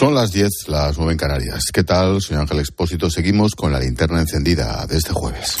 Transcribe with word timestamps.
Son 0.00 0.14
las 0.14 0.32
10, 0.32 0.68
las 0.68 0.96
9 0.96 1.12
en 1.12 1.18
Canarias. 1.18 1.64
¿Qué 1.70 1.84
tal? 1.84 2.22
Soy 2.22 2.38
Ángel 2.38 2.60
Expósito. 2.60 3.10
Seguimos 3.10 3.54
con 3.54 3.70
la 3.70 3.78
linterna 3.78 4.22
encendida 4.22 4.86
de 4.86 4.96
este 4.96 5.12
jueves. 5.12 5.58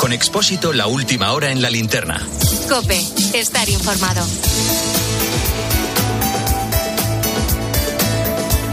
Con 0.00 0.12
Expósito, 0.12 0.72
la 0.72 0.88
última 0.88 1.32
hora 1.32 1.52
en 1.52 1.62
la 1.62 1.70
linterna. 1.70 2.20
Cope, 2.68 3.00
estar 3.34 3.68
informado. 3.68 4.26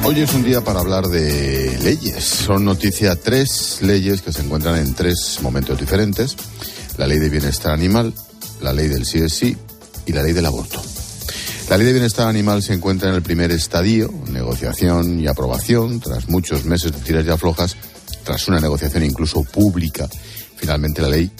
Hoy 0.05 0.21
es 0.21 0.33
un 0.33 0.43
día 0.43 0.61
para 0.61 0.79
hablar 0.79 1.05
de 1.05 1.77
leyes. 1.83 2.23
Son 2.23 2.65
noticia 2.65 3.15
tres 3.15 3.83
leyes 3.83 4.23
que 4.23 4.33
se 4.33 4.41
encuentran 4.41 4.79
en 4.79 4.95
tres 4.95 5.37
momentos 5.43 5.79
diferentes. 5.79 6.35
La 6.97 7.05
ley 7.05 7.19
de 7.19 7.29
bienestar 7.29 7.73
animal, 7.73 8.11
la 8.59 8.73
ley 8.73 8.87
del 8.87 9.03
CSI 9.03 9.68
y 10.05 10.13
la 10.13 10.23
ley 10.23 10.33
del 10.33 10.45
aborto. 10.45 10.81
La 11.69 11.77
ley 11.77 11.85
de 11.85 11.93
bienestar 11.93 12.27
animal 12.27 12.63
se 12.63 12.73
encuentra 12.73 13.09
en 13.09 13.15
el 13.15 13.21
primer 13.21 13.51
estadio, 13.51 14.11
negociación 14.31 15.19
y 15.19 15.27
aprobación, 15.27 15.99
tras 15.99 16.27
muchos 16.27 16.65
meses 16.65 16.91
de 16.91 16.99
tiras 16.99 17.25
y 17.25 17.29
aflojas, 17.29 17.75
tras 18.23 18.47
una 18.47 18.59
negociación 18.59 19.03
incluso 19.03 19.43
pública. 19.43 20.09
Finalmente 20.55 21.01
la 21.01 21.09
ley 21.09 21.31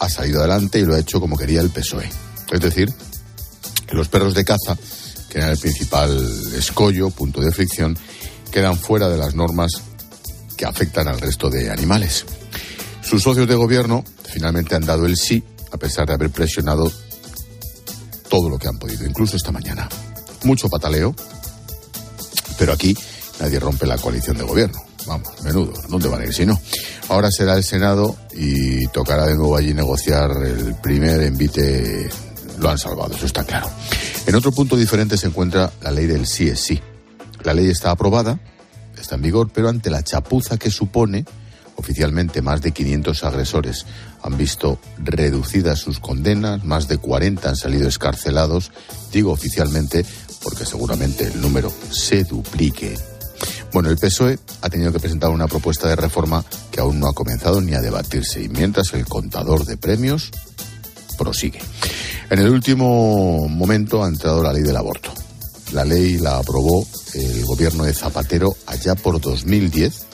ha 0.00 0.08
salido 0.08 0.40
adelante 0.40 0.80
y 0.80 0.84
lo 0.84 0.94
ha 0.94 0.98
hecho 0.98 1.20
como 1.20 1.36
quería 1.36 1.60
el 1.60 1.70
PSOE. 1.70 2.10
Es 2.50 2.60
decir, 2.60 2.92
que 3.86 3.94
los 3.94 4.08
perros 4.08 4.34
de 4.34 4.44
caza, 4.44 4.76
que 5.30 5.38
eran 5.38 5.50
el 5.50 5.58
principal 5.58 6.10
escollo, 6.56 7.10
punto 7.10 7.40
de 7.40 7.52
fricción, 7.52 7.96
quedan 8.50 8.76
fuera 8.76 9.08
de 9.08 9.16
las 9.16 9.36
normas 9.36 9.80
que 10.56 10.64
afectan 10.64 11.06
al 11.06 11.20
resto 11.20 11.50
de 11.50 11.70
animales. 11.70 12.24
Sus 13.00 13.22
socios 13.22 13.46
de 13.46 13.54
gobierno 13.54 14.04
finalmente 14.24 14.74
han 14.74 14.84
dado 14.84 15.06
el 15.06 15.16
sí, 15.16 15.44
a 15.70 15.76
pesar 15.76 16.06
de 16.06 16.14
haber 16.14 16.30
presionado 16.30 16.90
todo 18.32 18.48
lo 18.48 18.58
que 18.58 18.66
han 18.66 18.78
podido, 18.78 19.04
incluso 19.04 19.36
esta 19.36 19.52
mañana. 19.52 19.86
Mucho 20.44 20.70
pataleo, 20.70 21.14
pero 22.58 22.72
aquí 22.72 22.96
nadie 23.38 23.60
rompe 23.60 23.86
la 23.86 23.98
coalición 23.98 24.38
de 24.38 24.44
gobierno. 24.44 24.82
Vamos, 25.06 25.28
menudo, 25.44 25.74
¿dónde 25.90 26.08
van 26.08 26.22
a 26.22 26.24
ir 26.24 26.32
si 26.32 26.46
no? 26.46 26.58
Ahora 27.10 27.28
será 27.30 27.56
el 27.56 27.62
Senado 27.62 28.16
y 28.34 28.86
tocará 28.86 29.26
de 29.26 29.34
nuevo 29.34 29.54
allí 29.54 29.74
negociar 29.74 30.30
el 30.46 30.74
primer 30.76 31.20
envite. 31.20 32.08
Lo 32.58 32.70
han 32.70 32.78
salvado, 32.78 33.14
eso 33.14 33.26
está 33.26 33.44
claro. 33.44 33.68
En 34.26 34.34
otro 34.34 34.50
punto 34.50 34.76
diferente 34.76 35.18
se 35.18 35.26
encuentra 35.26 35.70
la 35.82 35.90
ley 35.90 36.06
del 36.06 36.26
sí 36.26 36.48
es 36.48 36.60
sí. 36.60 36.80
La 37.42 37.52
ley 37.52 37.68
está 37.68 37.90
aprobada, 37.90 38.40
está 38.98 39.16
en 39.16 39.22
vigor, 39.22 39.50
pero 39.52 39.68
ante 39.68 39.90
la 39.90 40.02
chapuza 40.02 40.56
que 40.56 40.70
supone, 40.70 41.26
oficialmente 41.76 42.42
más 42.42 42.62
de 42.62 42.72
500 42.72 43.24
agresores 43.24 43.86
han 44.22 44.36
visto 44.36 44.78
reducidas 44.98 45.80
sus 45.80 45.98
condenas, 45.98 46.64
más 46.64 46.88
de 46.88 46.98
40 46.98 47.48
han 47.48 47.56
salido 47.56 47.88
escarcelados, 47.88 48.70
digo 49.12 49.32
oficialmente 49.32 50.04
porque 50.42 50.64
seguramente 50.64 51.24
el 51.24 51.40
número 51.40 51.72
se 51.90 52.24
duplique. 52.24 52.96
Bueno, 53.72 53.88
el 53.88 53.96
PSOE 53.96 54.38
ha 54.60 54.68
tenido 54.68 54.92
que 54.92 55.00
presentar 55.00 55.30
una 55.30 55.48
propuesta 55.48 55.88
de 55.88 55.96
reforma 55.96 56.44
que 56.70 56.80
aún 56.80 57.00
no 57.00 57.08
ha 57.08 57.14
comenzado 57.14 57.60
ni 57.60 57.74
a 57.74 57.80
debatirse 57.80 58.42
y 58.42 58.48
mientras 58.48 58.92
el 58.92 59.06
contador 59.06 59.64
de 59.64 59.76
premios 59.76 60.30
prosigue. 61.16 61.60
En 62.30 62.38
el 62.38 62.50
último 62.50 63.48
momento 63.48 64.04
ha 64.04 64.08
entrado 64.08 64.42
la 64.42 64.52
ley 64.52 64.62
del 64.62 64.76
aborto. 64.76 65.12
La 65.72 65.84
ley 65.84 66.18
la 66.18 66.38
aprobó 66.38 66.86
el 67.14 67.44
gobierno 67.44 67.84
de 67.84 67.94
Zapatero 67.94 68.54
allá 68.66 68.94
por 68.94 69.20
2010 69.20 70.11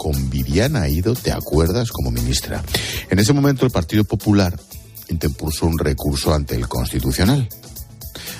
con 0.00 0.30
Viviana 0.30 0.88
Ido, 0.88 1.12
¿te 1.12 1.30
acuerdas?, 1.30 1.92
como 1.92 2.10
ministra. 2.10 2.64
En 3.10 3.18
ese 3.18 3.34
momento 3.34 3.66
el 3.66 3.70
Partido 3.70 4.02
Popular 4.02 4.58
interpuso 5.08 5.66
un 5.66 5.78
recurso 5.78 6.32
ante 6.32 6.54
el 6.54 6.66
Constitucional. 6.68 7.46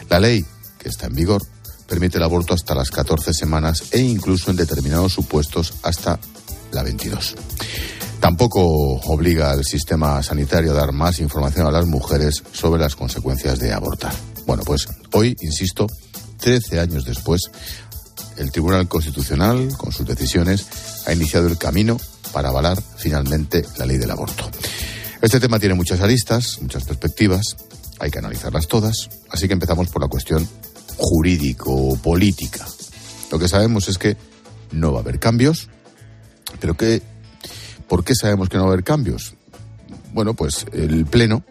La 0.08 0.20
ley, 0.20 0.42
que 0.78 0.88
está 0.88 1.08
en 1.08 1.14
vigor, 1.14 1.42
permite 1.86 2.16
el 2.16 2.22
aborto 2.24 2.54
hasta 2.54 2.74
las 2.74 2.90
14 2.90 3.34
semanas 3.34 3.84
e 3.90 4.00
incluso 4.00 4.50
en 4.50 4.56
determinados 4.56 5.12
supuestos 5.12 5.74
hasta 5.82 6.18
la 6.72 6.82
22. 6.82 7.34
Tampoco 8.20 8.62
obliga 8.62 9.50
al 9.50 9.62
sistema 9.62 10.22
sanitario 10.22 10.70
a 10.70 10.76
dar 10.76 10.92
más 10.92 11.20
información 11.20 11.66
a 11.66 11.70
las 11.70 11.84
mujeres 11.84 12.42
sobre 12.52 12.80
las 12.80 12.96
consecuencias 12.96 13.58
de 13.58 13.74
abortar. 13.74 14.14
Bueno, 14.46 14.62
pues 14.64 14.88
hoy, 15.12 15.36
insisto, 15.42 15.86
13 16.38 16.80
años 16.80 17.04
después, 17.04 17.42
el 18.38 18.50
Tribunal 18.50 18.88
Constitucional, 18.88 19.76
con 19.76 19.92
sus 19.92 20.06
decisiones, 20.06 20.64
ha 21.06 21.12
iniciado 21.12 21.46
el 21.46 21.58
camino 21.58 21.98
para 22.32 22.48
avalar 22.48 22.82
finalmente 22.96 23.64
la 23.78 23.86
ley 23.86 23.98
del 23.98 24.10
aborto. 24.10 24.48
Este 25.20 25.40
tema 25.40 25.58
tiene 25.58 25.74
muchas 25.74 26.00
aristas, 26.00 26.58
muchas 26.60 26.84
perspectivas, 26.84 27.56
hay 27.98 28.10
que 28.10 28.18
analizarlas 28.18 28.66
todas, 28.66 29.10
así 29.30 29.46
que 29.46 29.52
empezamos 29.52 29.88
por 29.88 30.00
la 30.00 30.08
cuestión 30.08 30.48
jurídico-política. 30.96 32.66
Lo 33.30 33.38
que 33.38 33.48
sabemos 33.48 33.88
es 33.88 33.98
que 33.98 34.16
no 34.72 34.92
va 34.92 35.00
a 35.00 35.02
haber 35.02 35.18
cambios, 35.18 35.68
pero 36.60 36.76
que, 36.76 37.02
¿por 37.88 38.04
qué 38.04 38.14
sabemos 38.14 38.48
que 38.48 38.56
no 38.56 38.64
va 38.64 38.70
a 38.70 38.72
haber 38.72 38.84
cambios? 38.84 39.34
Bueno, 40.12 40.34
pues 40.34 40.66
el 40.72 41.06
Pleno 41.06 41.44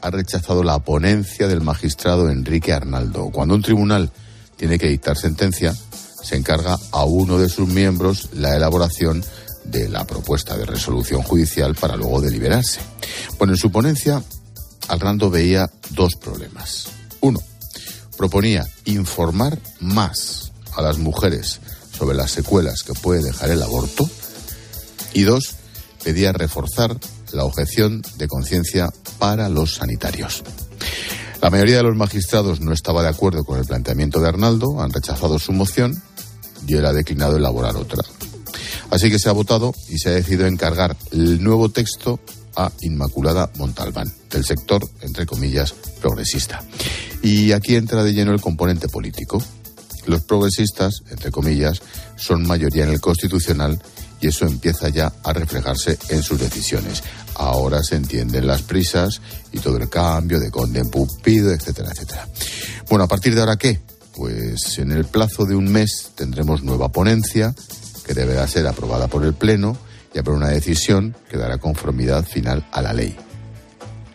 ha 0.00 0.10
rechazado 0.10 0.62
la 0.62 0.78
ponencia 0.78 1.46
del 1.46 1.60
magistrado 1.60 2.30
Enrique 2.30 2.72
Arnaldo. 2.72 3.30
Cuando 3.30 3.54
un 3.54 3.62
tribunal 3.62 4.10
tiene 4.56 4.78
que 4.78 4.88
dictar 4.88 5.16
sentencia, 5.16 5.74
se 6.22 6.36
encarga 6.36 6.78
a 6.92 7.04
uno 7.04 7.38
de 7.38 7.48
sus 7.48 7.68
miembros 7.68 8.28
la 8.32 8.56
elaboración 8.56 9.24
de 9.64 9.88
la 9.88 10.06
propuesta 10.06 10.56
de 10.56 10.66
resolución 10.66 11.22
judicial 11.22 11.74
para 11.74 11.96
luego 11.96 12.20
deliberarse. 12.20 12.80
Bueno, 13.38 13.54
en 13.54 13.58
su 13.58 13.70
ponencia, 13.70 14.22
Arnaldo 14.88 15.30
veía 15.30 15.70
dos 15.90 16.14
problemas. 16.20 16.88
Uno, 17.20 17.40
proponía 18.16 18.66
informar 18.84 19.58
más 19.80 20.52
a 20.74 20.82
las 20.82 20.98
mujeres 20.98 21.60
sobre 21.96 22.16
las 22.16 22.30
secuelas 22.30 22.82
que 22.82 22.94
puede 22.94 23.22
dejar 23.22 23.50
el 23.50 23.62
aborto. 23.62 24.08
Y 25.12 25.22
dos, 25.22 25.54
pedía 26.02 26.32
reforzar 26.32 26.96
la 27.32 27.44
objeción 27.44 28.02
de 28.16 28.28
conciencia 28.28 28.88
para 29.18 29.48
los 29.48 29.74
sanitarios. 29.74 30.42
La 31.42 31.50
mayoría 31.50 31.78
de 31.78 31.84
los 31.84 31.96
magistrados 31.96 32.60
no 32.60 32.72
estaba 32.72 33.02
de 33.02 33.08
acuerdo 33.08 33.44
con 33.44 33.58
el 33.58 33.64
planteamiento 33.64 34.20
de 34.20 34.28
Arnaldo, 34.28 34.80
han 34.82 34.92
rechazado 34.92 35.38
su 35.38 35.52
moción 35.52 36.02
y 36.66 36.74
él 36.74 36.86
ha 36.86 36.92
declinado 36.92 37.36
elaborar 37.36 37.76
otra. 37.76 38.02
Así 38.90 39.10
que 39.10 39.18
se 39.18 39.28
ha 39.28 39.32
votado 39.32 39.72
y 39.88 39.98
se 39.98 40.10
ha 40.10 40.12
decidido 40.12 40.46
encargar 40.46 40.96
el 41.12 41.42
nuevo 41.42 41.68
texto 41.68 42.20
a 42.56 42.72
Inmaculada 42.80 43.50
Montalbán, 43.56 44.12
del 44.30 44.44
sector, 44.44 44.86
entre 45.02 45.26
comillas, 45.26 45.72
progresista. 46.00 46.62
Y 47.22 47.52
aquí 47.52 47.76
entra 47.76 48.02
de 48.02 48.12
lleno 48.12 48.32
el 48.32 48.40
componente 48.40 48.88
político. 48.88 49.42
Los 50.06 50.22
progresistas, 50.22 51.02
entre 51.10 51.30
comillas, 51.30 51.80
son 52.16 52.46
mayoría 52.46 52.84
en 52.84 52.90
el 52.90 53.00
constitucional 53.00 53.80
y 54.20 54.28
eso 54.28 54.46
empieza 54.46 54.88
ya 54.88 55.12
a 55.22 55.32
reflejarse 55.32 55.98
en 56.08 56.22
sus 56.22 56.38
decisiones. 56.38 57.02
Ahora 57.36 57.82
se 57.82 57.96
entienden 57.96 58.46
las 58.46 58.62
prisas 58.62 59.20
y 59.52 59.58
todo 59.58 59.76
el 59.76 59.88
cambio 59.88 60.38
de 60.40 60.50
conde 60.50 60.80
en 60.80 60.90
etcétera, 60.90 61.90
etcétera. 61.92 62.28
Bueno, 62.88 63.04
a 63.04 63.08
partir 63.08 63.34
de 63.34 63.40
ahora, 63.40 63.56
¿qué? 63.56 63.80
Pues 64.14 64.78
en 64.78 64.92
el 64.92 65.04
plazo 65.04 65.44
de 65.44 65.54
un 65.54 65.70
mes 65.70 66.12
tendremos 66.14 66.62
nueva 66.62 66.90
ponencia 66.90 67.54
que 68.06 68.14
deberá 68.14 68.46
ser 68.48 68.66
aprobada 68.66 69.08
por 69.08 69.24
el 69.24 69.34
Pleno 69.34 69.76
y 70.14 70.18
habrá 70.18 70.32
una 70.32 70.48
decisión 70.48 71.16
que 71.28 71.36
dará 71.36 71.58
conformidad 71.58 72.26
final 72.26 72.66
a 72.72 72.82
la 72.82 72.92
ley. 72.92 73.16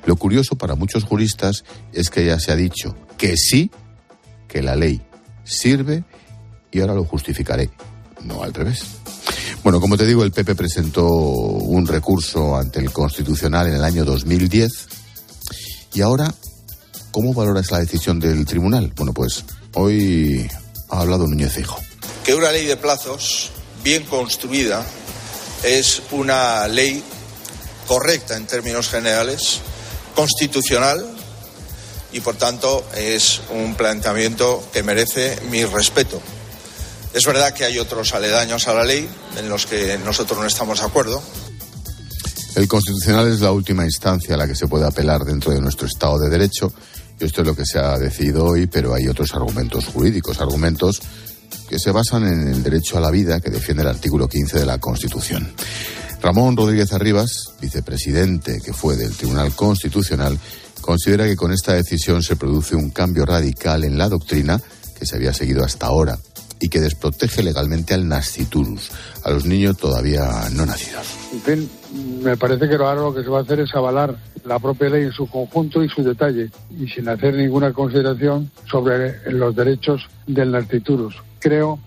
Lo 0.06 0.16
curioso 0.18 0.56
para 0.56 0.76
muchos 0.76 1.04
juristas 1.04 1.64
es 1.94 2.10
que 2.10 2.26
ya 2.26 2.40
se 2.40 2.52
ha 2.52 2.56
dicho 2.56 2.96
que 3.18 3.38
sí, 3.38 3.72
que 4.48 4.62
la 4.62 4.76
ley 4.76 5.02
sirve 5.44 6.04
y 6.72 6.82
ahora 6.82 6.94
lo 6.94 7.06
justificaré, 7.06 7.70
no 8.24 8.44
al 8.44 8.54
revés. 8.54 8.84
Bueno, 9.64 9.80
como 9.80 9.98
te 9.98 10.06
digo, 10.06 10.24
el 10.24 10.32
PP 10.32 10.54
presentó 10.56 11.08
un 11.08 11.88
recurso 11.88 12.56
ante 12.56 12.80
el 12.80 12.92
Constitucional 12.92 13.68
en 13.68 13.76
el 13.76 13.84
año 13.84 14.06
2010 14.06 14.72
y 15.94 16.02
ahora, 16.02 16.32
¿cómo 17.12 17.34
valoras 17.34 17.72
la 17.72 17.80
decisión 17.80 18.20
del 18.20 18.46
tribunal? 18.46 18.94
Bueno, 18.96 19.14
pues 19.14 19.44
hoy 19.76 20.50
ha 20.90 21.02
hablado 21.02 21.28
Núñez 21.28 21.58
Hijo. 21.58 21.80
Que 22.24 22.34
una 22.34 22.52
ley 22.52 22.66
de 22.66 22.78
plazos 22.78 23.52
bien 23.84 24.04
construida 24.04 24.84
es 25.64 26.02
una 26.12 26.68
ley 26.68 27.04
correcta 27.88 28.36
en 28.36 28.48
términos 28.48 28.90
generales, 28.90 29.60
constitucional 30.16 31.06
y 32.12 32.20
por 32.22 32.36
tanto 32.36 32.86
es 32.96 33.42
un 33.52 33.76
planteamiento 33.76 34.64
que 34.74 34.84
merece 34.84 35.40
mi 35.50 35.64
respeto. 35.66 36.22
Es 37.14 37.26
verdad 37.26 37.54
que 37.54 37.66
hay 37.66 37.80
otros 37.80 38.14
aledaños 38.14 38.68
a 38.68 38.74
la 38.74 38.84
ley 38.84 39.08
en 39.38 39.50
los 39.50 39.66
que 39.66 39.98
nosotros 40.00 40.40
no 40.40 40.46
estamos 40.46 40.80
de 40.80 40.86
acuerdo. 40.86 41.22
El 42.56 42.68
constitucional 42.68 43.32
es 43.32 43.42
la 43.42 43.52
última 43.52 43.84
instancia 43.84 44.36
a 44.36 44.38
la 44.38 44.48
que 44.48 44.56
se 44.56 44.68
puede 44.68 44.86
apelar 44.86 45.24
dentro 45.26 45.52
de 45.52 45.60
nuestro 45.60 45.88
Estado 45.88 46.20
de 46.20 46.30
Derecho 46.30 46.74
esto 47.20 47.42
es 47.42 47.48
lo 47.48 47.56
que 47.56 47.66
se 47.66 47.80
ha 47.80 47.98
decidido 47.98 48.46
hoy, 48.46 48.68
pero 48.68 48.94
hay 48.94 49.08
otros 49.08 49.34
argumentos 49.34 49.86
jurídicos, 49.86 50.42
argumentos 50.42 51.02
que 51.70 51.80
se 51.80 51.92
basan 51.92 52.26
en 52.26 52.48
el 52.48 52.64
derecho 52.64 52.98
a 52.98 53.02
la 53.02 53.12
vida 53.12 53.40
que 53.40 53.50
defiende 53.50 53.84
el 53.84 53.90
artículo 53.90 54.28
15 54.28 54.60
de 54.60 54.66
la 54.66 54.78
Constitución. 54.78 55.52
Ramón 56.22 56.58
Rodríguez 56.58 56.92
Arribas, 56.94 57.52
vicepresidente 57.62 58.60
que 58.64 58.74
fue 58.74 58.96
del 58.96 59.16
Tribunal 59.16 59.56
Constitucional, 59.56 60.38
considera 60.82 61.26
que 61.26 61.36
con 61.36 61.52
esta 61.52 61.74
decisión 61.74 62.22
se 62.24 62.36
produce 62.36 62.76
un 62.76 62.90
cambio 62.90 63.26
radical 63.26 63.84
en 63.84 63.98
la 63.98 64.10
doctrina 64.10 64.62
que 64.98 65.06
se 65.06 65.16
había 65.16 65.34
seguido 65.34 65.64
hasta 65.64 65.88
ahora 65.88 66.18
y 66.60 66.70
que 66.70 66.80
desprotege 66.80 67.44
legalmente 67.44 67.94
al 67.94 68.08
nasciturus, 68.08 68.92
a 69.24 69.32
los 69.32 69.46
niños 69.46 69.78
todavía 69.78 70.50
no 70.54 70.66
nacidos. 70.66 71.06
En 71.34 71.42
fin, 71.42 71.70
me 72.22 72.38
parece 72.38 72.68
que 72.68 72.76
ahora 72.76 72.96
lo 72.96 73.14
que 73.14 73.24
se 73.24 73.30
va 73.30 73.40
a 73.40 73.42
hacer 73.42 73.60
es 73.60 73.74
avalar 73.76 74.16
la 74.46 74.60
propia 74.60 74.90
ley 74.90 75.04
en 75.04 75.12
su 75.12 75.28
conjunto 75.28 75.84
y 75.84 75.90
su 75.90 76.04
detalle, 76.04 76.50
y 76.78 76.88
sin 76.88 77.10
hacer 77.10 77.34
ninguna 77.34 77.74
consideración 77.74 78.52
sobre 78.70 79.32
los 79.32 79.56
derechos 79.56 80.08
del 80.28 80.52
nasciturus. 80.52 81.16
Creo 81.40 81.80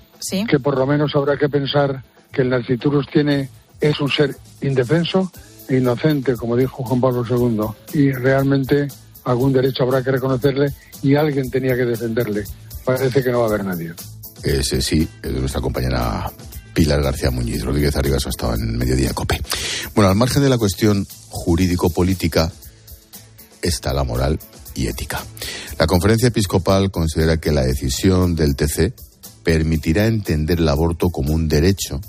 que 0.49 0.59
por 0.59 0.76
lo 0.76 0.87
menos 0.87 1.15
habrá 1.15 1.37
que 1.37 1.49
pensar 1.49 2.03
que 2.32 2.43
el 2.43 2.50
nasciturus 2.50 3.06
tiene, 3.11 3.49
es 3.81 4.00
un 4.00 4.11
ser 4.11 4.37
indefenso 4.61 5.31
e 5.69 5.76
inocente, 5.76 6.37
como 6.37 6.56
dijo 6.56 6.82
Juan 6.85 7.00
Pablo 7.00 7.25
II, 7.29 8.00
y 8.00 8.12
realmente 8.12 8.88
algún 9.25 9.53
derecho 9.53 9.85
habrá 9.85 10.03
que 10.03 10.11
reconocerle 10.11 10.73
y 11.03 11.15
alguien 11.15 11.50
tenía 11.50 11.76
que 11.76 11.85
defenderle. 11.85 12.44
Parece 12.85 13.23
que 13.23 13.31
no 13.31 13.41
va 13.41 13.47
a 13.47 13.49
haber 13.49 13.65
nadie. 13.65 13.93
Ese 14.43 14.81
sí, 14.82 15.08
es 15.23 15.32
de 15.32 15.40
nuestra 15.40 15.61
compañera 15.61 16.31
Pilar 16.75 17.02
García 17.02 17.31
Muñiz. 17.31 17.64
Rodríguez 17.64 17.96
Arribas 17.96 18.26
ha 18.26 18.31
estado 18.31 18.55
en 18.55 18.76
Mediodía 18.76 19.12
Cope. 19.12 19.40
Bueno, 19.94 20.11
al 20.11 20.17
margen 20.17 20.43
de 20.43 20.49
la 20.49 20.58
cuestión 20.58 21.06
jurídico-política 21.29 22.52
está 23.61 23.93
la 23.93 24.05
moral 24.05 24.38
y 24.75 24.87
ética. 24.87 25.25
La 25.79 25.87
conferencia 25.87 26.29
episcopal 26.29 26.90
considera 26.90 27.38
que 27.38 27.52
la 27.52 27.62
decisión 27.62 28.37
del 28.37 28.55
TC 28.55 28.94
permitirá 29.43 30.06
entender 30.06 30.58
el 30.58 30.69
aborto 30.69 31.11
como 31.11 31.32
un 31.32 31.49
derecho, 31.49 32.00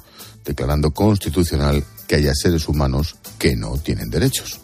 declarando 0.45 0.91
constitucional 0.91 1.83
que 2.07 2.15
haya 2.15 2.33
seres 2.35 2.67
humanos 2.67 3.15
que 3.37 3.55
no 3.55 3.77
tienen 3.77 4.09
derechos. 4.09 4.59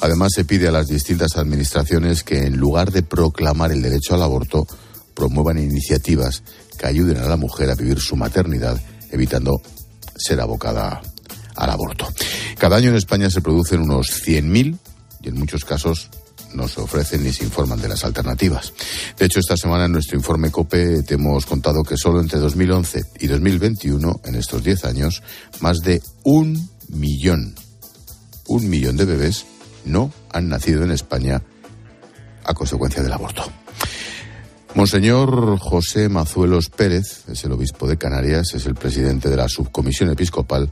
Además, 0.00 0.32
se 0.34 0.44
pide 0.44 0.68
a 0.68 0.72
las 0.72 0.88
distintas 0.88 1.36
administraciones 1.36 2.22
que, 2.22 2.46
en 2.46 2.56
lugar 2.56 2.90
de 2.90 3.02
proclamar 3.02 3.72
el 3.72 3.82
derecho 3.82 4.14
al 4.14 4.22
aborto, 4.22 4.66
promuevan 5.14 5.58
iniciativas 5.58 6.42
que 6.82 6.88
ayuden 6.88 7.18
a 7.18 7.28
la 7.28 7.36
mujer 7.36 7.70
a 7.70 7.76
vivir 7.76 8.00
su 8.00 8.16
maternidad, 8.16 8.76
evitando 9.12 9.62
ser 10.16 10.40
abocada 10.40 11.00
al 11.54 11.70
aborto. 11.70 12.08
Cada 12.58 12.76
año 12.76 12.90
en 12.90 12.96
España 12.96 13.30
se 13.30 13.40
producen 13.40 13.82
unos 13.82 14.08
100.000 14.26 14.78
y 15.22 15.28
en 15.28 15.38
muchos 15.38 15.64
casos 15.64 16.10
no 16.54 16.66
se 16.66 16.80
ofrecen 16.80 17.22
ni 17.22 17.32
se 17.32 17.44
informan 17.44 17.80
de 17.80 17.86
las 17.86 18.04
alternativas. 18.04 18.72
De 19.16 19.26
hecho, 19.26 19.38
esta 19.38 19.56
semana 19.56 19.84
en 19.84 19.92
nuestro 19.92 20.16
informe 20.16 20.50
COPE 20.50 21.04
te 21.04 21.14
hemos 21.14 21.46
contado 21.46 21.84
que 21.84 21.96
solo 21.96 22.20
entre 22.20 22.40
2011 22.40 23.00
y 23.20 23.28
2021, 23.28 24.20
en 24.24 24.34
estos 24.34 24.64
10 24.64 24.84
años, 24.84 25.22
más 25.60 25.78
de 25.82 26.02
un 26.24 26.68
millón, 26.88 27.54
un 28.48 28.68
millón 28.68 28.96
de 28.96 29.04
bebés 29.04 29.46
no 29.84 30.12
han 30.32 30.48
nacido 30.48 30.82
en 30.82 30.90
España 30.90 31.42
a 32.44 32.54
consecuencia 32.54 33.04
del 33.04 33.12
aborto. 33.12 33.61
Monseñor 34.74 35.58
José 35.58 36.08
Mazuelos 36.08 36.70
Pérez 36.70 37.28
es 37.28 37.44
el 37.44 37.52
obispo 37.52 37.86
de 37.86 37.98
Canarias, 37.98 38.54
es 38.54 38.64
el 38.64 38.74
presidente 38.74 39.28
de 39.28 39.36
la 39.36 39.46
subcomisión 39.46 40.10
episcopal 40.10 40.70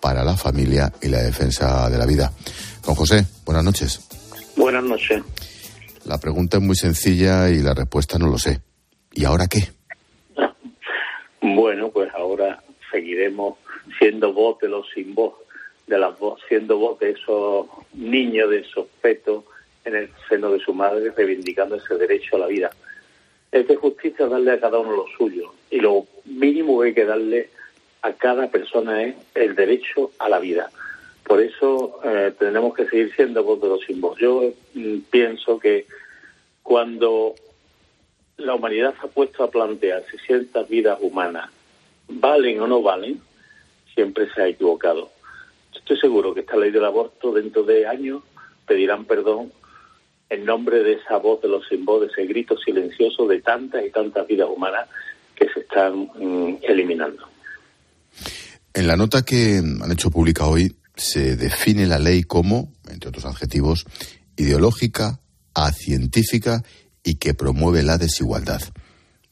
para 0.00 0.24
la 0.24 0.36
familia 0.36 0.92
y 1.00 1.08
la 1.08 1.22
defensa 1.22 1.88
de 1.88 1.96
la 1.96 2.06
vida. 2.06 2.32
Don 2.84 2.96
José, 2.96 3.24
buenas 3.44 3.62
noches. 3.62 4.00
Buenas 4.56 4.82
noches. 4.82 5.22
La 6.06 6.18
pregunta 6.18 6.56
es 6.56 6.62
muy 6.64 6.74
sencilla 6.74 7.48
y 7.48 7.62
la 7.62 7.72
respuesta 7.72 8.18
no 8.18 8.26
lo 8.26 8.36
sé. 8.36 8.60
¿Y 9.12 9.24
ahora 9.24 9.46
qué? 9.46 9.60
Bueno, 11.40 11.90
pues 11.90 12.12
ahora 12.14 12.64
seguiremos 12.90 13.58
siendo 14.00 14.32
voz 14.32 14.58
de 14.58 14.68
los 14.68 14.86
sin 14.92 15.14
voz, 15.14 15.34
de 15.86 15.98
las 15.98 16.18
voz, 16.18 16.40
siendo 16.48 16.78
voz 16.78 16.98
de 16.98 17.10
esos 17.10 17.66
niños, 17.94 18.50
de 18.50 18.58
esos 18.58 18.88
fetos 19.00 19.44
en 19.84 19.94
el 19.94 20.10
seno 20.28 20.50
de 20.50 20.58
su 20.58 20.74
madre, 20.74 21.12
reivindicando 21.16 21.76
ese 21.76 21.94
derecho 21.94 22.34
a 22.34 22.40
la 22.40 22.46
vida 22.48 22.70
es 23.60 23.68
de 23.68 23.76
justicia 23.76 24.26
darle 24.26 24.52
a 24.52 24.60
cada 24.60 24.78
uno 24.78 24.92
lo 24.92 25.06
suyo 25.16 25.52
y 25.70 25.80
lo 25.80 26.06
mínimo 26.24 26.80
que 26.80 26.88
hay 26.88 26.94
que 26.94 27.04
darle 27.04 27.50
a 28.02 28.12
cada 28.12 28.48
persona 28.48 29.02
es 29.02 29.16
el 29.34 29.54
derecho 29.54 30.10
a 30.18 30.28
la 30.28 30.38
vida. 30.38 30.70
Por 31.24 31.40
eso 31.40 31.98
eh, 32.04 32.32
tenemos 32.38 32.74
que 32.74 32.86
seguir 32.86 33.14
siendo 33.14 33.42
voz 33.42 33.60
de 33.60 33.68
los 33.68 33.80
símbolos. 33.84 34.18
Yo 34.18 34.52
mm, 34.74 34.98
pienso 35.10 35.58
que 35.58 35.86
cuando 36.62 37.34
la 38.36 38.54
humanidad 38.54 38.94
se 39.00 39.06
ha 39.06 39.10
puesto 39.10 39.42
a 39.42 39.50
plantear 39.50 40.04
si 40.10 40.18
ciertas 40.18 40.68
vidas 40.68 40.98
humanas 41.00 41.50
valen 42.08 42.60
o 42.60 42.66
no 42.66 42.82
valen, 42.82 43.20
siempre 43.94 44.28
se 44.32 44.42
ha 44.42 44.48
equivocado. 44.48 45.10
Estoy 45.74 45.98
seguro 45.98 46.34
que 46.34 46.40
esta 46.40 46.56
ley 46.56 46.70
del 46.70 46.84
aborto 46.84 47.32
dentro 47.32 47.62
de 47.62 47.86
años 47.86 48.22
pedirán 48.66 49.04
perdón 49.04 49.52
en 50.28 50.44
nombre 50.44 50.82
de 50.82 50.94
esa 50.94 51.18
voz 51.18 51.40
de 51.42 51.48
los 51.48 51.66
sin 51.68 51.84
voz, 51.84 52.02
de 52.02 52.06
ese 52.08 52.26
grito 52.26 52.56
silencioso 52.58 53.26
de 53.26 53.40
tantas 53.40 53.84
y 53.84 53.90
tantas 53.90 54.26
vidas 54.26 54.48
humanas 54.48 54.88
que 55.34 55.48
se 55.52 55.60
están 55.60 56.08
mm, 56.14 56.58
eliminando. 56.62 57.28
En 58.74 58.86
la 58.86 58.96
nota 58.96 59.22
que 59.22 59.58
han 59.58 59.92
hecho 59.92 60.10
pública 60.10 60.46
hoy 60.46 60.76
se 60.94 61.36
define 61.36 61.86
la 61.86 61.98
ley 61.98 62.22
como, 62.22 62.72
entre 62.90 63.10
otros 63.10 63.24
adjetivos, 63.24 63.84
ideológica, 64.36 65.20
acientífica 65.54 66.62
y 67.04 67.18
que 67.18 67.34
promueve 67.34 67.82
la 67.82 67.98
desigualdad. 67.98 68.60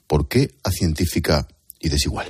¿Por 0.06 0.28
qué 0.28 0.48
acientífica 0.62 1.46
y 1.80 1.88
desigual? 1.88 2.26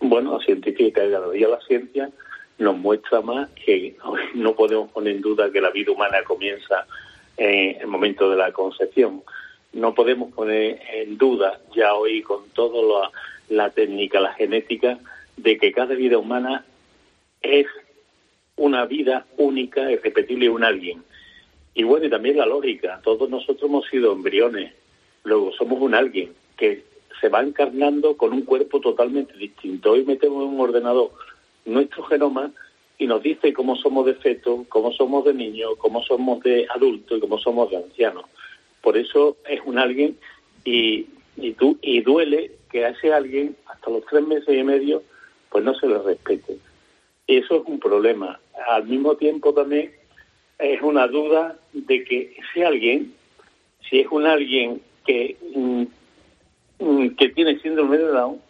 Bueno, 0.00 0.38
científica 0.40 1.04
y 1.04 1.10
cada 1.10 1.30
día 1.30 1.48
la 1.48 1.58
ciencia 1.66 2.10
nos 2.58 2.76
muestra 2.76 3.20
más 3.20 3.50
que 3.64 3.96
no 4.34 4.54
podemos 4.54 4.90
poner 4.92 5.16
en 5.16 5.22
duda 5.22 5.50
que 5.50 5.60
la 5.60 5.70
vida 5.70 5.92
humana 5.92 6.18
comienza 6.26 6.86
en 7.36 7.80
el 7.80 7.86
momento 7.86 8.30
de 8.30 8.36
la 8.36 8.52
concepción. 8.52 9.22
No 9.72 9.94
podemos 9.94 10.32
poner 10.32 10.80
en 10.92 11.18
duda 11.18 11.60
ya 11.74 11.94
hoy 11.94 12.22
con 12.22 12.48
toda 12.50 13.10
la, 13.48 13.70
técnica, 13.70 14.20
la 14.20 14.32
genética, 14.34 14.98
de 15.36 15.58
que 15.58 15.72
cada 15.72 15.94
vida 15.94 16.18
humana 16.18 16.64
es 17.42 17.66
una 18.56 18.86
vida 18.86 19.26
única, 19.36 19.90
irrepetible, 19.90 20.48
un 20.48 20.64
alguien. 20.64 21.02
Y 21.74 21.82
bueno, 21.82 22.06
y 22.06 22.10
también 22.10 22.38
la 22.38 22.46
lógica. 22.46 23.00
Todos 23.04 23.28
nosotros 23.28 23.68
hemos 23.68 23.86
sido 23.88 24.12
embriones, 24.12 24.72
luego 25.24 25.52
somos 25.52 25.80
un 25.80 25.94
alguien 25.94 26.32
que 26.56 26.84
se 27.20 27.28
va 27.28 27.42
encarnando 27.42 28.16
con 28.16 28.32
un 28.32 28.42
cuerpo 28.42 28.80
totalmente 28.80 29.36
distinto. 29.36 29.92
Hoy 29.92 30.04
metemos 30.04 30.42
en 30.42 30.54
un 30.54 30.60
ordenador 30.60 31.12
nuestro 31.66 32.04
genoma 32.04 32.50
y 32.98 33.06
nos 33.06 33.22
dice 33.22 33.52
cómo 33.52 33.76
somos 33.76 34.06
de 34.06 34.14
feto, 34.14 34.64
cómo 34.68 34.92
somos 34.92 35.24
de 35.24 35.34
niños, 35.34 35.72
cómo 35.78 36.02
somos 36.02 36.42
de 36.42 36.66
adultos 36.74 37.18
y 37.18 37.20
cómo 37.20 37.38
somos 37.38 37.70
de 37.70 37.76
ancianos. 37.76 38.24
Por 38.80 38.96
eso 38.96 39.36
es 39.48 39.60
un 39.64 39.78
alguien 39.78 40.16
y, 40.64 41.06
y, 41.36 41.52
tú, 41.52 41.78
y 41.82 42.00
duele 42.00 42.52
que 42.70 42.84
a 42.84 42.90
ese 42.90 43.12
alguien 43.12 43.56
hasta 43.66 43.90
los 43.90 44.04
tres 44.06 44.26
meses 44.26 44.48
y 44.56 44.62
medio 44.62 45.02
pues 45.50 45.64
no 45.64 45.74
se 45.74 45.86
le 45.86 45.98
respete. 45.98 46.58
Y 47.26 47.38
eso 47.38 47.56
es 47.56 47.62
un 47.66 47.78
problema. 47.78 48.38
Al 48.68 48.84
mismo 48.86 49.16
tiempo 49.16 49.52
también 49.52 49.92
es 50.58 50.80
una 50.82 51.06
duda 51.06 51.58
de 51.72 52.04
que 52.04 52.36
ese 52.38 52.64
alguien, 52.64 53.12
si 53.88 54.00
es 54.00 54.06
un 54.10 54.26
alguien 54.26 54.80
que, 55.04 55.36
mm, 55.54 55.84
mm, 56.80 57.08
que 57.16 57.28
tiene 57.30 57.58
síndrome 57.60 57.98
de 57.98 58.04
Down, 58.04 58.40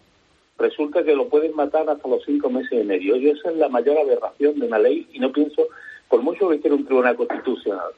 resulta 0.59 1.05
que 1.05 1.15
lo 1.15 1.29
pueden 1.29 1.55
matar 1.55 1.89
hasta 1.89 2.09
los 2.09 2.25
cinco 2.25 2.51
meses 2.51 2.73
y 2.73 2.85
medio. 2.85 3.17
Y 3.17 3.31
esa 3.31 3.51
es 3.51 3.57
la 3.57 3.69
mayor 3.69 3.99
aberración 3.99 4.59
de 4.59 4.67
una 4.67 4.79
ley 4.79 5.09
y 5.13 5.19
no 5.19 5.33
pienso, 5.33 5.69
por 6.09 6.23
mucho 6.23 6.49
que 6.49 6.61
quiera 6.61 6.77
un 6.77 6.85
tribunal 6.85 7.17
constitucional, 7.17 7.93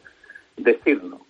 decirnos 0.56 1.20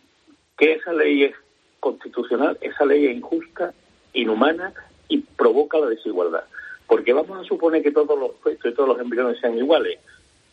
que 0.56 0.72
esa 0.72 0.92
ley 0.92 1.24
es 1.24 1.34
constitucional, 1.80 2.58
esa 2.60 2.84
ley 2.84 3.06
es 3.06 3.16
injusta, 3.16 3.72
inhumana 4.12 4.72
y 5.08 5.18
provoca 5.18 5.78
la 5.78 5.86
desigualdad. 5.86 6.44
Porque 6.86 7.12
vamos 7.12 7.38
a 7.38 7.48
suponer 7.48 7.82
que 7.82 7.92
todos 7.92 8.18
los 8.18 8.32
puestos 8.42 8.72
y 8.72 8.74
todos 8.74 8.88
los 8.88 9.00
embriones 9.00 9.38
sean 9.40 9.56
iguales. 9.56 9.98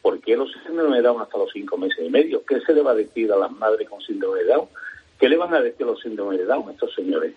¿Por 0.02 0.20
qué 0.20 0.36
los 0.36 0.52
síndromes 0.66 0.98
de 0.98 1.02
Down 1.02 1.22
hasta 1.22 1.38
los 1.38 1.52
cinco 1.52 1.78
meses 1.78 2.06
y 2.06 2.10
medio? 2.10 2.46
¿Qué 2.46 2.60
se 2.62 2.74
le 2.74 2.82
va 2.82 2.92
a 2.92 2.96
decir 2.96 3.32
a 3.32 3.38
las 3.38 3.52
madres 3.52 3.90
con 3.90 4.02
síndrome 4.02 4.40
de 4.40 4.46
Down? 4.46 4.68
¿Qué 5.20 5.30
le 5.30 5.38
van 5.38 5.54
a 5.54 5.62
decir 5.62 5.86
los 5.86 6.00
síndromes 6.02 6.38
de 6.38 6.46
Down 6.46 6.70
a 6.70 6.74
estos 6.74 6.94
señores? 6.94 7.34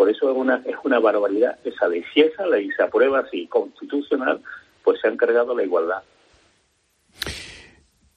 Por 0.00 0.08
eso 0.08 0.30
es 0.30 0.34
una, 0.34 0.62
es 0.64 0.76
una 0.82 0.98
barbaridad 0.98 1.58
esa 1.62 1.86
ley. 1.86 2.02
Si 2.14 2.20
esa 2.22 2.46
ley 2.46 2.70
se 2.74 2.82
aprueba 2.82 3.18
así, 3.18 3.46
constitucional, 3.48 4.40
pues 4.82 4.98
se 4.98 5.08
han 5.08 5.18
cargado 5.18 5.54
la 5.54 5.62
igualdad. 5.62 6.02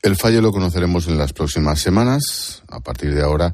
El 0.01 0.15
fallo 0.15 0.39
lo 0.39 0.53
conoceremos 0.53 1.09
en 1.09 1.17
las 1.17 1.33
próximas 1.33 1.81
semanas. 1.81 2.63
A 2.69 2.79
partir 2.79 3.13
de 3.13 3.21
ahora 3.21 3.53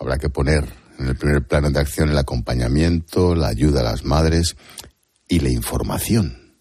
habrá 0.00 0.18
que 0.18 0.30
poner 0.30 0.64
en 0.98 1.06
el 1.06 1.16
primer 1.16 1.46
plano 1.46 1.70
de 1.70 1.78
acción 1.78 2.10
el 2.10 2.18
acompañamiento, 2.18 3.36
la 3.36 3.50
ayuda 3.50 3.82
a 3.82 3.84
las 3.84 4.04
madres 4.04 4.56
y 5.28 5.38
la 5.38 5.50
información. 5.50 6.56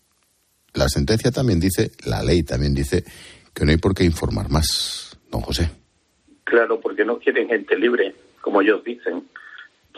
La 0.76 0.90
sentencia 0.90 1.32
también 1.32 1.60
dice, 1.60 1.90
la 2.06 2.22
ley 2.22 2.44
también 2.44 2.76
dice, 2.76 3.04
que 3.52 3.66
no 3.66 3.72
hay 3.72 3.78
por 3.78 3.96
qué 3.96 4.04
informar 4.04 4.52
más, 4.52 5.18
don 5.32 5.42
José. 5.42 5.72
Claro, 6.44 6.80
porque 6.80 7.04
no 7.04 7.18
quieren 7.18 7.48
gente 7.48 7.76
libre, 7.78 8.14
como 8.42 8.62
ellos 8.62 8.84
dicen 8.84 9.24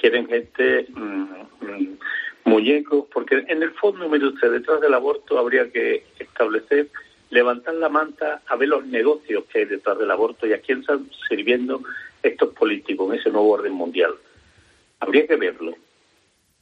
quieren 0.05 0.27
gente 0.27 0.85
mm, 0.93 1.23
mm, 1.61 1.97
muñecos, 2.43 3.05
porque 3.11 3.43
en 3.47 3.63
el 3.63 3.71
fondo, 3.71 4.07
mire 4.07 4.27
usted, 4.27 4.51
detrás 4.51 4.79
del 4.79 4.93
aborto 4.93 5.39
habría 5.39 5.71
que 5.71 6.05
establecer, 6.19 6.89
levantar 7.31 7.73
la 7.73 7.89
manta 7.89 8.43
a 8.45 8.55
ver 8.55 8.69
los 8.69 8.85
negocios 8.85 9.45
que 9.45 9.59
hay 9.59 9.65
detrás 9.65 9.97
del 9.97 10.11
aborto 10.11 10.45
y 10.45 10.53
a 10.53 10.61
quién 10.61 10.81
están 10.81 11.09
sirviendo 11.27 11.81
estos 12.21 12.53
políticos 12.53 13.11
en 13.11 13.19
ese 13.19 13.31
nuevo 13.31 13.49
orden 13.49 13.73
mundial? 13.73 14.13
Habría 14.99 15.25
que 15.25 15.37
verlo. 15.37 15.73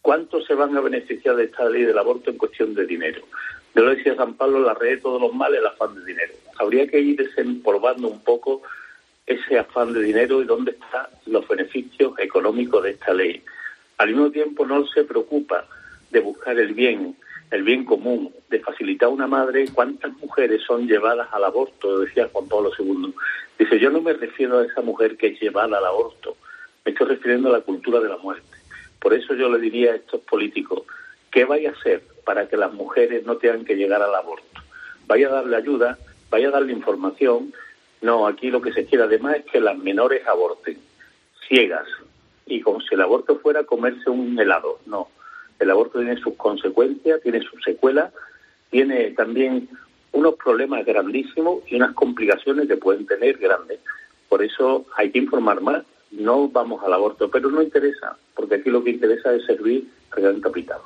¿Cuántos 0.02 0.46
se 0.46 0.54
van 0.54 0.78
a 0.78 0.82
beneficiar 0.82 1.36
de 1.36 1.44
esta 1.44 1.68
ley 1.68 1.84
del 1.84 1.98
aborto 1.98 2.30
en 2.30 2.38
cuestión 2.38 2.74
de 2.74 2.86
dinero? 2.86 3.24
Yo 3.76 3.84
lo 3.84 3.94
decía 3.94 4.16
San 4.16 4.36
Pablo, 4.36 4.60
la 4.60 4.74
red 4.74 4.92
de 4.92 5.02
todos 5.02 5.22
los 5.22 5.34
males, 5.34 5.60
el 5.60 5.68
afán 5.68 5.96
de 5.96 6.06
dinero. 6.06 6.34
Habría 6.60 6.88
que 6.88 7.02
ir 7.02 7.18
desempolvando 7.18 8.08
un 8.08 8.24
poco 8.24 8.62
ese 9.26 9.58
afán 9.58 9.94
de 9.94 10.02
dinero 10.02 10.42
y 10.42 10.46
dónde 10.46 10.72
están 10.72 11.08
los 11.26 11.48
beneficios 11.48 12.14
económicos 12.20 12.84
de 12.84 12.92
esta 12.92 13.14
ley. 13.14 13.44
Al 13.98 14.10
mismo 14.10 14.32
tiempo 14.32 14.66
no 14.66 14.86
se 14.88 15.04
preocupa 15.04 15.66
de 16.12 16.20
buscar 16.20 16.60
el 16.60 16.74
bien, 16.74 17.16
el 17.52 17.64
bien 17.64 17.86
común, 17.86 18.34
de 18.50 18.60
facilitar 18.60 19.08
a 19.08 19.12
una 19.12 19.28
madre. 19.28 19.66
¿Cuántas 19.74 20.12
mujeres 20.18 20.62
son 20.64 20.88
llevadas 20.88 21.28
al 21.32 21.44
aborto? 21.44 22.00
Decía 22.00 22.30
Juan 22.32 22.48
Pablo 22.48 22.72
II. 22.78 23.14
Dice, 23.58 23.80
yo 23.80 23.90
no 23.90 24.02
me 24.02 24.14
refiero 24.14 24.60
a 24.60 24.66
esa 24.66 24.82
mujer 24.82 25.16
que 25.18 25.28
es 25.28 25.42
llevada 25.42 25.78
al 25.78 25.86
aborto, 25.86 26.36
me 26.86 26.92
estoy 26.92 27.08
refiriendo 27.08 27.50
a 27.50 27.54
la 27.54 27.62
cultura 27.62 28.00
de 28.00 28.10
la 28.10 28.18
muerte. 28.18 28.58
Por 29.00 29.14
eso 29.14 29.34
yo 29.36 29.50
le 29.50 29.60
diría 29.60 29.92
a 29.92 29.96
estos 29.96 30.22
políticos, 30.22 30.84
¿qué 31.32 31.46
vaya 31.46 31.70
a 31.70 31.74
hacer 31.74 32.04
para 32.26 32.48
que 32.48 32.58
las 32.58 32.74
mujeres 32.74 33.26
no 33.26 33.38
tengan 33.38 33.66
que 33.66 33.76
llegar 33.76 34.02
al 34.02 34.16
aborto? 34.16 34.62
Vaya 35.08 35.28
a 35.28 35.32
darle 35.32 35.56
ayuda, 35.56 35.98
vaya 36.30 36.48
a 36.48 36.52
darle 36.52 36.74
información. 36.74 37.54
No, 38.04 38.28
aquí 38.28 38.52
lo 38.52 38.62
que 38.62 38.74
se 38.74 38.86
quiere 38.86 39.06
además 39.06 39.38
es 39.38 39.46
que 39.46 39.62
las 39.62 39.78
menores 39.78 40.28
aborten, 40.28 40.78
ciegas, 41.48 41.88
y 42.46 42.60
como 42.60 42.82
si 42.82 42.94
el 42.96 43.02
aborto 43.02 43.40
fuera 43.40 43.64
comerse 43.64 44.10
un 44.10 44.38
helado. 44.38 44.80
No, 44.86 45.08
el 45.58 45.72
aborto 45.72 46.00
tiene 46.00 46.20
sus 46.20 46.36
consecuencias, 46.36 47.22
tiene 47.22 47.42
sus 47.42 47.64
secuelas, 47.64 48.12
tiene 48.70 49.12
también 49.12 49.70
unos 50.12 50.36
problemas 50.36 50.86
grandísimos 50.86 51.64
y 51.68 51.76
unas 51.76 51.94
complicaciones 51.94 52.68
que 52.68 52.76
pueden 52.76 53.06
tener 53.06 53.38
grandes. 53.38 53.80
Por 54.28 54.44
eso 54.44 54.86
hay 54.98 55.10
que 55.10 55.20
informar 55.20 55.62
más. 55.62 55.84
No 56.12 56.50
vamos 56.50 56.84
al 56.84 56.94
aborto, 56.94 57.32
pero 57.32 57.50
no 57.50 57.62
interesa, 57.62 58.18
porque 58.36 58.56
aquí 58.56 58.70
lo 58.70 58.84
que 58.84 58.92
interesa 58.92 59.34
es 59.34 59.46
servir 59.46 59.88
al 60.12 60.22
gran 60.22 60.42
capital. 60.42 60.80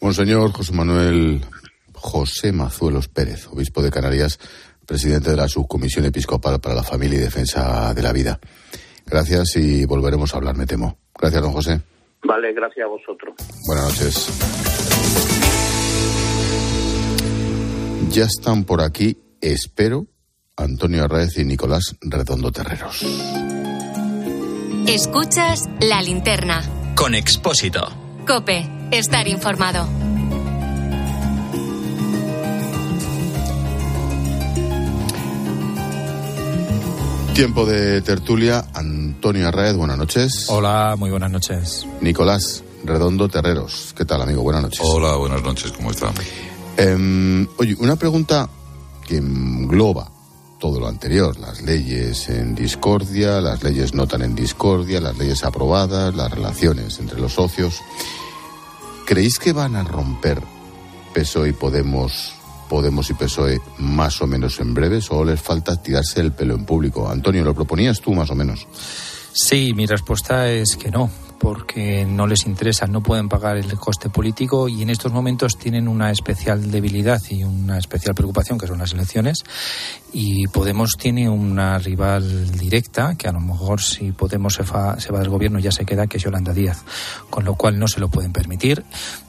Monseñor 0.00 0.50
José 0.50 0.72
Manuel 0.74 1.40
José 1.94 2.52
Mazuelos 2.52 3.08
Pérez, 3.08 3.46
obispo 3.46 3.82
de 3.82 3.90
Canarias, 3.90 4.38
presidente 4.86 5.30
de 5.30 5.36
la 5.36 5.48
Subcomisión 5.48 6.04
Episcopal 6.06 6.60
para 6.60 6.74
la 6.74 6.82
Familia 6.82 7.18
y 7.18 7.22
Defensa 7.22 7.92
de 7.92 8.02
la 8.02 8.12
Vida. 8.12 8.38
Gracias 9.04 9.56
y 9.56 9.84
volveremos 9.84 10.32
a 10.32 10.38
hablar, 10.38 10.56
me 10.56 10.66
temo. 10.66 10.98
Gracias, 11.18 11.42
don 11.42 11.52
José. 11.52 11.80
Vale, 12.24 12.52
gracias 12.52 12.86
a 12.86 12.88
vosotros. 12.88 13.34
Buenas 13.66 13.84
noches. 13.84 14.28
Ya 18.10 18.24
están 18.24 18.64
por 18.64 18.80
aquí, 18.80 19.18
espero, 19.40 20.06
Antonio 20.56 21.04
Arraez 21.04 21.36
y 21.38 21.44
Nicolás 21.44 21.96
Redondo 22.00 22.50
Terreros. 22.50 23.04
Escuchas 24.86 25.62
la 25.80 26.00
linterna. 26.00 26.62
Con 26.94 27.14
Expósito. 27.14 27.82
Cope, 28.26 28.66
estar 28.90 29.28
informado. 29.28 30.05
Tiempo 37.36 37.66
de 37.66 38.00
tertulia. 38.00 38.64
Antonio 38.72 39.46
Arraez, 39.46 39.76
buenas 39.76 39.98
noches. 39.98 40.46
Hola, 40.48 40.96
muy 40.96 41.10
buenas 41.10 41.30
noches. 41.30 41.86
Nicolás 42.00 42.64
Redondo 42.82 43.28
Terreros. 43.28 43.92
¿Qué 43.94 44.06
tal, 44.06 44.22
amigo? 44.22 44.40
Buenas 44.40 44.62
noches. 44.62 44.80
Hola, 44.82 45.16
buenas 45.16 45.42
noches, 45.42 45.70
¿cómo 45.72 45.90
están? 45.90 46.14
Eh, 46.78 47.46
oye, 47.58 47.76
una 47.78 47.96
pregunta 47.96 48.48
que 49.06 49.18
engloba 49.18 50.10
todo 50.58 50.80
lo 50.80 50.88
anterior, 50.88 51.38
las 51.38 51.60
leyes 51.60 52.30
en 52.30 52.54
discordia, 52.54 53.42
las 53.42 53.62
leyes 53.62 53.92
no 53.92 54.06
tan 54.06 54.22
en 54.22 54.34
discordia, 54.34 54.98
las 54.98 55.18
leyes 55.18 55.44
aprobadas, 55.44 56.16
las 56.16 56.30
relaciones 56.30 56.98
entre 57.00 57.20
los 57.20 57.34
socios. 57.34 57.82
¿Creéis 59.04 59.38
que 59.38 59.52
van 59.52 59.76
a 59.76 59.84
romper 59.84 60.40
PSOE 61.12 61.50
y 61.50 61.52
Podemos, 61.52 62.32
Podemos 62.68 63.10
y 63.10 63.14
PSOE 63.14 63.60
más 63.78 64.20
o 64.22 64.26
menos 64.26 64.58
en 64.60 64.74
breve? 64.74 65.00
¿O 65.10 65.24
les 65.24 65.40
falta 65.40 65.80
tirarse 65.80 66.20
el 66.20 66.32
pelo 66.32 66.54
en 66.54 66.64
público? 66.64 67.08
Antonio, 67.08 67.44
¿lo 67.44 67.54
proponías 67.54 68.00
tú 68.00 68.12
más 68.14 68.30
o 68.30 68.34
menos? 68.34 68.66
Sí, 69.32 69.72
mi 69.74 69.86
respuesta 69.86 70.50
es 70.50 70.76
que 70.76 70.90
no, 70.90 71.10
porque 71.38 72.04
no 72.06 72.26
les 72.26 72.46
interesa, 72.46 72.86
no 72.86 73.02
pueden 73.02 73.28
pagar 73.28 73.56
el 73.56 73.76
coste 73.76 74.08
político 74.08 74.68
y 74.68 74.82
en 74.82 74.90
estos 74.90 75.12
momentos 75.12 75.58
tienen 75.58 75.86
una 75.88 76.10
especial 76.10 76.70
debilidad 76.70 77.20
y 77.30 77.44
una 77.44 77.78
especial 77.78 78.14
preocupación 78.14 78.58
que 78.58 78.66
son 78.66 78.78
las 78.78 78.92
elecciones 78.92 79.44
y 80.12 80.46
Podemos 80.48 80.92
tiene 80.98 81.28
una 81.28 81.78
rival 81.78 82.50
directa 82.52 83.14
que 83.16 83.28
a 83.28 83.32
lo 83.32 83.40
mejor 83.40 83.80
si 83.82 84.12
Podemos 84.12 84.54
se, 84.54 84.64
fa- 84.64 84.98
se 84.98 85.12
va 85.12 85.18
del 85.20 85.28
gobierno 85.28 85.58
ya 85.58 85.70
se 85.72 85.84
queda 85.84 86.06
que 86.06 86.16
es 86.16 86.22
Yolanda 86.22 86.52
Díaz, 86.52 86.82
con 87.30 87.44
lo 87.44 87.54
cual 87.54 87.78
no 87.78 87.86
se 87.88 88.00
lo 88.00 88.08
pueden 88.08 88.32
permitir 88.32 88.84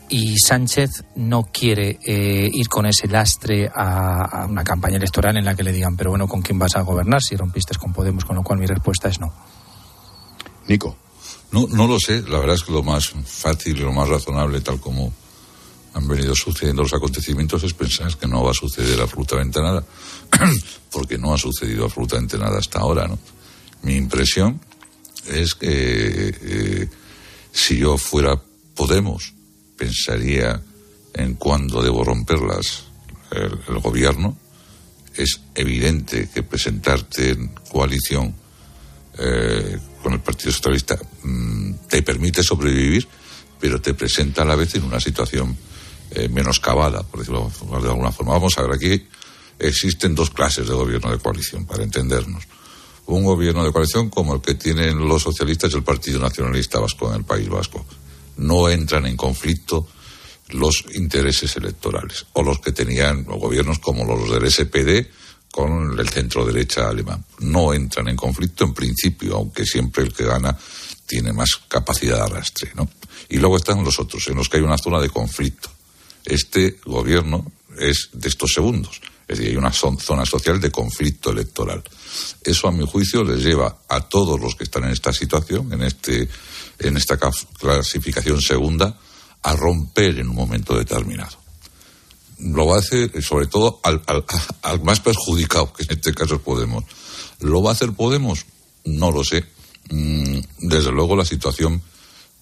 y 0.10 0.38
Sánchez 0.38 1.04
no 1.18 1.44
quiere 1.44 2.00
eh, 2.06 2.50
ir 2.54 2.70
con 2.70 2.86
ese 2.86 3.08
lastre 3.10 3.70
a, 3.76 4.44
a 4.44 4.46
una 4.46 4.64
campaña 4.64 4.96
electoral 4.96 5.36
en 5.38 5.44
la 5.44 5.54
que 5.56 5.64
le 5.64 5.74
digan 5.74 5.98
pero 5.98 6.12
bueno, 6.12 6.28
¿con 6.28 6.42
quién 6.42 6.58
vas 6.58 6.78
a 6.78 6.82
gobernar 6.82 7.22
si 7.22 7.36
rompiste 7.36 7.76
con 7.78 7.92
Podemos? 7.92 8.24
Con 8.24 8.38
lo 8.38 8.44
cual 8.44 8.60
mi 8.60 8.66
respuesta 8.66 9.10
es 9.10 9.20
no. 9.20 9.34
Nico. 10.68 10.96
No, 11.52 11.68
no 11.68 11.88
lo 11.88 12.00
sé, 12.00 12.24
la 12.24 12.40
verdad 12.40 12.56
es 12.56 12.64
que 12.64 12.72
lo 12.72 12.84
más 12.84 13.14
fácil 13.26 13.78
y 13.78 13.82
lo 13.82 13.94
más 13.94 14.10
razonable, 14.10 14.62
tal 14.62 14.80
como 14.80 15.14
han 15.94 16.08
venido 16.08 16.36
sucediendo 16.36 16.84
los 16.84 16.94
acontecimientos, 16.94 17.64
es 17.64 17.74
pensar 17.74 18.18
que 18.18 18.28
no 18.28 18.44
va 18.44 18.52
a 18.52 18.54
suceder 18.54 19.00
absolutamente 19.02 19.62
nada, 19.62 19.84
porque 20.92 21.18
no 21.18 21.34
ha 21.34 21.38
sucedido 21.38 21.86
absolutamente 21.86 22.38
nada 22.38 22.60
hasta 22.60 22.80
ahora, 22.80 23.08
¿no? 23.08 23.18
Mi 23.84 23.96
impresión 23.96 24.60
es 25.28 25.56
que 25.56 26.36
eh, 26.42 26.90
si 27.52 27.78
yo 27.78 27.98
fuera 27.98 28.42
Podemos, 28.78 29.34
pensaría 29.76 30.62
en 31.16 31.34
cuándo 31.34 31.82
debo 31.82 32.04
romperlas 32.04 32.84
el, 33.32 33.60
el 33.68 33.80
gobierno. 33.80 34.38
Es 35.16 35.42
evidente 35.56 36.30
que 36.32 36.44
presentarte 36.44 37.32
en 37.32 37.48
coalición 37.72 38.36
eh, 39.20 39.80
con 40.02 40.14
el 40.14 40.20
Partido 40.20 40.52
Socialista 40.52 40.98
mm, 41.24 41.74
te 41.90 42.02
permite 42.04 42.44
sobrevivir, 42.44 43.08
pero 43.60 43.82
te 43.82 43.94
presenta 43.94 44.44
a 44.44 44.46
la 44.46 44.56
vez 44.56 44.76
en 44.76 44.84
una 44.84 45.00
situación 45.00 45.58
eh, 46.12 46.30
menoscabada, 46.30 47.04
por 47.04 47.20
decirlo 47.20 47.52
de 47.82 47.90
alguna 47.90 48.12
forma. 48.12 48.34
Vamos 48.34 48.58
a 48.58 48.62
ver, 48.62 48.74
aquí 48.74 49.08
existen 49.60 50.16
dos 50.16 50.30
clases 50.30 50.68
de 50.68 50.74
gobierno 50.74 51.12
de 51.12 51.18
coalición, 51.18 51.66
para 51.66 51.84
entendernos. 51.84 52.44
Un 53.08 53.24
gobierno 53.24 53.64
de 53.64 53.72
coalición 53.72 54.10
como 54.10 54.36
el 54.36 54.42
que 54.42 54.56
tienen 54.56 55.00
los 55.08 55.24
socialistas 55.24 55.72
y 55.74 55.78
el 55.78 55.84
Partido 55.84 56.20
Nacionalista 56.20 56.80
Vasco 56.80 57.10
en 57.10 57.18
el 57.18 57.24
País 57.24 57.50
Vasco. 57.50 57.86
No 58.38 58.70
entran 58.70 59.06
en 59.06 59.18
conflicto 59.18 59.88
los 60.50 60.86
intereses 60.94 61.56
electorales, 61.58 62.26
o 62.34 62.44
los 62.44 62.60
que 62.60 62.72
tenían 62.72 63.26
los 63.28 63.40
gobiernos 63.40 63.80
como 63.80 64.06
los 64.06 64.30
del 64.30 64.50
SPD 64.50 65.10
con 65.52 65.98
el 66.00 66.10
centro 66.10 66.46
derecha 66.46 66.88
alemán. 66.90 67.24
No 67.40 67.74
entran 67.74 68.08
en 68.08 68.16
conflicto 68.16 68.64
en 68.64 68.74
principio, 68.74 69.36
aunque 69.38 69.66
siempre 69.66 70.04
el 70.04 70.14
que 70.14 70.26
gana 70.26 70.56
tiene 71.06 71.34
más 71.34 71.50
capacidad 71.68 72.18
de 72.18 72.24
arrastre, 72.24 72.72
¿no? 72.76 72.90
Y 73.30 73.38
luego 73.38 73.58
están 73.58 73.84
los 73.84 74.00
otros, 74.00 74.28
en 74.28 74.36
los 74.36 74.50
que 74.50 74.58
hay 74.58 74.64
una 74.64 74.78
zona 74.78 75.00
de 75.00 75.10
conflicto. 75.10 75.70
Este 76.26 76.80
gobierno 76.86 77.52
es 77.80 78.10
de 78.14 78.28
estos 78.30 78.52
segundos, 78.54 79.02
es 79.28 79.38
decir, 79.38 79.52
hay 79.52 79.58
una 79.58 79.72
zon- 79.72 80.00
zona 80.00 80.26
social 80.26 80.60
de 80.62 80.72
conflicto 80.72 81.32
electoral. 81.32 81.84
Eso, 82.44 82.68
a 82.68 82.72
mi 82.72 82.86
juicio, 82.86 83.24
les 83.24 83.42
lleva 83.44 83.80
a 83.90 84.02
todos 84.02 84.40
los 84.40 84.56
que 84.56 84.64
están 84.66 84.84
en 84.86 84.92
esta 84.92 85.12
situación, 85.14 85.72
en, 85.74 85.84
este, 85.84 86.28
en 86.80 86.98
esta 86.98 87.18
ca- 87.18 87.32
clasificación 87.60 88.42
segunda, 88.42 88.98
a 89.44 89.56
romper 89.56 90.20
en 90.20 90.30
un 90.30 90.36
momento 90.36 90.78
determinado 90.78 91.38
lo 92.40 92.68
va 92.68 92.76
a 92.76 92.80
hacer 92.80 93.22
sobre 93.24 93.48
todo 93.48 93.80
al, 93.84 94.02
al- 94.62 94.84
más 94.84 95.00
perjudicado, 95.00 95.74
que 95.74 95.84
en 95.84 95.92
este 95.92 96.14
caso 96.14 96.36
es 96.36 96.42
Podemos. 96.42 96.84
¿Lo 97.40 97.62
va 97.62 97.72
a 97.72 97.74
hacer 97.74 97.94
Podemos? 97.94 98.46
No 98.86 99.12
lo 99.12 99.24
sé. 99.24 99.46
Mm, 99.90 100.40
Desde 100.60 100.92
luego 100.92 101.16
la 101.16 101.26
situación 101.26 101.82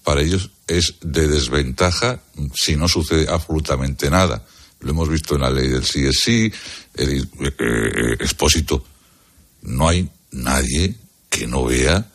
para 0.04 0.20
ellos 0.22 0.50
es 0.68 0.94
de 1.00 1.26
desventaja 1.28 2.20
si 2.54 2.76
no 2.76 2.88
sucede 2.88 3.26
absolutamente 3.28 4.10
nada. 4.10 4.44
Lo 4.80 4.90
hemos 4.90 5.08
visto 5.08 5.34
en 5.34 5.40
la 5.40 5.50
ley 5.50 5.68
del 5.68 5.84
sí 5.84 6.04
es 6.06 6.20
sí, 6.20 6.52
el, 6.94 7.22
eh, 7.40 7.52
eh, 7.58 8.16
expósito. 8.20 8.84
No 9.62 9.88
hay 9.88 10.08
nadie 10.30 10.94
que 11.30 11.46
no 11.46 11.64
vea 11.64 12.10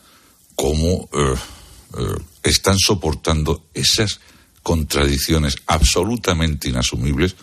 cómo 0.54 1.08
eh, 1.12 1.34
eh, 1.98 2.04
están 2.44 2.78
soportando 2.78 3.64
esas 3.74 4.20
contradicciones 4.62 5.56
absolutamente 5.66 6.68
inasumibles 6.68 7.34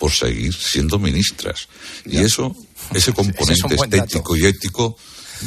por 0.00 0.10
seguir 0.10 0.54
siendo 0.54 0.98
ministras. 0.98 1.68
Y 2.06 2.18
eso, 2.18 2.56
ese 2.94 3.12
componente 3.12 3.74
estético 3.74 4.34
y 4.34 4.46
ético, 4.46 4.96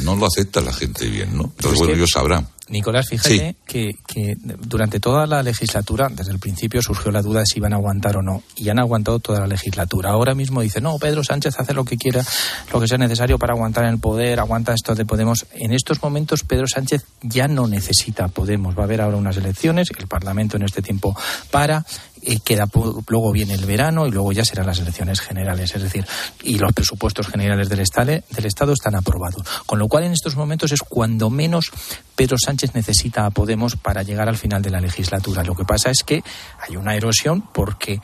no 0.04 0.14
lo 0.14 0.26
acepta 0.26 0.60
la 0.60 0.72
gente 0.72 1.08
bien, 1.08 1.36
¿no? 1.36 1.44
Entonces, 1.44 1.72
es 1.72 1.78
bueno, 1.78 1.94
ellos 1.94 2.10
sabrán. 2.12 2.48
Nicolás, 2.68 3.08
fíjate 3.08 3.56
que, 3.66 3.90
que, 4.06 4.36
durante 4.38 4.98
toda 4.98 5.26
la 5.26 5.42
legislatura, 5.42 6.08
desde 6.10 6.32
el 6.32 6.38
principio 6.38 6.80
surgió 6.80 7.12
la 7.12 7.20
duda 7.20 7.40
de 7.40 7.46
si 7.46 7.58
iban 7.58 7.74
a 7.74 7.76
aguantar 7.76 8.16
o 8.16 8.22
no, 8.22 8.42
y 8.56 8.70
han 8.70 8.78
aguantado 8.78 9.18
toda 9.18 9.40
la 9.40 9.46
legislatura. 9.46 10.10
Ahora 10.10 10.34
mismo 10.34 10.62
dice, 10.62 10.80
no, 10.80 10.96
Pedro 10.98 11.22
Sánchez 11.22 11.58
hace 11.58 11.74
lo 11.74 11.84
que 11.84 11.98
quiera, 11.98 12.24
lo 12.72 12.80
que 12.80 12.88
sea 12.88 12.96
necesario 12.96 13.38
para 13.38 13.52
aguantar 13.52 13.84
en 13.84 13.90
el 13.90 13.98
poder, 13.98 14.40
aguanta 14.40 14.72
esto 14.72 14.94
de 14.94 15.04
Podemos. 15.04 15.46
En 15.52 15.74
estos 15.74 16.02
momentos, 16.02 16.42
Pedro 16.44 16.66
Sánchez 16.66 17.04
ya 17.20 17.48
no 17.48 17.66
necesita 17.66 18.28
Podemos. 18.28 18.76
Va 18.76 18.82
a 18.82 18.84
haber 18.84 19.02
ahora 19.02 19.18
unas 19.18 19.36
elecciones, 19.36 19.88
el 19.98 20.06
Parlamento 20.06 20.56
en 20.56 20.62
este 20.62 20.80
tiempo 20.80 21.14
para, 21.50 21.84
y 22.26 22.40
queda 22.40 22.68
luego 23.08 23.32
viene 23.32 23.54
el 23.54 23.64
verano 23.66 24.06
y 24.06 24.10
luego 24.10 24.32
ya 24.32 24.44
serán 24.44 24.66
las 24.66 24.78
elecciones 24.78 25.20
generales, 25.20 25.74
es 25.74 25.82
decir, 25.82 26.06
y 26.42 26.58
los 26.58 26.72
presupuestos 26.72 27.28
generales 27.28 27.68
del 27.68 27.80
Estado, 27.80 28.20
del 28.30 28.46
Estado 28.46 28.72
están 28.72 28.94
aprobados. 28.94 29.46
Con 29.66 29.78
lo 29.78 29.88
cual, 29.88 30.04
en 30.04 30.12
estos 30.12 30.36
momentos 30.36 30.72
es 30.72 30.80
cuando 30.80 31.30
menos 31.30 31.70
Pedro 32.16 32.36
Sánchez 32.38 32.74
necesita 32.74 33.26
a 33.26 33.30
Podemos 33.30 33.76
para 33.76 34.02
llegar 34.02 34.28
al 34.28 34.36
final 34.36 34.62
de 34.62 34.70
la 34.70 34.80
legislatura. 34.80 35.42
Lo 35.42 35.54
que 35.54 35.64
pasa 35.64 35.90
es 35.90 36.02
que 36.04 36.22
hay 36.60 36.76
una 36.76 36.94
erosión 36.94 37.42
porque 37.52 38.00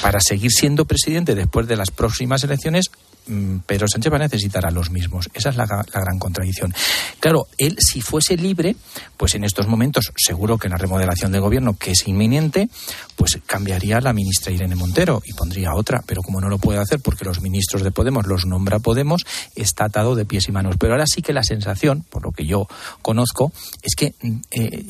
para 0.00 0.20
seguir 0.20 0.50
siendo 0.50 0.84
presidente 0.84 1.34
después 1.34 1.66
de 1.66 1.76
las 1.76 1.90
próximas 1.90 2.44
elecciones 2.44 2.90
Mm, 3.28 3.58
Pedro 3.66 3.86
Sánchez 3.88 4.12
va 4.12 4.16
a 4.16 4.20
necesitar 4.20 4.66
a 4.66 4.70
los 4.70 4.90
mismos. 4.90 5.28
Esa 5.34 5.50
es 5.50 5.56
la, 5.56 5.66
gran 5.66 6.18
contradicción. 6.18 6.74
Claro, 7.20 7.46
él 7.58 7.76
si 7.78 8.00
fuese 8.00 8.36
libre, 8.36 8.74
pues 9.16 9.34
en 9.34 9.44
estos 9.44 9.66
momentos 9.66 10.12
seguro 10.16 10.56
que 10.56 10.66
en 10.66 10.72
la 10.72 10.78
remodelación 10.78 11.30
de 11.32 11.38
gobierno, 11.38 11.76
que 11.76 11.92
es 11.92 12.06
inminente, 12.08 12.68
pues 13.16 13.38
cambiaría 13.46 14.00
la 14.00 14.12
ministra 14.12 14.52
Irene 14.52 14.74
Montero 14.74 15.22
y 15.24 15.34
pondría 15.34 15.74
otra. 15.74 16.02
Pero 16.06 16.22
como 16.22 16.40
no 16.40 16.48
lo 16.48 16.58
puede 16.58 16.78
hacer 16.78 17.00
porque 17.00 17.24
los 17.24 17.42
ministros 17.42 17.82
de 17.82 17.90
Podemos 17.90 18.26
los 18.26 18.46
nombra 18.46 18.78
Podemos, 18.78 19.26
está 19.54 19.84
atado 19.84 20.14
de 20.14 20.24
pies 20.24 20.48
y 20.48 20.52
manos. 20.52 20.76
Pero 20.78 20.94
ahora 20.94 21.06
sí 21.06 21.20
que 21.20 21.32
la 21.32 21.42
sensación, 21.42 22.04
por 22.08 22.22
lo 22.22 22.32
que 22.32 22.46
yo 22.46 22.66
conozco, 23.02 23.52
es 23.82 23.94
que 23.94 24.14
eh, 24.50 24.84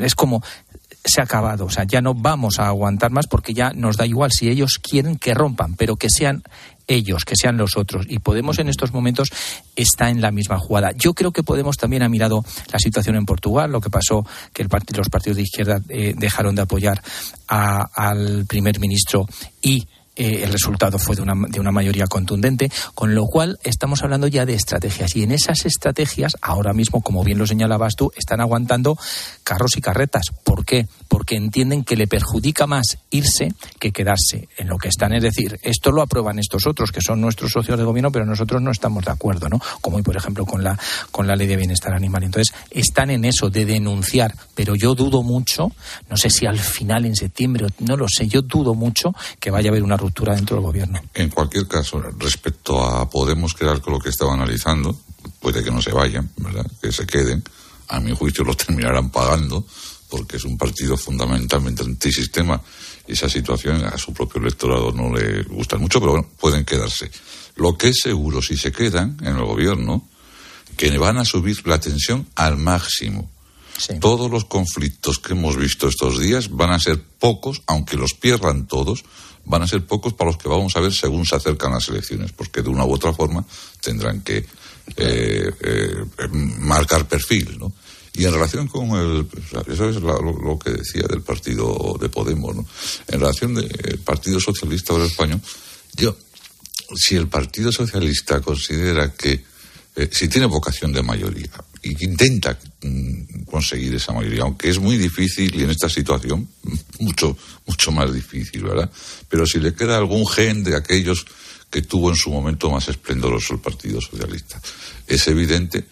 es 0.00 0.14
como 0.14 0.42
se 1.04 1.20
ha 1.20 1.24
acabado. 1.24 1.66
O 1.66 1.70
sea, 1.70 1.84
ya 1.84 2.00
no 2.00 2.14
vamos 2.14 2.58
a 2.58 2.68
aguantar 2.68 3.10
más 3.10 3.26
porque 3.26 3.54
ya 3.54 3.72
nos 3.74 3.96
da 3.96 4.06
igual 4.06 4.32
si 4.32 4.48
ellos 4.48 4.78
quieren 4.82 5.16
que 5.16 5.34
rompan, 5.34 5.74
pero 5.76 5.96
que 5.96 6.08
sean 6.08 6.42
ellos, 6.86 7.24
que 7.24 7.36
sean 7.36 7.56
los 7.56 7.76
otros. 7.76 8.06
Y 8.08 8.18
Podemos 8.18 8.58
en 8.58 8.68
estos 8.68 8.92
momentos 8.92 9.28
está 9.76 10.10
en 10.10 10.20
la 10.20 10.30
misma 10.30 10.58
jugada. 10.58 10.92
Yo 10.96 11.14
creo 11.14 11.32
que 11.32 11.42
Podemos 11.42 11.76
también 11.76 12.02
ha 12.02 12.08
mirado 12.08 12.44
la 12.72 12.78
situación 12.78 13.16
en 13.16 13.26
Portugal, 13.26 13.70
lo 13.70 13.80
que 13.80 13.90
pasó 13.90 14.26
que 14.52 14.62
el 14.62 14.68
los 14.96 15.08
partidos 15.08 15.36
de 15.36 15.42
izquierda 15.42 15.80
eh, 15.88 16.14
dejaron 16.16 16.54
de 16.54 16.62
apoyar 16.62 17.02
al 17.48 18.46
primer 18.46 18.80
ministro 18.80 19.26
y 19.62 19.86
eh, 20.16 20.42
el 20.44 20.52
resultado 20.52 20.98
fue 20.98 21.16
de 21.16 21.22
una, 21.22 21.34
de 21.48 21.60
una 21.60 21.72
mayoría 21.72 22.06
contundente, 22.06 22.70
con 22.94 23.14
lo 23.14 23.26
cual 23.26 23.58
estamos 23.64 24.02
hablando 24.02 24.28
ya 24.28 24.46
de 24.46 24.54
estrategias. 24.54 25.16
Y 25.16 25.24
en 25.24 25.32
esas 25.32 25.66
estrategias, 25.66 26.36
ahora 26.40 26.72
mismo, 26.72 27.02
como 27.02 27.24
bien 27.24 27.38
lo 27.38 27.46
señalabas 27.46 27.94
tú, 27.96 28.12
están 28.16 28.40
aguantando 28.40 28.96
carros 29.42 29.76
y 29.76 29.80
carretas. 29.80 30.26
¿Por 30.44 30.64
qué? 30.64 30.86
Porque 31.08 31.36
entienden 31.36 31.84
que 31.84 31.96
le 31.96 32.06
perjudica 32.06 32.66
más 32.66 32.98
irse 33.10 33.52
que 33.80 33.92
quedarse 33.92 34.48
en 34.56 34.68
lo 34.68 34.78
que 34.78 34.88
están. 34.88 35.12
Es 35.14 35.22
decir, 35.22 35.58
esto 35.62 35.90
lo 35.90 36.02
aprueban 36.02 36.38
estos 36.38 36.66
otros, 36.66 36.92
que 36.92 37.00
son 37.00 37.20
nuestros 37.20 37.50
socios 37.50 37.78
de 37.78 37.84
gobierno, 37.84 38.12
pero 38.12 38.24
nosotros 38.24 38.62
no 38.62 38.70
estamos 38.70 39.04
de 39.04 39.10
acuerdo, 39.10 39.48
¿no? 39.48 39.60
Como 39.80 39.96
hoy, 39.96 40.02
por 40.02 40.16
ejemplo, 40.16 40.46
con 40.46 40.62
la, 40.62 40.78
con 41.10 41.26
la 41.26 41.34
ley 41.34 41.46
de 41.46 41.56
bienestar 41.56 41.92
animal. 41.92 42.22
Entonces, 42.22 42.54
están 42.70 43.10
en 43.10 43.24
eso 43.24 43.50
de 43.50 43.64
denunciar, 43.64 44.34
pero 44.54 44.76
yo 44.76 44.94
dudo 44.94 45.22
mucho, 45.22 45.72
no 46.08 46.16
sé 46.16 46.30
si 46.30 46.46
al 46.46 46.58
final, 46.58 47.04
en 47.04 47.16
septiembre, 47.16 47.66
no 47.80 47.96
lo 47.96 48.06
sé, 48.08 48.28
yo 48.28 48.42
dudo 48.42 48.74
mucho 48.74 49.12
que 49.40 49.50
vaya 49.50 49.70
a 49.70 49.72
haber 49.72 49.82
una 49.82 49.96
En 51.14 51.30
cualquier 51.30 51.66
caso, 51.66 52.00
respecto 52.18 52.82
a 52.82 53.08
Podemos, 53.08 53.54
que 53.54 53.64
era 53.64 53.74
lo 53.74 53.98
que 53.98 54.10
estaba 54.10 54.34
analizando, 54.34 54.98
puede 55.40 55.62
que 55.62 55.70
no 55.70 55.80
se 55.80 55.92
vayan, 55.92 56.30
¿verdad? 56.36 56.66
Que 56.80 56.92
se 56.92 57.06
queden. 57.06 57.42
A 57.88 58.00
mi 58.00 58.14
juicio 58.14 58.44
lo 58.44 58.54
terminarán 58.56 59.10
pagando, 59.10 59.66
porque 60.08 60.36
es 60.36 60.44
un 60.44 60.56
partido 60.56 60.96
fundamentalmente 60.96 61.82
antisistema 61.82 62.60
esa 63.06 63.28
situación 63.28 63.84
a 63.84 63.98
su 63.98 64.12
propio 64.12 64.40
electorado 64.40 64.92
no 64.92 65.14
le 65.14 65.42
gusta 65.42 65.76
mucho, 65.76 66.00
pero 66.00 66.12
bueno, 66.12 66.28
pueden 66.38 66.64
quedarse. 66.64 67.10
Lo 67.56 67.76
que 67.76 67.88
es 67.88 68.00
seguro, 68.02 68.40
si 68.40 68.56
se 68.56 68.72
quedan 68.72 69.16
en 69.20 69.36
el 69.36 69.44
gobierno, 69.44 70.08
que 70.76 70.96
van 70.98 71.18
a 71.18 71.24
subir 71.24 71.66
la 71.66 71.78
tensión 71.78 72.26
al 72.34 72.56
máximo. 72.56 73.30
Todos 74.00 74.30
los 74.30 74.44
conflictos 74.44 75.18
que 75.18 75.32
hemos 75.32 75.56
visto 75.56 75.88
estos 75.88 76.20
días 76.20 76.50
van 76.50 76.70
a 76.70 76.78
ser 76.78 77.02
pocos, 77.02 77.62
aunque 77.66 77.96
los 77.96 78.14
pierdan 78.14 78.66
todos, 78.66 79.04
van 79.44 79.62
a 79.62 79.66
ser 79.66 79.84
pocos 79.84 80.14
para 80.14 80.30
los 80.30 80.38
que 80.38 80.48
vamos 80.48 80.76
a 80.76 80.80
ver 80.80 80.92
según 80.92 81.26
se 81.26 81.36
acercan 81.36 81.72
las 81.72 81.88
elecciones, 81.88 82.32
porque 82.32 82.62
de 82.62 82.68
una 82.68 82.84
u 82.84 82.92
otra 82.92 83.12
forma 83.12 83.44
tendrán 83.80 84.22
que 84.22 84.38
eh, 84.96 85.50
eh, 85.60 86.04
marcar 86.30 87.08
perfil, 87.08 87.58
¿no? 87.58 87.72
Y 88.16 88.24
en 88.24 88.32
relación 88.32 88.68
con 88.68 88.90
el. 88.90 89.26
Eso 89.66 89.88
es 89.88 89.96
lo, 89.96 90.58
que 90.58 90.70
decía 90.70 91.02
del 91.08 91.22
partido 91.22 91.96
de 92.00 92.08
Podemos, 92.08 92.54
¿no? 92.54 92.64
En 93.08 93.18
relación 93.18 93.54
del 93.54 93.98
Partido 94.04 94.38
Socialista 94.38 94.92
Obrero 94.92 95.08
Español, 95.08 95.40
yo, 95.94 96.16
si 96.94 97.16
el 97.16 97.26
Partido 97.26 97.72
Socialista 97.72 98.40
considera 98.40 99.12
que. 99.12 99.44
Eh, 99.96 100.08
si 100.12 100.28
tiene 100.28 100.46
vocación 100.46 100.92
de 100.92 101.02
mayoría 101.02 101.50
intenta 102.00 102.58
mm, 102.82 103.44
conseguir 103.44 103.94
esa 103.94 104.12
mayoría, 104.12 104.42
aunque 104.42 104.70
es 104.70 104.78
muy 104.78 104.96
difícil 104.96 105.54
y 105.54 105.62
en 105.62 105.70
esta 105.70 105.88
situación 105.88 106.48
mucho, 107.00 107.36
mucho 107.66 107.92
más 107.92 108.12
difícil, 108.12 108.64
¿verdad? 108.64 108.90
Pero 109.28 109.46
si 109.46 109.60
le 109.60 109.74
queda 109.74 109.96
algún 109.96 110.26
gen 110.26 110.64
de 110.64 110.76
aquellos 110.76 111.26
que 111.70 111.82
tuvo 111.82 112.10
en 112.10 112.16
su 112.16 112.30
momento 112.30 112.70
más 112.70 112.88
esplendoroso 112.88 113.54
el 113.54 113.60
Partido 113.60 114.00
Socialista, 114.00 114.60
es 115.06 115.26
evidente 115.28 115.84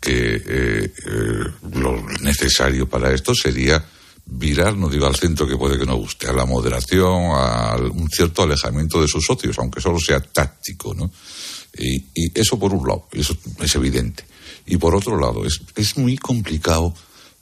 que 0.00 0.36
eh, 0.36 0.92
eh, 1.06 1.44
lo 1.72 2.00
necesario 2.20 2.88
para 2.88 3.12
esto 3.12 3.34
sería 3.34 3.84
virar, 4.26 4.76
no 4.76 4.88
digo 4.88 5.06
al 5.06 5.16
centro 5.16 5.46
que 5.46 5.56
puede 5.56 5.78
que 5.78 5.86
no 5.86 5.96
guste, 5.96 6.28
a 6.28 6.32
la 6.32 6.44
moderación, 6.44 7.30
a 7.32 7.76
un 7.76 8.08
cierto 8.10 8.42
alejamiento 8.42 9.00
de 9.00 9.08
sus 9.08 9.24
socios, 9.24 9.58
aunque 9.58 9.80
solo 9.80 9.98
sea 9.98 10.20
táctico, 10.20 10.94
¿no? 10.94 11.10
Y, 11.78 12.04
eso 12.34 12.58
por 12.58 12.72
un 12.72 12.86
lado, 12.86 13.08
eso 13.12 13.36
es 13.60 13.74
evidente. 13.74 14.24
Y 14.66 14.76
por 14.76 14.94
otro 14.94 15.18
lado, 15.18 15.44
es, 15.46 15.60
es 15.76 15.96
muy 15.96 16.18
complicado 16.18 16.94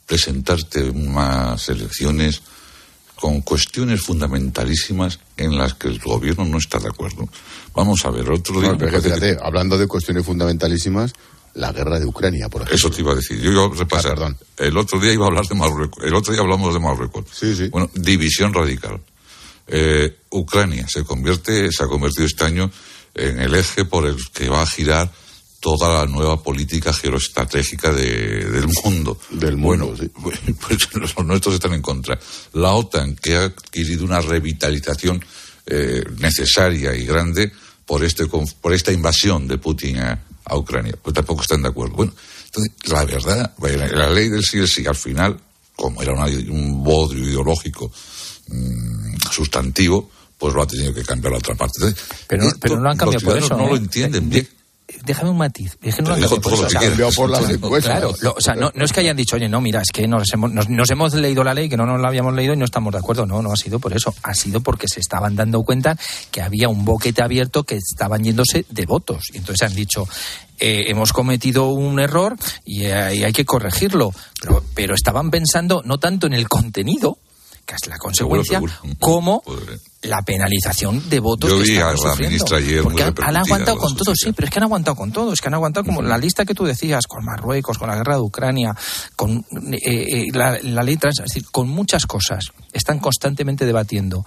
presentarte 0.05 0.83
unas 0.83 1.67
elecciones 1.69 2.41
con 3.15 3.41
cuestiones 3.41 4.01
fundamentalísimas 4.01 5.19
en 5.37 5.57
las 5.57 5.73
que 5.73 5.87
el 5.87 5.99
gobierno 5.99 6.45
no 6.45 6.57
está 6.57 6.79
de 6.79 6.89
acuerdo. 6.89 7.27
Vamos 7.73 8.05
a 8.05 8.11
ver, 8.11 8.29
otro 8.29 8.61
día. 8.61 9.37
hablando 9.41 9.77
de 9.77 9.87
cuestiones 9.87 10.25
fundamentalísimas, 10.25 11.13
la 11.53 11.71
guerra 11.71 11.99
de 11.99 12.05
Ucrania, 12.05 12.49
por 12.49 12.61
ejemplo. 12.61 12.75
Eso 12.75 12.89
te 12.89 13.01
iba 13.01 13.13
a 13.13 13.15
decir. 13.15 13.39
Yo 13.39 13.51
iba 13.51 13.65
a 13.65 13.69
repasar. 13.69 14.11
Ah, 14.11 14.15
perdón. 14.15 14.37
El 14.57 14.77
otro 14.77 14.99
día 14.99 15.13
iba 15.13 15.25
a 15.25 15.29
hablar 15.29 15.45
de 15.45 15.55
Marruecos. 15.55 16.03
El 16.03 16.13
otro 16.13 16.33
día 16.33 16.41
hablamos 16.41 16.73
de 16.73 16.79
Marruecos. 16.79 17.25
Sí, 17.31 17.55
sí. 17.55 17.69
Bueno, 17.69 17.89
división 17.93 18.53
radical. 18.53 19.01
Eh, 19.67 20.17
Ucrania 20.31 20.85
se 20.87 21.03
convierte, 21.03 21.71
se 21.71 21.83
ha 21.83 21.87
convertido 21.87 22.25
este 22.25 22.43
año 22.43 22.69
en 23.15 23.39
el 23.39 23.55
eje 23.55 23.85
por 23.85 24.05
el 24.05 24.17
que 24.33 24.49
va 24.49 24.61
a 24.61 24.67
girar 24.67 25.11
toda 25.65 25.91
la 25.91 26.05
nueva 26.05 26.43
política 26.43 26.93
geoestratégica 26.93 27.91
del 27.91 28.67
mundo. 28.83 29.17
Del 29.31 29.57
mundo, 29.57 29.95
sí. 29.99 30.11
Pues 30.61 30.93
los 30.93 31.25
nuestros 31.25 31.55
están 31.55 31.73
en 31.73 31.81
contra. 31.81 32.19
La 32.53 32.73
OTAN, 32.73 33.15
que 33.15 33.35
ha 33.35 33.45
adquirido 33.45 34.05
una 34.05 34.21
revitalización 34.21 35.25
eh, 35.65 36.03
necesaria 36.19 36.95
y 36.95 37.07
grande 37.07 37.51
por, 37.83 38.03
este, 38.03 38.27
por 38.27 38.73
esta 38.73 38.91
invasión 38.91 39.47
de 39.47 39.57
Putin 39.57 39.97
a, 39.97 40.23
a 40.45 40.55
Ucrania. 40.55 40.93
Pues 41.01 41.15
tampoco 41.15 41.41
están 41.41 41.63
de 41.63 41.69
acuerdo. 41.69 41.95
Bueno, 41.95 42.13
entonces, 42.45 42.71
la 42.83 43.03
verdad, 43.03 43.55
la 43.57 44.09
ley 44.11 44.29
del 44.29 44.43
sí 44.43 44.67
sí 44.67 44.85
al 44.85 44.95
final, 44.95 45.35
como 45.75 45.99
era 46.03 46.13
un 46.13 46.83
bodrio 46.83 47.23
ideológico 47.23 47.91
mmm, 48.49 49.15
sustantivo, 49.31 50.11
pues 50.37 50.53
lo 50.53 50.61
ha 50.61 50.67
tenido 50.67 50.93
que 50.93 51.03
cambiar 51.03 51.31
la 51.31 51.39
otra 51.39 51.55
parte. 51.55 51.91
pero, 52.27 52.51
pero 52.59 52.75
no 52.75 52.83
lo 52.83 52.89
han 52.91 52.97
cambiado 52.97 53.25
por 53.25 53.37
eso. 53.39 53.57
No 53.57 53.67
lo 53.67 53.75
¿eh? 53.75 53.79
entienden 53.79 54.29
bien 54.29 54.47
déjame 55.03 55.29
un 55.29 55.37
matiz. 55.37 55.77
Es 55.81 55.95
que 55.95 56.01
no 56.01 56.15
lo 56.15 56.41
por 56.41 57.81
Claro, 57.81 58.13
o 58.35 58.41
sea, 58.41 58.55
no, 58.55 58.71
es 58.75 58.93
que 58.93 58.99
hayan 58.99 59.17
dicho, 59.17 59.35
oye, 59.35 59.49
no, 59.49 59.61
mira, 59.61 59.81
es 59.81 59.91
que 59.91 60.07
nos 60.07 60.31
hemos, 60.33 60.51
nos, 60.51 60.89
hemos 60.89 61.13
leído 61.13 61.43
la 61.43 61.53
ley, 61.53 61.69
que 61.69 61.77
no 61.77 61.85
nos 61.85 61.99
la 61.99 62.07
habíamos 62.07 62.33
leído 62.33 62.53
y 62.53 62.57
no 62.57 62.65
estamos 62.65 62.93
de 62.93 62.99
acuerdo. 62.99 63.25
No, 63.25 63.41
no 63.41 63.51
ha 63.51 63.55
sido 63.55 63.79
por 63.79 63.93
eso. 63.93 64.13
Ha 64.23 64.33
sido 64.33 64.61
porque 64.61 64.87
se 64.87 64.99
estaban 64.99 65.35
dando 65.35 65.63
cuenta 65.63 65.97
que 66.31 66.41
había 66.41 66.69
un 66.69 66.85
boquete 66.85 67.21
abierto 67.21 67.63
que 67.63 67.75
estaban 67.75 68.23
yéndose 68.23 68.65
de 68.69 68.85
votos. 68.85 69.25
Y 69.33 69.37
entonces 69.37 69.67
han 69.67 69.75
dicho, 69.75 70.07
eh, 70.59 70.85
hemos 70.87 71.13
cometido 71.13 71.69
un 71.69 71.99
error 71.99 72.35
y, 72.63 72.85
hay 72.85 73.33
que 73.33 73.45
corregirlo. 73.45 74.11
Pero, 74.41 74.63
pero 74.73 74.95
estaban 74.95 75.31
pensando 75.31 75.81
no 75.83 75.97
tanto 75.97 76.27
en 76.27 76.33
el 76.33 76.47
contenido, 76.47 77.17
que 77.65 77.75
es 77.75 77.87
la 77.87 77.97
consecuencia, 77.97 78.61
como 78.99 79.43
la 80.03 80.21
penalización 80.21 81.09
de 81.09 81.19
votos 81.19 81.49
Yo 81.49 81.57
que 81.57 81.63
vi 81.63 81.77
a 81.77 81.93
la 81.93 82.15
ministra 82.15 82.57
ayer 82.57 82.83
Porque 82.83 83.03
han, 83.03 83.37
aguantado 83.37 83.77
con 83.77 83.95
todo, 83.95 84.13
sí, 84.15 84.31
pero 84.33 84.45
es 84.45 84.51
que 84.51 84.59
han 84.59 84.63
aguantado 84.63 84.95
con 84.95 85.11
todo, 85.11 85.33
es 85.33 85.41
que 85.41 85.47
han 85.47 85.55
aguantado 85.55 85.85
como 85.85 86.01
la 86.01 86.17
lista 86.17 86.45
que 86.45 86.53
tú 86.53 86.63
decías, 86.63 87.07
con 87.07 87.25
Marruecos, 87.25 87.77
con 87.77 87.89
la 87.89 87.95
guerra 87.95 88.15
de 88.15 88.21
Ucrania, 88.21 88.75
con 89.15 89.45
eh, 89.71 89.77
eh, 89.81 90.25
la, 90.31 90.83
ley 90.83 90.97
trans, 90.97 91.19
es 91.19 91.25
decir, 91.25 91.45
con 91.51 91.67
muchas 91.67 92.05
cosas. 92.05 92.45
Están 92.71 92.99
constantemente 92.99 93.65
debatiendo. 93.65 94.25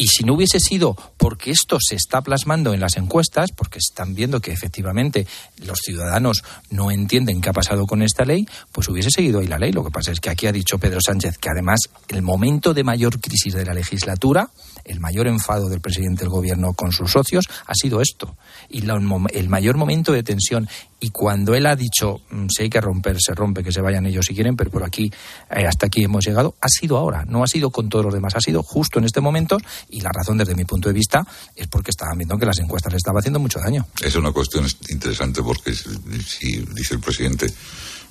Y 0.00 0.06
si 0.06 0.24
no 0.24 0.34
hubiese 0.34 0.60
sido 0.60 0.96
porque 1.16 1.50
esto 1.50 1.76
se 1.80 1.96
está 1.96 2.22
plasmando 2.22 2.72
en 2.72 2.78
las 2.78 2.96
encuestas, 2.96 3.50
porque 3.50 3.78
están 3.78 4.14
viendo 4.14 4.40
que 4.40 4.52
efectivamente 4.52 5.26
los 5.66 5.80
ciudadanos 5.80 6.44
no 6.70 6.92
entienden 6.92 7.40
qué 7.40 7.50
ha 7.50 7.52
pasado 7.52 7.84
con 7.84 8.02
esta 8.02 8.24
ley, 8.24 8.46
pues 8.70 8.88
hubiese 8.88 9.10
seguido 9.10 9.40
ahí 9.40 9.48
la 9.48 9.58
ley. 9.58 9.72
Lo 9.72 9.84
que 9.84 9.90
pasa 9.90 10.12
es 10.12 10.20
que 10.20 10.30
aquí 10.30 10.46
ha 10.46 10.52
dicho 10.52 10.78
Pedro 10.78 11.00
Sánchez 11.00 11.38
que 11.38 11.50
además 11.50 11.80
el 12.08 12.22
momento 12.22 12.74
de 12.74 12.84
mayor 12.84 13.20
crisis 13.20 13.54
de 13.54 13.64
la 13.64 13.74
legislatura, 13.74 14.48
el 14.88 15.00
mayor 15.00 15.26
enfado 15.28 15.68
del 15.68 15.80
presidente 15.80 16.20
del 16.20 16.30
gobierno 16.30 16.72
con 16.72 16.92
sus 16.92 17.12
socios, 17.12 17.46
ha 17.66 17.74
sido 17.74 18.00
esto. 18.00 18.36
Y 18.68 18.82
el 18.88 19.48
mayor 19.48 19.76
momento 19.76 20.12
de 20.12 20.22
tensión. 20.22 20.68
Y 21.00 21.10
cuando 21.10 21.54
él 21.54 21.66
ha 21.66 21.76
dicho, 21.76 22.20
mm, 22.30 22.46
si 22.48 22.64
hay 22.64 22.70
que 22.70 22.80
romper, 22.80 23.18
se 23.20 23.32
rompe, 23.32 23.62
que 23.62 23.70
se 23.70 23.80
vayan 23.80 24.06
ellos 24.06 24.26
si 24.26 24.34
quieren, 24.34 24.56
pero 24.56 24.70
por 24.70 24.82
aquí, 24.82 25.12
eh, 25.50 25.64
hasta 25.66 25.86
aquí 25.86 26.02
hemos 26.02 26.26
llegado, 26.26 26.56
ha 26.60 26.68
sido 26.68 26.96
ahora, 26.96 27.24
no 27.24 27.44
ha 27.44 27.46
sido 27.46 27.70
con 27.70 27.88
todos 27.88 28.04
los 28.04 28.14
demás, 28.14 28.34
ha 28.34 28.40
sido 28.40 28.64
justo 28.64 28.98
en 28.98 29.04
este 29.04 29.20
momento 29.20 29.58
y 29.90 30.00
la 30.00 30.10
razón 30.12 30.38
desde 30.38 30.56
mi 30.56 30.64
punto 30.64 30.88
de 30.88 30.94
vista 30.94 31.24
es 31.54 31.68
porque 31.68 31.90
estaban 31.90 32.18
viendo 32.18 32.36
que 32.36 32.46
las 32.46 32.58
encuestas 32.58 32.92
le 32.92 32.96
estaban 32.96 33.20
haciendo 33.20 33.38
mucho 33.38 33.60
daño. 33.60 33.86
Es 34.02 34.16
una 34.16 34.32
cuestión 34.32 34.66
interesante 34.88 35.42
porque 35.42 35.72
si, 35.74 36.56
dice 36.74 36.94
el 36.94 37.00
presidente, 37.00 37.46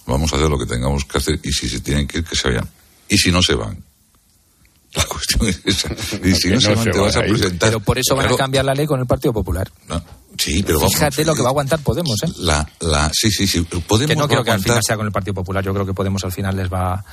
vamos 0.06 0.32
a 0.32 0.38
hacer 0.38 0.50
lo 0.50 0.58
que 0.58 0.66
tengamos 0.66 1.04
que 1.04 1.18
hacer 1.18 1.40
y 1.44 1.52
si 1.52 1.68
se 1.68 1.82
tienen 1.82 2.08
que 2.08 2.20
ir, 2.20 2.24
que 2.24 2.36
se 2.36 2.48
vayan. 2.48 2.70
Y 3.10 3.18
si 3.18 3.32
no 3.32 3.42
se 3.42 3.56
van, 3.56 3.84
la 4.98 5.06
cuestión 5.06 5.48
es 5.48 5.62
esa. 5.66 5.90
Y 6.24 6.36
si 6.36 6.50
no, 6.50 6.60
se, 6.60 6.76
van, 6.76 6.92
te 6.92 7.00
vas 7.00 7.16
a 7.16 7.22
presentar. 7.22 7.70
Pero 7.70 7.80
por 7.80 7.98
eso 7.98 8.16
van 8.16 8.32
a 8.32 8.36
cambiar 8.36 8.66
la 8.66 8.74
ley 8.74 8.86
con 8.86 9.00
el 9.00 9.06
Partido 9.06 9.34
Popular. 9.34 9.72
Sí, 10.38 10.64
pero 10.64 10.80
Fíjate 10.80 11.26
lo 11.26 11.34
que 11.34 11.42
va 11.42 11.48
a 11.48 11.52
aguantar 11.52 11.80
Podemos, 11.80 12.22
¿eh? 12.24 12.28
La, 12.38 12.68
la, 12.80 13.10
sí, 13.14 13.32
sí, 13.32 13.48
sí. 13.48 13.62
Podemos 13.62 14.10
que 14.10 14.16
no 14.16 14.28
creo 14.28 14.44
que 14.44 14.52
al 14.52 14.62
final 14.62 14.82
sea 14.86 14.98
con 14.98 15.06
el 15.06 15.12
Partido 15.12 15.34
Popular. 15.34 15.64
Yo 15.64 15.74
creo 15.74 15.86
que 15.86 15.94
Podemos 15.94 16.24
al 16.24 16.32
final 16.32 16.56
les 16.56 16.72
va 16.72 17.04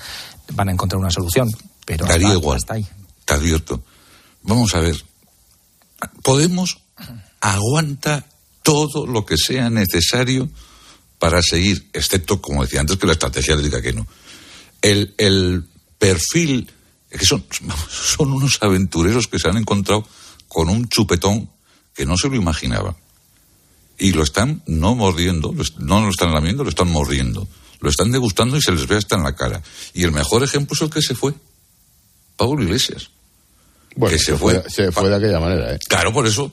van 0.53 0.69
a 0.69 0.73
encontrar 0.73 0.99
una 1.01 1.11
solución. 1.11 1.49
Pero 1.87 2.05
Estaría 2.05 2.33
igual. 2.33 2.59
Está 2.59 2.75
ahí. 2.75 2.87
Está 3.21 3.35
abierto. 3.37 3.83
Vamos 4.43 4.75
a 4.75 4.81
ver. 4.81 5.03
Podemos 6.23 6.79
aguanta 7.41 8.27
todo 8.63 9.07
lo 9.07 9.27
que 9.27 9.37
sea 9.37 9.69
necesario 9.69 10.49
para 11.19 11.43
seguir, 11.43 11.89
excepto, 11.93 12.41
como 12.41 12.65
decía 12.65 12.81
antes, 12.81 12.97
que 12.97 13.07
la 13.07 13.13
estrategia 13.13 13.57
le 13.57 13.63
diga 13.63 13.81
que 13.81 13.93
no. 13.93 14.07
El, 14.83 15.15
el 15.19 15.65
perfil, 15.99 16.71
que 17.19 17.27
son, 17.27 17.45
son 17.89 18.33
unos 18.33 18.59
aventureros 18.63 19.29
que 19.29 19.39
se 19.39 19.49
han 19.49 19.57
encontrado 19.57 20.07
con 20.49 20.69
un 20.69 20.89
chupetón 20.89 21.51
que 21.95 22.07
no 22.07 22.17
se 22.17 22.29
lo 22.29 22.37
imaginaban. 22.37 22.97
Y 23.99 24.13
lo 24.13 24.23
están 24.23 24.63
no 24.67 24.95
mordiendo, 24.95 25.55
no 25.79 26.01
lo 26.01 26.11
están 26.11 26.33
lamiendo, 26.33 26.65
lo 26.65 26.71
están 26.71 26.89
mordiendo. 26.89 27.47
Lo 27.81 27.91
están 27.91 28.11
degustando 28.11 28.57
y 28.57 28.63
se 28.63 28.73
les 28.73 28.87
ve 28.87 28.97
hasta 28.97 29.17
en 29.17 29.23
la 29.23 29.35
cara. 29.35 29.63
Y 29.93 30.05
el 30.05 30.13
mejor 30.13 30.43
ejemplo 30.43 30.75
es 30.75 30.83
el 30.83 30.91
que 30.91 31.03
se 31.03 31.15
fue. 31.15 31.35
Pablo 32.37 32.63
Iglesias. 32.63 33.11
Bueno, 33.95 34.17
que 34.17 34.23
se, 34.23 34.37
fue, 34.37 34.65
se 34.69 34.91
fue 34.91 35.09
de 35.09 35.17
aquella 35.17 35.39
manera. 35.39 35.75
¿eh? 35.75 35.79
Claro, 35.87 36.13
por 36.13 36.27
eso 36.27 36.51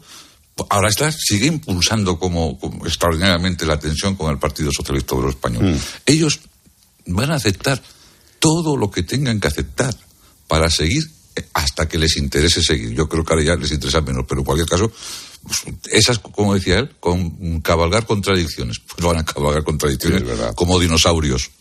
ahora 0.69 0.89
está, 0.89 1.12
sigue 1.12 1.47
impulsando 1.47 2.19
como, 2.19 2.60
extraordinariamente 2.86 3.65
la 3.65 3.80
tensión 3.80 4.15
con 4.15 4.30
el 4.30 4.38
Partido 4.38 4.71
Socialista 4.71 5.15
Obrero 5.15 5.32
Español. 5.32 5.63
Mm. 5.63 5.78
Ellos 6.06 6.41
van 7.08 7.32
a 7.32 7.36
aceptar 7.36 7.82
todo 8.39 8.78
lo 8.78 8.91
que 8.91 9.04
tengan 9.04 9.39
que 9.39 9.47
aceptar 9.47 9.95
para 10.51 10.69
seguir 10.69 11.09
hasta 11.53 11.87
que 11.87 11.97
les 11.97 12.17
interese 12.17 12.61
seguir. 12.61 12.91
Yo 12.91 13.07
creo 13.07 13.23
que 13.23 13.31
ahora 13.31 13.45
ya 13.45 13.55
les 13.55 13.71
interesa 13.71 14.01
menos, 14.01 14.25
pero 14.27 14.41
en 14.41 14.45
cualquier 14.45 14.67
caso, 14.67 14.91
pues, 15.43 15.63
esas, 15.89 16.19
como 16.19 16.53
decía 16.53 16.79
él, 16.79 16.91
con 16.99 17.61
cabalgar 17.61 18.05
contradicciones. 18.05 18.79
Pues 18.79 19.01
van 19.01 19.19
a 19.19 19.23
cabalgar 19.23 19.63
contradicciones 19.63 20.23
como 20.55 20.77
dinosaurios. 20.77 21.51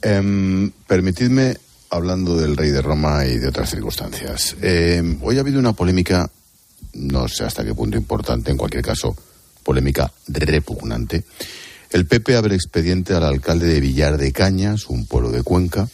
Em, 0.00 0.70
permitidme, 0.86 1.56
hablando 1.90 2.36
del 2.36 2.56
rey 2.56 2.70
de 2.70 2.82
Roma 2.82 3.26
y 3.26 3.36
de 3.38 3.48
otras 3.48 3.68
circunstancias, 3.68 4.54
em, 4.62 5.18
hoy 5.22 5.38
ha 5.38 5.40
habido 5.40 5.58
una 5.58 5.72
polémica, 5.72 6.30
no 6.92 7.26
sé 7.26 7.42
hasta 7.42 7.64
qué 7.64 7.74
punto 7.74 7.96
importante, 7.96 8.52
en 8.52 8.56
cualquier 8.56 8.84
caso, 8.84 9.16
polémica 9.64 10.12
repugnante. 10.28 11.24
El 11.90 12.06
PP 12.06 12.36
abre 12.36 12.54
expediente 12.54 13.12
al 13.12 13.24
alcalde 13.24 13.66
de 13.66 13.80
Villar 13.80 14.16
de 14.18 14.30
Cañas, 14.30 14.86
un 14.86 15.04
pueblo 15.04 15.32
de 15.32 15.42
Cuenca, 15.42 15.88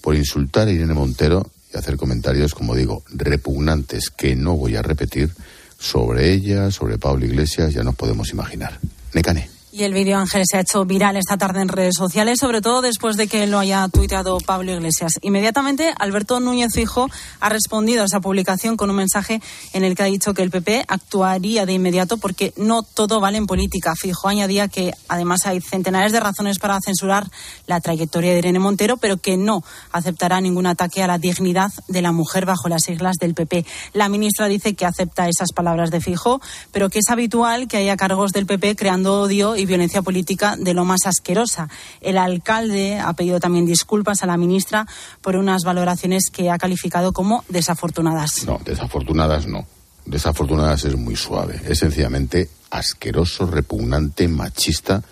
por 0.00 0.14
insultar 0.14 0.68
a 0.68 0.70
Irene 0.70 0.94
Montero 0.94 1.50
hacer 1.76 1.96
comentarios, 1.96 2.54
como 2.54 2.74
digo, 2.74 3.02
repugnantes 3.10 4.10
que 4.10 4.36
no 4.36 4.56
voy 4.56 4.76
a 4.76 4.82
repetir 4.82 5.30
sobre 5.78 6.32
ella, 6.32 6.70
sobre 6.70 6.98
Pablo 6.98 7.26
Iglesias, 7.26 7.74
ya 7.74 7.82
nos 7.82 7.94
podemos 7.94 8.30
imaginar. 8.30 8.78
Necane. 9.12 9.55
Y 9.78 9.84
el 9.84 9.92
vídeo 9.92 10.16
Ángel 10.16 10.44
se 10.46 10.56
ha 10.56 10.60
hecho 10.60 10.86
viral 10.86 11.18
esta 11.18 11.36
tarde 11.36 11.60
en 11.60 11.68
redes 11.68 11.96
sociales, 11.98 12.38
sobre 12.40 12.62
todo 12.62 12.80
después 12.80 13.18
de 13.18 13.28
que 13.28 13.46
lo 13.46 13.58
haya 13.58 13.86
tuiteado 13.88 14.38
Pablo 14.38 14.72
Iglesias. 14.72 15.12
Inmediatamente, 15.20 15.92
Alberto 15.98 16.40
Núñez 16.40 16.72
Fijo 16.72 17.10
ha 17.40 17.50
respondido 17.50 18.00
a 18.00 18.06
esa 18.06 18.20
publicación 18.20 18.78
con 18.78 18.88
un 18.88 18.96
mensaje 18.96 19.42
en 19.74 19.84
el 19.84 19.94
que 19.94 20.02
ha 20.02 20.06
dicho 20.06 20.32
que 20.32 20.40
el 20.40 20.50
PP 20.50 20.86
actuaría 20.88 21.66
de 21.66 21.74
inmediato 21.74 22.16
porque 22.16 22.54
no 22.56 22.84
todo 22.84 23.20
vale 23.20 23.36
en 23.36 23.44
política. 23.44 23.92
Fijo 24.00 24.28
añadía 24.28 24.68
que 24.68 24.94
además 25.08 25.44
hay 25.44 25.60
centenares 25.60 26.10
de 26.10 26.20
razones 26.20 26.58
para 26.58 26.80
censurar 26.80 27.28
la 27.66 27.78
trayectoria 27.82 28.32
de 28.32 28.38
Irene 28.38 28.60
Montero, 28.60 28.96
pero 28.96 29.18
que 29.18 29.36
no 29.36 29.62
aceptará 29.92 30.40
ningún 30.40 30.64
ataque 30.64 31.02
a 31.02 31.06
la 31.06 31.18
dignidad 31.18 31.70
de 31.86 32.00
la 32.00 32.12
mujer 32.12 32.46
bajo 32.46 32.70
las 32.70 32.84
siglas 32.84 33.16
del 33.20 33.34
PP. 33.34 33.66
La 33.92 34.08
ministra 34.08 34.48
dice 34.48 34.74
que 34.74 34.86
acepta 34.86 35.28
esas 35.28 35.52
palabras 35.52 35.90
de 35.90 36.00
Fijo, 36.00 36.40
pero 36.72 36.88
que 36.88 37.00
es 37.00 37.10
habitual 37.10 37.68
que 37.68 37.76
haya 37.76 37.98
cargos 37.98 38.32
del 38.32 38.46
PP 38.46 38.74
creando 38.74 39.20
odio 39.20 39.54
y 39.54 39.65
violencia 39.66 40.02
política 40.02 40.56
de 40.56 40.74
lo 40.74 40.84
más 40.84 41.06
asquerosa. 41.06 41.68
El 42.00 42.18
alcalde 42.18 42.98
ha 42.98 43.12
pedido 43.12 43.40
también 43.40 43.66
disculpas 43.66 44.22
a 44.22 44.26
la 44.26 44.36
ministra 44.36 44.86
por 45.20 45.36
unas 45.36 45.64
valoraciones 45.64 46.30
que 46.32 46.50
ha 46.50 46.58
calificado 46.58 47.12
como 47.12 47.44
desafortunadas. 47.48 48.44
No, 48.46 48.60
desafortunadas 48.64 49.46
no. 49.46 49.66
Desafortunadas 50.04 50.84
es 50.84 50.96
muy 50.96 51.16
suave. 51.16 51.60
Es 51.66 51.80
sencillamente 51.80 52.48
asqueroso, 52.70 53.46
repugnante, 53.46 54.28
machista, 54.28 55.02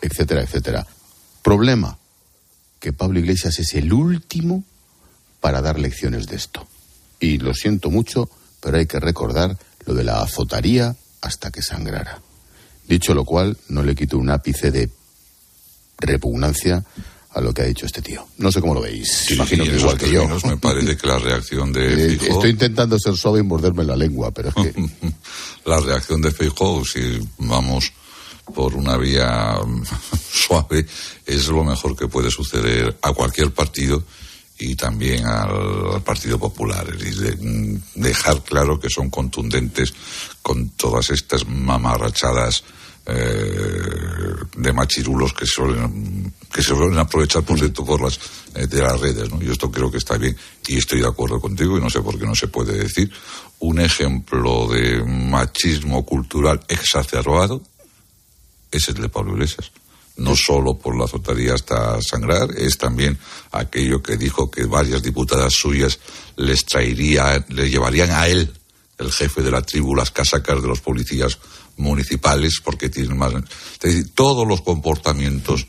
etcétera, 0.00 0.42
etcétera. 0.42 0.86
Problema, 1.42 1.98
que 2.80 2.92
Pablo 2.92 3.18
Iglesias 3.18 3.58
es 3.58 3.74
el 3.74 3.92
último 3.92 4.64
para 5.40 5.60
dar 5.60 5.78
lecciones 5.78 6.26
de 6.26 6.36
esto. 6.36 6.66
Y 7.20 7.38
lo 7.38 7.54
siento 7.54 7.90
mucho, 7.90 8.28
pero 8.60 8.78
hay 8.78 8.86
que 8.86 9.00
recordar 9.00 9.56
lo 9.84 9.94
de 9.94 10.04
la 10.04 10.22
azotaría 10.22 10.94
hasta 11.20 11.50
que 11.50 11.62
sangrara. 11.62 12.20
Dicho 12.88 13.14
lo 13.14 13.24
cual, 13.24 13.56
no 13.68 13.82
le 13.82 13.94
quito 13.94 14.18
un 14.18 14.30
ápice 14.30 14.70
de 14.70 14.90
repugnancia 15.98 16.84
a 17.30 17.40
lo 17.40 17.52
que 17.52 17.62
ha 17.62 17.66
dicho 17.66 17.86
este 17.86 18.00
tío. 18.00 18.26
No 18.38 18.50
sé 18.50 18.60
cómo 18.60 18.74
lo 18.74 18.80
veis. 18.80 19.30
Imagino 19.30 19.64
que 19.64 19.76
igual 19.76 19.98
que 19.98 20.10
yo. 20.10 20.26
Me 20.46 20.56
parece 20.56 20.96
que 20.96 21.06
la 21.06 21.18
reacción 21.18 21.72
de 21.72 22.14
eh, 22.14 22.18
Estoy 22.20 22.50
intentando 22.50 22.98
ser 22.98 23.16
suave 23.16 23.40
y 23.40 23.42
morderme 23.42 23.84
la 23.84 23.96
lengua, 23.96 24.30
pero 24.30 24.48
es 24.48 24.54
que... 24.54 24.74
la 25.66 25.80
reacción 25.80 26.22
de 26.22 26.30
Feijóo, 26.30 26.84
si 26.84 27.20
vamos 27.38 27.92
por 28.54 28.74
una 28.74 28.96
vía 28.96 29.58
suave, 30.32 30.86
es 31.26 31.48
lo 31.48 31.64
mejor 31.64 31.94
que 31.94 32.08
puede 32.08 32.30
suceder 32.30 32.96
a 33.02 33.12
cualquier 33.12 33.52
partido 33.52 34.02
y 34.58 34.74
también 34.74 35.24
al, 35.26 36.02
Partido 36.02 36.38
Popular. 36.38 36.86
y 36.98 37.10
de, 37.10 37.80
dejar 37.94 38.42
claro 38.42 38.78
que 38.78 38.90
son 38.90 39.10
contundentes 39.10 39.94
con 40.42 40.70
todas 40.70 41.10
estas 41.10 41.46
mamarrachadas 41.46 42.64
eh, 43.10 43.80
de 44.56 44.72
machirulos 44.72 45.32
que 45.32 45.46
suelen 45.46 46.34
que 46.52 46.62
se 46.62 46.74
suelen 46.74 46.98
aprovechar 46.98 47.42
por 47.42 47.58
cierto 47.58 47.82
por 47.82 48.02
las 48.02 48.20
eh, 48.54 48.66
de 48.66 48.82
las 48.82 49.00
redes 49.00 49.30
¿no? 49.30 49.40
yo 49.40 49.52
esto 49.52 49.70
creo 49.70 49.90
que 49.90 49.96
está 49.96 50.18
bien 50.18 50.36
y 50.66 50.76
estoy 50.76 51.00
de 51.00 51.08
acuerdo 51.08 51.40
contigo 51.40 51.78
y 51.78 51.80
no 51.80 51.88
sé 51.88 52.02
por 52.02 52.18
qué 52.18 52.26
no 52.26 52.34
se 52.34 52.48
puede 52.48 52.76
decir 52.76 53.10
un 53.60 53.80
ejemplo 53.80 54.68
de 54.68 55.02
machismo 55.04 56.04
cultural 56.04 56.60
exacerbado 56.68 57.62
es 58.70 58.88
el 58.90 58.96
de 58.96 59.08
Pablo 59.08 59.32
Iglesias 59.32 59.72
no 60.18 60.34
solo 60.36 60.78
por 60.78 60.96
la 60.96 61.04
azotaría 61.04 61.54
hasta 61.54 62.00
sangrar, 62.02 62.50
es 62.56 62.76
también 62.76 63.18
aquello 63.52 64.02
que 64.02 64.16
dijo 64.16 64.50
que 64.50 64.66
varias 64.66 65.02
diputadas 65.02 65.54
suyas 65.54 65.98
les 66.36 66.64
traería, 66.64 67.44
le 67.48 67.70
llevarían 67.70 68.10
a 68.10 68.26
él, 68.26 68.52
el 68.98 69.12
jefe 69.12 69.42
de 69.42 69.50
la 69.50 69.62
tribu, 69.62 69.94
las 69.94 70.10
casacas 70.10 70.60
de 70.60 70.68
los 70.68 70.80
policías 70.80 71.38
municipales 71.76 72.60
porque 72.62 72.88
tienen 72.88 73.16
más. 73.16 73.32
Es 73.34 73.80
decir, 73.80 74.14
todos 74.14 74.46
los 74.46 74.60
comportamientos 74.62 75.66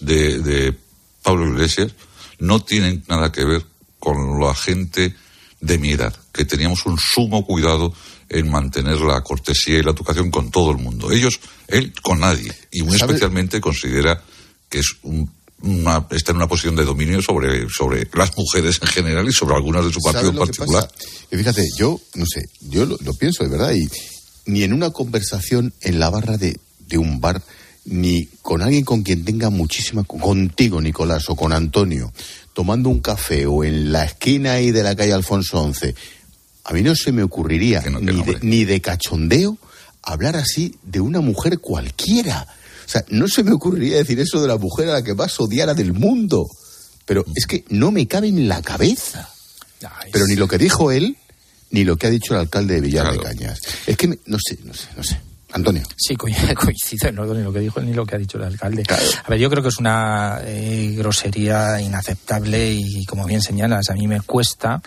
de, 0.00 0.38
de 0.40 0.76
Pablo 1.22 1.48
Iglesias 1.48 1.92
no 2.40 2.60
tienen 2.60 3.04
nada 3.06 3.30
que 3.30 3.44
ver 3.44 3.64
con 4.00 4.40
la 4.40 4.52
gente 4.54 5.14
de 5.60 5.78
mi 5.78 5.92
edad, 5.92 6.14
que 6.32 6.44
teníamos 6.44 6.84
un 6.86 6.98
sumo 6.98 7.46
cuidado 7.46 7.94
en 8.32 8.50
mantener 8.50 8.98
la 9.00 9.22
cortesía 9.22 9.78
y 9.78 9.82
la 9.82 9.90
educación 9.90 10.30
con 10.30 10.50
todo 10.50 10.70
el 10.70 10.78
mundo. 10.78 11.10
Ellos, 11.10 11.38
él 11.68 11.92
con 12.02 12.20
nadie, 12.20 12.52
y 12.70 12.82
muy 12.82 12.96
especialmente 12.96 13.60
considera 13.60 14.22
que 14.68 14.78
es 14.78 14.96
una, 15.02 16.06
está 16.10 16.32
en 16.32 16.38
una 16.38 16.48
posición 16.48 16.74
de 16.76 16.84
dominio 16.84 17.20
sobre, 17.20 17.68
sobre 17.68 18.08
las 18.14 18.36
mujeres 18.36 18.78
en 18.82 18.88
general 18.88 19.28
y 19.28 19.32
sobre 19.32 19.54
algunas 19.54 19.84
de 19.84 19.92
su 19.92 20.00
partido 20.00 20.30
en 20.30 20.36
particular. 20.36 20.90
Y 21.30 21.36
fíjate, 21.36 21.64
yo, 21.76 22.00
no 22.14 22.24
sé, 22.26 22.42
yo 22.60 22.86
lo, 22.86 22.96
lo, 23.02 23.14
pienso 23.14 23.44
de 23.44 23.50
verdad, 23.50 23.72
y 23.72 23.88
ni 24.46 24.62
en 24.62 24.72
una 24.72 24.90
conversación 24.90 25.72
en 25.82 26.00
la 26.00 26.10
barra 26.10 26.36
de, 26.36 26.58
de 26.88 26.98
un 26.98 27.20
bar, 27.20 27.42
ni 27.84 28.26
con 28.42 28.62
alguien 28.62 28.84
con 28.84 29.02
quien 29.02 29.24
tenga 29.24 29.50
muchísima, 29.50 30.04
contigo 30.04 30.80
Nicolás 30.80 31.28
o 31.28 31.36
con 31.36 31.52
Antonio, 31.52 32.12
tomando 32.52 32.88
un 32.88 33.00
café 33.00 33.46
o 33.46 33.64
en 33.64 33.92
la 33.92 34.04
esquina 34.04 34.52
ahí 34.52 34.70
de 34.70 34.82
la 34.82 34.94
calle 34.94 35.12
Alfonso 35.12 35.70
XI, 35.72 35.94
a 36.64 36.72
mí 36.72 36.82
no 36.82 36.94
se 36.94 37.12
me 37.12 37.22
ocurriría 37.22 37.80
Que 37.82 37.90
no, 37.90 37.98
que 38.00 38.04
ni, 38.12 38.22
de, 38.22 38.38
ni 38.42 38.64
de 38.64 38.80
cachondeo 38.80 39.58
hablar 40.02 40.36
así 40.36 40.76
de 40.82 41.00
una 41.00 41.20
mujer 41.20 41.58
cualquiera. 41.60 42.46
O 42.86 42.88
sea, 42.88 43.04
no 43.08 43.28
se 43.28 43.42
me 43.44 43.52
ocurriría 43.52 43.96
decir 43.98 44.18
eso 44.20 44.40
de 44.42 44.48
la 44.48 44.58
mujer 44.58 44.88
a 44.88 44.94
la 44.94 45.02
que 45.04 45.14
más 45.14 45.38
odiara 45.40 45.74
del 45.74 45.92
mundo. 45.92 46.46
Pero 47.06 47.24
es 47.34 47.46
que 47.46 47.64
no 47.70 47.90
me 47.90 48.06
cabe 48.06 48.28
en 48.28 48.48
la 48.48 48.62
cabeza. 48.62 49.28
Ay, 49.82 50.10
Pero 50.12 50.26
ni 50.26 50.36
lo 50.36 50.46
que 50.48 50.58
dijo 50.58 50.90
él, 50.92 51.16
ni 51.70 51.84
lo 51.84 51.96
que 51.96 52.06
ha 52.06 52.10
dicho 52.10 52.34
el 52.34 52.40
alcalde 52.40 52.74
de 52.74 52.80
Villar 52.80 53.12
de. 53.12 53.18
Cañas. 53.18 53.60
Es 53.86 53.96
que 53.96 54.08
me- 54.08 54.18
no 54.26 54.38
sé, 54.44 54.58
no 54.64 54.74
sé, 54.74 54.86
no 54.96 55.02
sé. 55.02 55.20
Antonio. 55.52 55.82
Sí, 55.96 56.16
co- 56.16 56.26
coincido 56.56 57.12
no 57.12 57.24
ni 57.32 57.42
lo 57.42 57.52
que 57.52 57.60
dijo 57.60 57.80
ni 57.80 57.92
lo 57.92 58.04
que 58.06 58.16
ha 58.16 58.18
dicho 58.18 58.38
el 58.38 58.44
alcalde. 58.44 58.82
Claro. 58.84 59.02
A 59.24 59.30
ver, 59.30 59.38
yo 59.38 59.50
creo 59.50 59.62
que 59.62 59.68
es 59.68 59.78
una 59.78 60.38
eh, 60.44 60.94
grosería 60.96 61.80
inaceptable 61.80 62.72
y, 62.72 63.04
como 63.06 63.24
bien 63.26 63.42
señalas, 63.42 63.88
a 63.90 63.94
mí 63.94 64.06
me 64.06 64.20
cuesta 64.20 64.80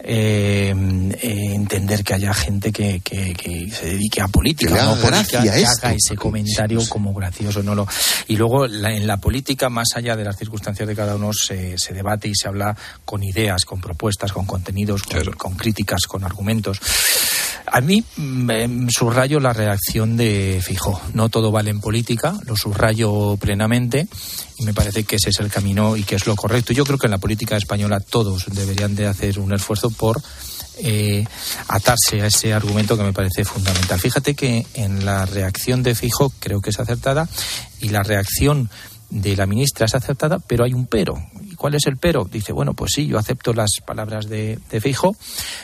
eh, 0.00 0.74
eh, 1.20 1.54
entender 1.54 2.04
que 2.04 2.14
haya 2.14 2.32
gente 2.34 2.72
que, 2.72 3.00
que- 3.00 3.34
que 3.34 3.70
se 3.70 3.86
dedique 3.86 4.20
a 4.20 4.28
política, 4.28 4.74
Que 4.74 4.82
no 4.82 4.96
política, 4.96 5.42
que 5.42 5.64
haga 5.66 5.92
ese 5.94 6.16
comentario 6.16 6.80
como 6.88 7.12
gracioso. 7.14 7.62
no 7.62 7.74
lo 7.74 7.86
Y 8.28 8.36
luego, 8.36 8.66
la- 8.66 8.92
en 8.94 9.06
la 9.06 9.16
política, 9.18 9.68
más 9.68 9.88
allá 9.94 10.16
de 10.16 10.24
las 10.24 10.36
circunstancias 10.36 10.88
de 10.88 10.94
cada 10.96 11.16
uno, 11.16 11.30
se, 11.32 11.76
se 11.78 11.92
debate 11.94 12.28
y 12.28 12.34
se 12.34 12.48
habla 12.48 12.76
con 13.04 13.22
ideas, 13.22 13.64
con 13.64 13.80
propuestas, 13.80 14.32
con 14.32 14.46
contenidos, 14.46 15.02
con, 15.02 15.12
Claro. 15.20 15.36
con 15.36 15.54
críticas, 15.56 16.02
con 16.06 16.24
argumentos. 16.24 16.80
A 17.70 17.80
mí 17.80 18.02
mm, 18.16 18.88
subrayo 18.88 19.40
la 19.40 19.52
reacción 19.52 20.16
de 20.16 20.60
Fijo. 20.62 21.00
No 21.14 21.28
todo 21.28 21.50
vale 21.50 21.70
en 21.70 21.80
política, 21.80 22.34
lo 22.46 22.56
subrayo 22.56 23.36
plenamente 23.36 24.08
y 24.58 24.64
me 24.64 24.74
parece 24.74 25.04
que 25.04 25.16
ese 25.16 25.30
es 25.30 25.40
el 25.40 25.50
camino 25.50 25.96
y 25.96 26.02
que 26.02 26.16
es 26.16 26.26
lo 26.26 26.36
correcto. 26.36 26.72
Yo 26.72 26.84
creo 26.84 26.98
que 26.98 27.06
en 27.06 27.12
la 27.12 27.18
política 27.18 27.56
española 27.56 28.00
todos 28.00 28.46
deberían 28.52 28.94
de 28.94 29.06
hacer 29.06 29.38
un 29.38 29.52
esfuerzo 29.52 29.90
por 29.90 30.20
eh, 30.80 31.24
atarse 31.68 32.22
a 32.22 32.26
ese 32.26 32.52
argumento 32.52 32.96
que 32.96 33.02
me 33.02 33.12
parece 33.12 33.44
fundamental. 33.44 33.98
Fíjate 33.98 34.34
que 34.34 34.66
en 34.74 35.04
la 35.04 35.26
reacción 35.26 35.82
de 35.82 35.94
Fijo 35.94 36.32
creo 36.38 36.60
que 36.60 36.70
es 36.70 36.78
acertada 36.80 37.28
y 37.80 37.88
la 37.88 38.02
reacción 38.02 38.70
de 39.10 39.36
la 39.36 39.46
ministra 39.46 39.86
es 39.86 39.94
acertada, 39.94 40.38
pero 40.38 40.64
hay 40.64 40.74
un 40.74 40.86
pero. 40.86 41.14
¿Y 41.58 41.60
cuál 41.60 41.74
es 41.74 41.86
el 41.86 41.96
pero? 41.96 42.24
Dice, 42.24 42.52
bueno, 42.52 42.74
pues 42.74 42.92
sí, 42.94 43.06
yo 43.06 43.18
acepto 43.18 43.52
las 43.52 43.70
palabras 43.84 44.28
de, 44.28 44.58
de 44.70 44.80
Fijo, 44.80 45.16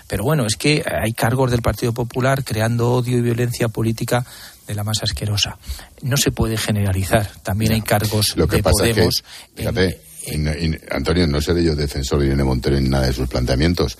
pero 0.09 0.24
bueno, 0.24 0.46
es 0.46 0.57
que 0.57 0.85
hay 1.02 1.12
cargos 1.12 1.50
del 1.50 1.62
Partido 1.62 1.92
Popular 1.92 2.44
creando 2.44 2.92
odio 2.92 3.18
y 3.18 3.22
violencia 3.22 3.68
política 3.68 4.24
de 4.66 4.74
la 4.74 4.83
más 4.85 5.02
asquerosa. 5.02 5.59
No 6.02 6.16
se 6.16 6.30
puede 6.33 6.57
generalizar. 6.57 7.30
También 7.42 7.72
hay 7.72 7.83
cargos 7.83 8.35
Lo 8.37 8.48
que 8.48 8.57
de 8.57 8.62
pasa 8.62 8.85
Podemos. 8.85 9.14
es 9.16 9.22
que, 9.54 9.57
fíjate, 9.57 10.00
en- 10.26 10.80
Antonio, 10.90 11.26
no 11.26 11.40
seré 11.40 11.62
yo 11.62 11.74
defensor 11.76 12.20
de 12.20 12.26
Irene 12.26 12.44
Montero 12.44 12.76
en 12.78 12.88
nada 12.88 13.07
de 13.07 13.12
sus 13.12 13.28
planteamientos, 13.28 13.98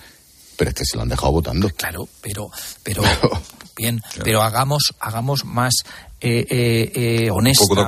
pero 0.57 0.69
es 0.69 0.75
que 0.75 0.85
se 0.85 0.95
lo 0.95 1.03
han 1.03 1.09
dejado 1.09 1.33
votando. 1.33 1.69
Claro, 1.69 2.07
pero, 2.21 2.49
pero 2.81 3.03
bien, 3.77 4.01
pero 4.23 4.41
hagamos, 4.41 4.93
hagamos 4.99 5.45
más 5.45 5.73
eh, 6.21 6.45
eh, 6.49 6.91
eh, 6.95 7.31
Un 7.31 7.39
honesta. 7.39 7.63
poco 7.63 7.75
de 7.75 7.81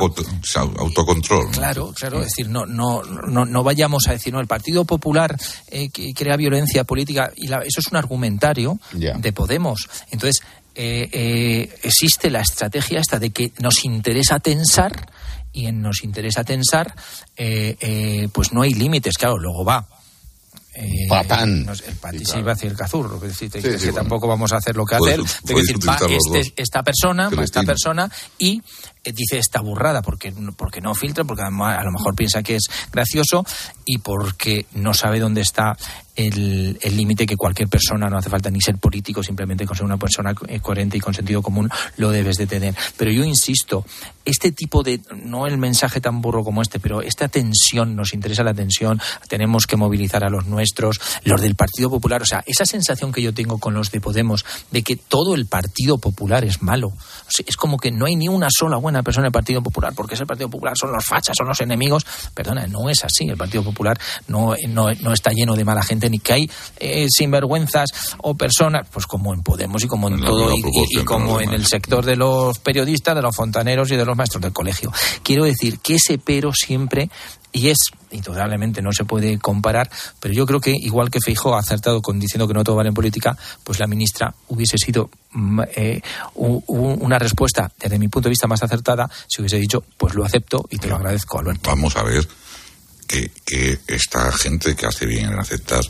autocontrol. 0.78 1.46
¿no? 1.46 1.52
Claro, 1.52 1.94
claro, 1.96 2.20
es 2.20 2.26
decir, 2.28 2.50
no, 2.50 2.66
no, 2.66 3.02
no, 3.04 3.46
no 3.46 3.63
vayamos 3.63 4.04
a 4.08 4.12
decir, 4.12 4.34
no, 4.34 4.40
el 4.40 4.48
Partido 4.48 4.86
Popular 4.86 5.36
eh, 5.72 5.90
que 5.90 6.13
crea 6.13 6.36
violencia 6.36 6.84
política, 6.84 7.32
y 7.36 7.48
la- 7.48 7.62
eso 7.63 7.80
es 7.80 7.88
un 7.92 7.98
argumentario 7.98 8.80
de 8.92 9.34
Podemos. 9.34 9.88
Entonces, 10.12 10.42
eh, 10.76 11.10
eh, 11.12 11.80
existe 11.84 12.30
la 12.30 12.42
estrategia 12.42 13.00
esta 13.00 13.18
de 13.18 13.32
que 13.32 13.52
nos 13.60 13.84
interesa 13.86 14.40
tensar, 14.40 15.10
y 15.54 15.66
en 15.66 15.82
nos 15.82 16.04
interesa 16.04 16.44
tensar, 16.44 16.94
pues 18.32 18.54
no 18.54 18.62
hay 18.62 18.74
límites, 18.74 19.18
claro, 19.18 19.38
luego 19.40 19.63
va. 19.66 19.88
Eh, 20.80 21.06
Patán. 21.10 21.66
no 21.66 21.74
sé, 21.76 21.86
el 21.88 21.96
pati- 22.00 22.20
Sí, 22.20 22.26
claro. 22.26 22.40
iba 22.42 22.52
a 22.52 22.56
decir 22.56 22.72
el 22.72 22.78
cazurro, 22.78 23.20
que, 23.20 23.28
decir, 23.28 23.50
que- 23.52 23.62
Sí, 23.62 23.68
que 23.70 23.78
bueno. 23.78 23.94
tampoco 23.96 24.28
vamos 24.28 24.52
a 24.54 24.58
hacer 24.58 24.76
lo 24.76 24.86
que 24.86 24.96
Puedes- 24.98 25.20
hacer. 25.20 25.42
puedes 25.42 25.68
decir, 25.68 25.76
va 25.90 25.96
utilizar 25.96 26.10
los 26.12 26.46
este- 26.48 26.62
esta 26.62 26.84
persona, 26.84 27.30
va 27.30 27.44
esta 27.44 27.63
persona 27.63 28.12
y 28.38 28.62
dice 29.13 29.38
esta 29.38 29.62
burrada 29.62 30.02
porque, 30.02 30.34
porque 30.56 30.82
no 30.82 30.93
filtra, 30.93 31.24
porque 31.24 31.43
a 31.43 31.84
lo 31.84 31.91
mejor 31.91 32.15
piensa 32.15 32.43
que 32.43 32.56
es 32.56 32.65
gracioso 32.91 33.46
y 33.86 34.00
porque 34.00 34.65
no 34.74 34.93
sabe 34.93 35.20
dónde 35.20 35.41
está 35.41 35.78
el 36.17 36.98
límite 36.98 37.28
que 37.28 37.38
cualquier 37.38 37.70
persona, 37.70 38.10
no 38.10 38.17
hace 38.17 38.30
falta 38.30 38.50
ni 38.50 38.60
ser 38.60 38.78
político, 38.78 39.22
simplemente 39.22 39.67
con 39.67 39.78
ser 39.78 39.86
una 39.86 39.98
persona 39.98 40.34
eh, 40.48 40.60
coherente 40.60 40.98
y 40.98 41.00
con 41.00 41.13
sentido 41.13 41.43
común, 41.43 41.70
lo 41.98 42.10
debes 42.10 42.38
de 42.38 42.48
tener. 42.48 42.76
Pero 42.98 43.12
yo 43.12 43.24
insisto, 43.24 43.86
este 44.26 44.52
tipo 44.52 44.82
de, 44.82 45.00
no 45.24 45.46
el 45.46 45.60
mensaje 45.60 46.02
tan 46.02 46.22
burro 46.22 46.43
como 46.43 46.63
este, 46.63 46.80
pero 46.80 47.04
esta 47.04 47.28
tensión, 47.28 47.96
nos 47.96 48.13
interesa 48.13 48.43
la 48.43 48.56
tensión, 48.56 49.00
tenemos 49.30 49.67
que 49.67 49.78
movilizar 49.78 50.24
a 50.24 50.30
los 50.30 50.48
nuestros, 50.48 51.00
los 51.24 51.39
del 51.39 51.56
Partido 51.56 51.91
Popular, 51.91 52.24
o 52.24 52.26
sea, 52.26 52.43
esa 52.48 52.65
sensación 52.65 53.12
que 53.12 53.22
yo 53.22 53.34
tengo 53.34 53.60
con 53.60 53.76
los 53.76 53.91
de 53.91 54.02
Podemos 54.02 54.43
de 54.72 54.82
que 54.82 54.96
todo 54.96 55.36
el 55.36 55.46
Partido 55.46 56.00
Popular 56.00 56.43
es 56.43 56.63
malo. 56.63 56.93
Es 57.46 57.56
como 57.58 57.78
que 57.78 57.91
no 57.91 58.06
hay 58.06 58.15
ni 58.15 58.28
una 58.28 58.48
sola 58.50 58.78
buena 58.78 58.97
persona 59.04 59.26
en 59.26 59.28
el 59.28 59.32
Partido 59.34 59.62
Popular, 59.62 59.94
porque 59.96 60.16
es 60.16 60.22
el 60.22 60.28
Partido 60.28 60.50
Popular, 60.50 60.74
son 60.78 60.92
los 60.92 61.06
fachas, 61.06 61.36
son 61.38 61.48
los 61.48 61.60
enemigos. 61.62 62.06
Perdona, 62.34 62.68
no 62.68 62.90
es 62.90 63.04
así. 63.04 63.28
El 63.28 63.38
Partido 63.38 63.64
Popular 63.64 63.98
no, 64.28 64.54
no, 64.70 64.88
no 65.02 65.14
está 65.14 65.32
lleno 65.32 65.56
de 65.56 65.64
mala 65.66 65.84
gente, 65.84 66.10
ni 66.10 66.20
que 66.20 66.34
hay 66.34 66.52
eh, 66.80 67.08
sinvergüenzas 67.10 67.90
o 68.20 68.36
personas, 68.36 68.88
pues 68.92 69.06
como 69.06 69.34
en 69.34 69.42
Podemos 69.44 69.84
y 69.84 69.88
como 69.88 70.08
en 70.08 70.20
todo, 70.22 70.52
y- 70.54 70.60
y, 70.60 70.62
proporción 70.62 71.02
y 71.02 71.06
como 71.06 71.40
en 71.42 71.54
el 71.54 71.66
sector 71.66 72.06
de 72.06 72.16
los 72.16 72.60
periodistas, 72.60 73.16
de 73.16 73.22
los 73.22 73.36
fontaneros 73.36 73.92
y 73.92 73.96
de 73.96 74.06
los 74.06 74.16
maestros 74.18 74.42
del 74.42 74.54
colegio. 74.54 74.92
Quiero 75.24 75.46
decir 75.46 75.80
que 75.80 75.96
ese 75.96 76.18
pero 76.18 76.52
siempre, 76.54 77.10
y 77.52 77.70
es 77.70 77.78
indudablemente 78.12 78.82
no 78.82 78.92
se 78.92 79.06
puede 79.06 79.38
comparar, 79.40 79.90
pero 80.20 80.34
yo 80.34 80.46
creo 80.46 80.60
que 80.60 80.72
igual 80.72 81.10
que 81.10 81.20
Feijóo 81.24 81.56
ha 81.56 81.60
acertado 81.60 82.02
con 82.02 82.20
diciendo 82.20 82.48
que 82.48 82.54
no 82.54 82.64
todo 82.64 82.76
vale 82.76 82.90
en 82.90 82.96
política, 82.96 83.38
pues 83.64 83.80
la 83.80 83.88
ministra 83.88 84.34
hubiese 84.48 84.78
sido 84.78 85.10
mm, 85.32 85.62
eh, 85.76 86.02
una 86.36 87.20
respuesta 87.20 87.72
desde 87.80 88.00
mi 88.00 88.08
punto 88.08 88.28
de 88.28 88.32
vista 88.32 88.48
más 88.48 88.64
acertada 88.64 89.10
si 89.28 89.42
hubiese 89.42 89.58
dicho 89.58 89.84
pues 89.98 90.14
lo 90.14 90.26
acepto 90.26 90.66
y 90.70 90.78
te 90.78 90.88
lo 90.88 90.96
agradezco 90.96 91.40
Alberto. 91.40 91.70
Vamos 91.70 91.96
a 91.96 92.04
ver 92.04 92.28
que, 93.08 93.32
que 93.46 93.80
esta 93.88 94.32
gente 94.32 94.76
que 94.76 94.86
hace 94.86 95.06
bien 95.06 95.32
en 95.32 95.40
aceptar 95.40 95.82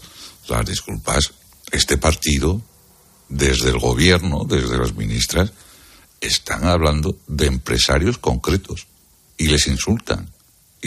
las 0.47 0.65
disculpas, 0.65 1.33
este 1.71 1.97
partido, 1.97 2.61
desde 3.29 3.69
el 3.69 3.79
gobierno, 3.79 4.45
desde 4.45 4.77
las 4.77 4.95
ministras, 4.95 5.51
están 6.21 6.65
hablando 6.65 7.17
de 7.27 7.47
empresarios 7.47 8.17
concretos 8.17 8.87
y 9.37 9.47
les 9.47 9.67
insultan. 9.67 10.29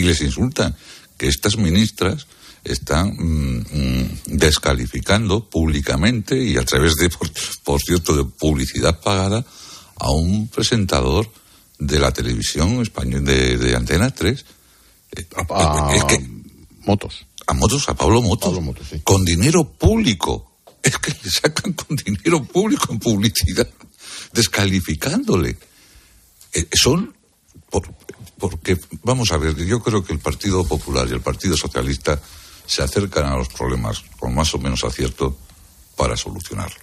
Y 0.00 0.02
les 0.02 0.20
insultan 0.22 0.74
que 1.18 1.28
estas 1.28 1.56
ministras 1.58 2.26
están 2.64 3.08
mm, 3.16 3.58
mm, 3.72 4.08
descalificando 4.38 5.48
públicamente 5.48 6.42
y 6.42 6.56
a 6.56 6.64
través 6.64 6.94
de, 6.96 7.10
por, 7.10 7.28
por 7.64 7.80
cierto, 7.80 8.16
de 8.16 8.24
publicidad 8.24 9.00
pagada 9.00 9.44
a 9.96 10.10
un 10.10 10.48
presentador 10.48 11.30
de 11.78 11.98
la 11.98 12.12
televisión 12.12 12.80
española 12.80 13.20
de, 13.32 13.56
de 13.58 13.76
Antena 13.76 14.10
3. 14.10 14.44
Eh, 15.16 15.26
A 15.48 15.92
Es 15.94 16.04
que 16.04 16.18
motos. 16.86 17.26
a 17.46 17.52
Motos, 17.52 17.88
a 17.88 17.94
Pablo 17.94 18.22
Motos, 18.22 18.48
Pablo 18.50 18.60
Motos, 18.62 18.86
sí. 18.90 19.00
con 19.04 19.24
dinero 19.24 19.64
público. 19.64 20.46
Es 20.82 20.96
que 20.98 21.12
le 21.22 21.30
sacan 21.30 21.72
con 21.74 21.96
dinero 21.96 22.42
público 22.44 22.92
en 22.92 22.98
publicidad, 23.00 23.68
descalificándole. 24.32 25.58
Eh, 26.52 26.66
son, 26.72 27.14
por- 27.70 27.92
porque, 28.40 28.78
vamos 29.04 29.30
a 29.30 29.36
ver, 29.36 29.54
yo 29.54 29.80
creo 29.80 30.02
que 30.02 30.12
el 30.12 30.18
Partido 30.18 30.66
Popular 30.66 31.06
y 31.08 31.12
el 31.12 31.20
Partido 31.20 31.56
Socialista 31.56 32.20
se 32.66 32.82
acercan 32.82 33.26
a 33.26 33.36
los 33.36 33.48
problemas 33.48 34.02
con 34.18 34.34
más 34.34 34.54
o 34.54 34.58
menos 34.58 34.82
acierto 34.82 35.36
para 35.96 36.16
solucionarlos. 36.16 36.80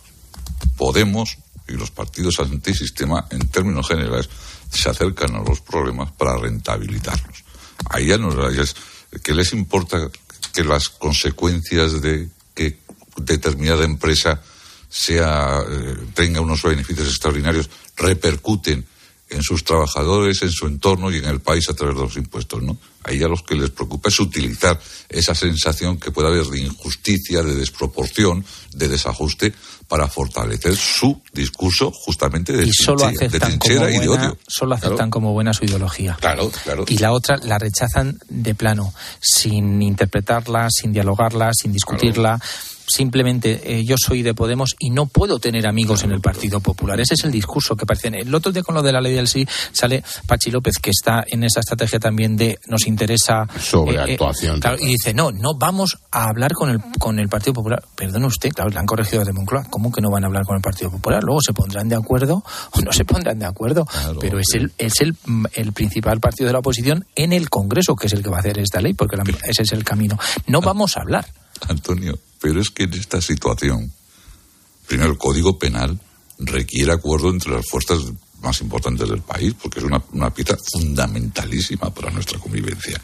Podemos 0.78 1.38
y 1.68 1.74
los 1.74 1.92
partidos 1.92 2.40
antisistema, 2.40 3.28
en 3.30 3.48
términos 3.50 3.88
generales, 3.88 4.30
se 4.72 4.90
acercan 4.90 5.36
a 5.36 5.42
los 5.42 5.60
problemas 5.60 6.12
para 6.14 6.38
rentabilizarlos. 6.38 7.44
Ahí 7.90 8.08
ya 8.08 8.18
no 8.18 8.48
es, 8.50 8.76
¿qué 9.24 9.34
les 9.34 9.52
importa 9.54 10.10
que 10.54 10.64
las 10.64 10.90
consecuencias 10.90 12.02
de 12.02 12.30
que 12.56 12.80
determinada 13.18 13.84
empresa 13.84 14.42
sea 14.90 15.60
eh, 15.70 15.96
tenga 16.14 16.40
unos 16.40 16.64
beneficios 16.64 17.08
extraordinarios 17.08 17.70
repercuten 17.98 18.86
en 19.30 19.44
sus 19.44 19.64
trabajadores, 19.64 20.42
en 20.42 20.52
su 20.52 20.68
entorno 20.68 21.12
y 21.12 21.18
en 21.18 21.26
el 21.26 21.40
país 21.42 21.70
a 21.70 21.74
través 21.74 21.96
de 21.96 22.02
los 22.02 22.16
impuestos, 22.18 22.62
¿no? 22.64 22.78
Ahí 23.04 23.22
a 23.24 23.28
los 23.28 23.42
que 23.44 23.56
les 23.56 23.70
preocupa 23.70 24.10
es 24.10 24.20
utilizar 24.20 24.80
esa 25.10 25.34
sensación 25.36 25.98
que 25.98 26.12
puede 26.12 26.28
haber 26.28 26.46
de 26.46 26.60
injusticia, 26.62 27.42
de 27.42 27.56
desproporción, 27.56 28.44
de 28.74 28.88
desajuste 28.90 29.54
para 29.88 30.08
fortalecer 30.08 30.76
su 30.76 31.22
discurso 31.32 31.92
justamente 31.92 32.52
de, 32.52 32.66
y 32.68 32.72
solo 32.74 33.10
trinchera, 33.10 33.86
de 33.86 33.96
y 33.96 34.00
de 34.00 34.10
odio. 34.10 34.38
solo 34.48 34.76
aceptan 34.76 34.96
Claro. 34.98 35.10
como 35.12 35.32
buena 35.34 35.54
su 35.54 35.64
ideología. 35.64 36.18
Claro, 36.20 36.52
claro. 36.64 36.84
Y 36.90 36.98
la 36.98 37.14
otra 37.14 37.38
la 37.38 37.58
rechazan 37.58 38.18
de 38.28 38.54
plano, 38.56 38.94
sin 39.22 39.82
interpretarla, 39.82 40.68
sin 40.70 40.92
dialogarla, 40.92 41.52
sin 41.54 41.72
discutirla. 41.72 42.40
Simplemente 42.88 43.62
eh, 43.64 43.84
yo 43.86 43.96
soy 43.98 44.22
de 44.22 44.34
Podemos 44.34 44.76
y 44.80 44.90
no 44.90 45.06
puedo 45.06 45.40
tener 45.40 45.68
amigos 45.68 46.04
en 46.04 46.12
el 46.12 46.22
Partido 46.22 46.60
Popular. 46.60 47.00
Ese 47.00 47.16
es 47.16 47.24
el 47.24 47.32
discurso 47.32 47.76
que 47.76 47.86
parece. 47.86 48.08
El 48.08 48.34
otro 48.34 48.52
día 48.52 48.64
con 48.64 48.76
lo 48.76 48.82
de 48.82 48.92
la 48.92 49.02
ley 49.02 49.14
del 49.14 49.28
sí 49.28 49.46
sale 49.72 50.04
Pachi 50.26 50.52
López, 50.52 50.76
que 50.82 50.92
está 50.92 51.24
en 51.28 51.44
esa 51.44 51.60
estrategia 51.60 52.00
también 52.00 52.38
de 52.38 52.60
nos 52.68 52.88
interesa. 52.88 53.48
Sobre 53.60 54.00
actuación. 54.00 54.62
y 54.80 54.86
dice, 54.86 55.14
no, 55.14 55.32
no 55.32 55.56
vamos 55.56 55.98
a 56.12 56.30
hablar 56.30 56.54
con 56.54 56.70
el, 56.70 56.80
con 57.00 57.20
el 57.20 57.28
Partido 57.30 57.54
Popular. 57.54 57.84
Perdone 57.96 58.26
usted, 58.26 58.50
claro, 58.52 58.70
le 58.70 58.80
han 58.80 58.86
corregido 58.86 59.24
de 59.26 59.34
Moncloa. 59.34 59.66
¿Cómo 59.70 59.92
que 59.92 60.02
no 60.02 60.10
van 60.10 60.24
a 60.24 60.28
hablar 60.28 60.44
con 60.46 60.56
el 60.56 60.62
Partido 60.62 60.92
Popular? 60.92 61.24
Luego 61.24 61.42
se 61.42 61.54
pondrán 61.54 61.90
de 61.90 61.96
acuerdo 61.96 62.44
o 62.72 62.82
no 62.82 62.92
se 62.92 63.06
pondrán 63.06 63.40
de 63.40 63.46
acuerdo. 63.46 63.86
pero 64.20 64.40
es, 64.40 64.48
el, 64.54 64.72
es 64.78 65.02
el, 65.02 65.16
el 65.54 65.74
principal 65.74 66.20
partido 66.20 66.48
de 66.48 66.54
la 66.54 66.60
oposición 66.60 67.06
en 67.16 67.34
el 67.34 67.50
Congreso, 67.50 67.96
que 67.96 68.08
es 68.08 68.14
el 68.14 68.24
que 68.24 68.30
va 68.30 68.38
a 68.38 68.40
hacer 68.40 68.60
esta 68.60 68.82
ley, 68.82 68.94
porque 68.94 69.18
ese 69.44 69.64
es 69.64 69.72
el 69.72 69.84
camino. 69.84 70.18
No 70.48 70.62
vamos 70.62 70.98
a 70.98 71.02
hablar. 71.02 71.26
Antonio, 71.68 72.20
pero 72.40 72.62
es 72.62 72.70
que 72.70 72.84
en 72.84 72.94
esta 72.94 73.22
situación, 73.22 73.92
primero 74.88 75.12
el 75.12 75.18
Código 75.18 75.58
Penal 75.58 76.00
requiere 76.40 76.94
acuerdo 76.94 77.30
entre 77.30 77.52
las 77.52 77.68
fuerzas 77.68 78.00
más 78.42 78.62
importantes 78.62 79.10
del 79.10 79.22
país, 79.22 79.54
porque 79.62 79.80
es 79.80 79.86
una, 79.86 80.02
una 80.14 80.34
pieza 80.34 80.58
fundamentalísima 80.72 81.94
para 81.94 82.12
nuestra 82.12 82.40
convivencia. 82.40 83.02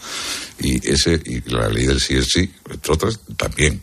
Y, 0.59 0.87
ese, 0.87 1.19
y 1.25 1.41
la 1.49 1.69
ley 1.69 1.87
del 1.87 1.99
sí 1.99 2.15
es 2.15 2.27
sí, 2.29 2.51
entre 2.69 2.93
otras, 2.93 3.19
también. 3.35 3.81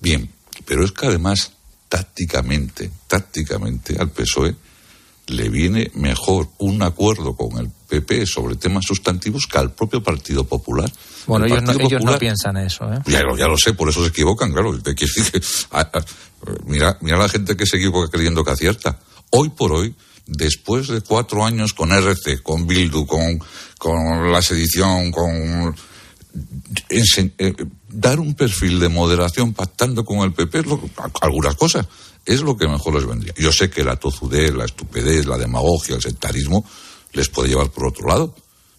Bien, 0.00 0.28
pero 0.64 0.84
es 0.84 0.92
que 0.92 1.06
además, 1.06 1.52
tácticamente, 1.88 2.90
tácticamente 3.06 3.96
al 3.98 4.10
PSOE 4.10 4.56
le 5.28 5.48
viene 5.48 5.90
mejor 5.94 6.48
un 6.58 6.82
acuerdo 6.82 7.36
con 7.36 7.58
el 7.58 7.70
PP 7.92 8.24
sobre 8.26 8.56
temas 8.56 8.84
sustantivos 8.86 9.46
que 9.46 9.58
al 9.58 9.74
propio 9.74 10.02
Partido 10.02 10.44
Popular. 10.44 10.90
Bueno, 11.26 11.44
ellos, 11.44 11.62
no, 12.02 12.18
piensan 12.18 12.56
eso. 12.56 12.90
¿eh? 12.90 13.00
Ya, 13.04 13.22
ya, 13.36 13.46
lo 13.46 13.58
sé, 13.58 13.74
por 13.74 13.90
eso 13.90 14.02
se 14.02 14.08
equivocan, 14.08 14.50
claro. 14.50 14.72
mira, 16.64 16.96
mira 17.02 17.18
la 17.18 17.28
gente 17.28 17.54
que 17.54 17.66
se 17.66 17.76
equivoca 17.76 18.10
creyendo 18.10 18.42
que 18.44 18.50
acierta. 18.50 18.98
Hoy 19.30 19.50
por 19.50 19.72
hoy, 19.72 19.94
después 20.26 20.88
de 20.88 21.02
cuatro 21.02 21.44
años 21.44 21.74
con 21.74 21.92
RC, 21.92 22.42
con 22.42 22.66
Bildu, 22.66 23.06
con, 23.06 23.38
con 23.78 24.32
la 24.32 24.40
sedición, 24.40 25.10
con... 25.10 25.76
Eh, 26.88 27.54
dar 27.90 28.18
un 28.18 28.32
perfil 28.32 28.80
de 28.80 28.88
moderación 28.88 29.52
pactando 29.52 30.02
con 30.02 30.20
el 30.20 30.32
PP, 30.32 30.64
algunas 31.20 31.56
cosas, 31.56 31.86
es 32.24 32.40
lo 32.40 32.56
que 32.56 32.66
mejor 32.66 32.94
les 32.94 33.04
vendría. 33.04 33.34
Yo 33.36 33.52
sé 33.52 33.68
que 33.68 33.84
la 33.84 33.96
tozudez, 33.96 34.54
la 34.54 34.64
estupidez, 34.64 35.26
la 35.26 35.36
demagogia, 35.36 35.96
el 35.96 36.00
sectarismo 36.00 36.64
les 37.12 37.28
puede 37.28 37.50
llevar 37.50 37.70
por 37.70 37.86
otro 37.86 38.08
lado, 38.08 38.34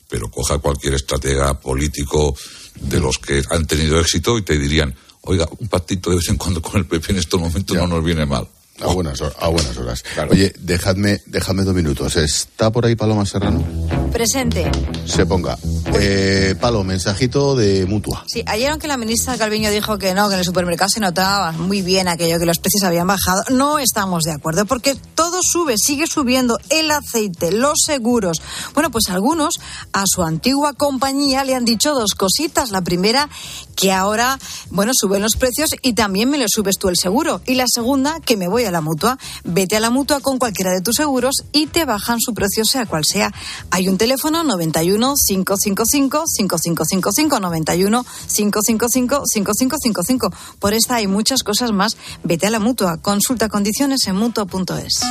pero 0.09 0.29
coja 0.29 0.59
cualquier 0.59 0.95
estratega 0.95 1.59
político 1.59 2.35
de 2.79 2.99
los 2.99 3.17
que 3.17 3.43
han 3.49 3.65
tenido 3.65 3.99
éxito 3.99 4.37
y 4.37 4.41
te 4.41 4.57
dirían, 4.57 4.95
oiga, 5.21 5.47
un 5.59 5.67
pactito 5.67 6.09
de 6.09 6.17
vez 6.17 6.29
en 6.29 6.37
cuando 6.37 6.61
con 6.61 6.77
el 6.77 6.85
PP 6.85 7.11
en 7.11 7.17
estos 7.19 7.39
momentos 7.39 7.75
no 7.77 7.87
nos 7.87 8.03
viene 8.03 8.25
mal. 8.25 8.47
A 8.83 8.93
buenas, 8.93 9.21
a 9.21 9.47
buenas 9.47 9.77
horas. 9.77 10.03
Oye, 10.29 10.53
dejadme, 10.59 11.21
dejadme 11.25 11.63
dos 11.63 11.73
minutos. 11.73 12.15
¿Está 12.15 12.71
por 12.71 12.85
ahí 12.85 12.95
Paloma 12.95 13.25
Serrano? 13.25 13.63
Presente. 14.11 14.69
Se 15.05 15.25
ponga. 15.25 15.57
Eh, 15.99 16.55
Palo, 16.59 16.83
mensajito 16.83 17.55
de 17.55 17.85
mutua. 17.85 18.23
Sí, 18.27 18.43
ayer 18.45 18.69
aunque 18.69 18.87
la 18.87 18.97
ministra 18.97 19.37
Calviño 19.37 19.71
dijo 19.71 19.97
que 19.97 20.13
no, 20.13 20.27
que 20.27 20.33
en 20.33 20.39
el 20.39 20.45
supermercado 20.45 20.89
se 20.89 20.99
notaba 20.99 21.51
muy 21.53 21.81
bien 21.81 22.07
aquello, 22.07 22.39
que 22.39 22.45
los 22.45 22.59
precios 22.59 22.83
habían 22.83 23.07
bajado, 23.07 23.43
no 23.49 23.79
estamos 23.79 24.23
de 24.23 24.31
acuerdo, 24.31 24.65
porque 24.65 24.95
todo 25.15 25.39
sube, 25.41 25.75
sigue 25.77 26.05
subiendo, 26.07 26.57
el 26.69 26.91
aceite, 26.91 27.51
los 27.51 27.79
seguros. 27.85 28.41
Bueno, 28.73 28.91
pues 28.91 29.05
algunos 29.09 29.59
a 29.93 30.03
su 30.05 30.23
antigua 30.23 30.73
compañía 30.73 31.43
le 31.43 31.55
han 31.55 31.65
dicho 31.65 31.93
dos 31.93 32.13
cositas. 32.15 32.71
La 32.71 32.81
primera, 32.81 33.29
que 33.75 33.91
ahora, 33.91 34.37
bueno, 34.69 34.91
suben 34.93 35.21
los 35.21 35.35
precios 35.35 35.71
y 35.81 35.93
también 35.93 36.29
me 36.29 36.37
lo 36.37 36.45
subes 36.47 36.77
tú 36.77 36.89
el 36.89 36.95
seguro. 36.97 37.41
Y 37.45 37.55
la 37.55 37.65
segunda, 37.67 38.19
que 38.19 38.37
me 38.37 38.47
voy 38.47 38.65
a 38.65 38.71
la 38.73 38.81
mutua. 38.81 39.17
Vete 39.45 39.77
a 39.77 39.79
la 39.79 39.89
mutua 39.89 40.19
con 40.19 40.37
cualquiera 40.37 40.71
de 40.71 40.81
tus 40.81 40.95
seguros 40.95 41.43
y 41.53 41.67
te 41.67 41.85
bajan 41.85 42.19
su 42.19 42.33
precio, 42.33 42.65
sea 42.65 42.85
cual 42.85 43.05
sea. 43.05 43.31
Hay 43.71 43.87
un 43.87 43.97
teléfono 43.97 44.43
91 44.43 45.13
555 45.25 46.23
5555 46.27 47.39
91 47.39 48.05
555 48.27 49.23
5555. 49.25 50.33
Por 50.59 50.73
esta 50.73 50.95
hay 50.95 51.07
muchas 51.07 51.43
cosas 51.43 51.71
más. 51.71 51.95
Vete 52.23 52.47
a 52.47 52.51
la 52.51 52.59
mutua. 52.59 52.97
Consulta 52.97 53.47
condiciones 53.47 54.05
en 54.07 54.17
mutua.es. 54.17 55.01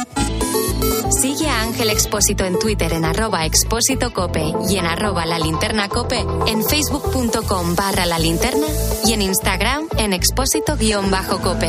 Sigue 1.20 1.48
a 1.48 1.62
Ángel 1.62 1.90
Expósito 1.90 2.44
en 2.44 2.58
Twitter 2.58 2.92
en 2.92 3.04
arroba 3.04 3.44
expósito 3.44 4.12
cope 4.12 4.52
y 4.68 4.76
en 4.76 4.86
arroba 4.86 5.26
la 5.26 5.38
linterna 5.38 5.88
cope, 5.88 6.24
en 6.46 6.64
facebook.com 6.64 7.76
barra 7.76 8.06
la 8.06 8.18
linterna 8.18 8.66
y 9.04 9.12
en 9.12 9.22
Instagram 9.22 9.88
en 9.98 10.12
expósito 10.12 10.76
guion 10.76 11.10
bajo 11.10 11.38
cope. 11.40 11.68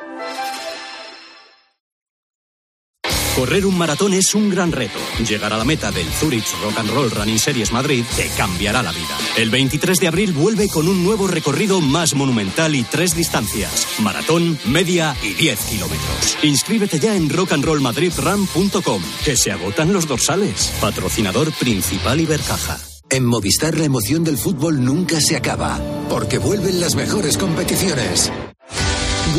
Correr 3.35 3.65
un 3.65 3.77
maratón 3.77 4.13
es 4.13 4.35
un 4.35 4.49
gran 4.49 4.73
reto. 4.73 4.99
Llegar 5.25 5.53
a 5.53 5.57
la 5.57 5.63
meta 5.63 5.89
del 5.89 6.05
Zurich 6.11 6.53
Rock 6.61 6.77
and 6.79 6.89
Roll 6.89 7.09
Running 7.09 7.39
Series 7.39 7.71
Madrid 7.71 8.03
te 8.17 8.27
cambiará 8.37 8.83
la 8.83 8.91
vida. 8.91 9.17
El 9.37 9.49
23 9.49 9.99
de 9.99 10.07
abril 10.09 10.33
vuelve 10.33 10.67
con 10.67 10.89
un 10.89 11.03
nuevo 11.03 11.27
recorrido 11.27 11.79
más 11.79 12.13
monumental 12.13 12.75
y 12.75 12.83
tres 12.83 13.15
distancias: 13.15 13.87
maratón, 13.99 14.59
media 14.65 15.15
y 15.23 15.33
10 15.33 15.59
kilómetros. 15.61 16.37
Inscríbete 16.43 16.99
ya 16.99 17.15
en 17.15 17.29
rockandrollmadridrun.com, 17.29 19.01
que 19.23 19.37
se 19.37 19.51
agotan 19.51 19.93
los 19.93 20.07
dorsales. 20.07 20.73
Patrocinador 20.81 21.53
principal 21.53 22.19
Ibercaja. 22.19 22.79
En 23.09 23.25
Movistar 23.25 23.77
la 23.77 23.85
emoción 23.85 24.25
del 24.25 24.37
fútbol 24.37 24.83
nunca 24.83 25.21
se 25.21 25.37
acaba, 25.37 25.79
porque 26.09 26.37
vuelven 26.37 26.81
las 26.81 26.95
mejores 26.95 27.37
competiciones. 27.37 28.31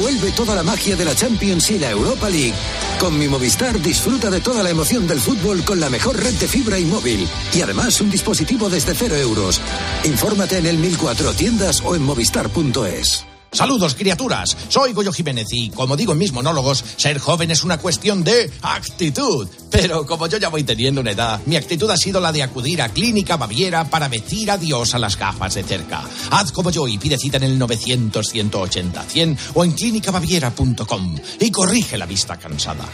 Vuelve 0.00 0.30
toda 0.32 0.54
la 0.54 0.62
magia 0.62 0.96
de 0.96 1.04
la 1.04 1.14
Champions 1.14 1.70
y 1.70 1.78
la 1.78 1.90
Europa 1.90 2.30
League. 2.30 2.54
Con 3.02 3.18
mi 3.18 3.26
Movistar 3.26 3.80
disfruta 3.80 4.30
de 4.30 4.40
toda 4.40 4.62
la 4.62 4.70
emoción 4.70 5.08
del 5.08 5.18
fútbol 5.18 5.64
con 5.64 5.80
la 5.80 5.90
mejor 5.90 6.22
red 6.22 6.34
de 6.34 6.46
fibra 6.46 6.78
y 6.78 6.84
móvil. 6.84 7.28
Y 7.52 7.60
además 7.60 8.00
un 8.00 8.08
dispositivo 8.08 8.70
desde 8.70 8.94
cero 8.94 9.16
euros. 9.16 9.60
Infórmate 10.04 10.58
en 10.58 10.66
el 10.66 10.78
1004 10.78 11.34
tiendas 11.34 11.82
o 11.84 11.96
en 11.96 12.02
movistar.es. 12.02 13.31
Saludos, 13.52 13.94
criaturas. 13.94 14.56
Soy 14.68 14.94
Goyo 14.94 15.12
Jiménez 15.12 15.46
y, 15.50 15.68
como 15.68 15.94
digo 15.94 16.12
en 16.12 16.18
mis 16.18 16.32
monólogos, 16.32 16.82
ser 16.96 17.18
joven 17.18 17.50
es 17.50 17.64
una 17.64 17.76
cuestión 17.76 18.24
de 18.24 18.50
actitud. 18.62 19.46
Pero 19.70 20.06
como 20.06 20.26
yo 20.26 20.38
ya 20.38 20.48
voy 20.48 20.64
teniendo 20.64 21.02
una 21.02 21.10
edad, 21.10 21.38
mi 21.44 21.56
actitud 21.56 21.90
ha 21.90 21.98
sido 21.98 22.18
la 22.18 22.32
de 22.32 22.42
acudir 22.42 22.80
a 22.80 22.88
Clínica 22.88 23.36
Baviera 23.36 23.90
para 23.90 24.08
decir 24.08 24.50
adiós 24.50 24.94
a 24.94 24.98
las 24.98 25.18
gafas 25.18 25.54
de 25.54 25.64
cerca. 25.64 26.02
Haz 26.30 26.50
como 26.50 26.70
yo 26.70 26.88
y 26.88 26.96
pide 26.96 27.18
cita 27.18 27.36
en 27.36 27.42
el 27.44 27.58
900-180-100 27.60 29.38
o 29.52 29.64
en 29.64 29.72
clínicabaviera.com 29.72 31.16
y 31.38 31.50
corrige 31.50 31.98
la 31.98 32.06
vista 32.06 32.38
cansada. 32.38 32.88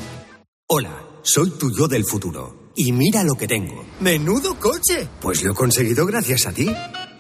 Hola, 0.67 1.05
soy 1.23 1.51
tu 1.51 1.71
yo 1.73 1.87
del 1.87 2.05
futuro. 2.05 2.73
Y 2.75 2.91
mira 2.91 3.23
lo 3.23 3.35
que 3.35 3.47
tengo. 3.47 3.85
¡Menudo 4.01 4.59
coche! 4.59 5.09
Pues 5.21 5.43
lo 5.43 5.53
he 5.53 5.55
conseguido 5.55 6.05
gracias 6.05 6.47
a 6.47 6.53
ti. 6.53 6.69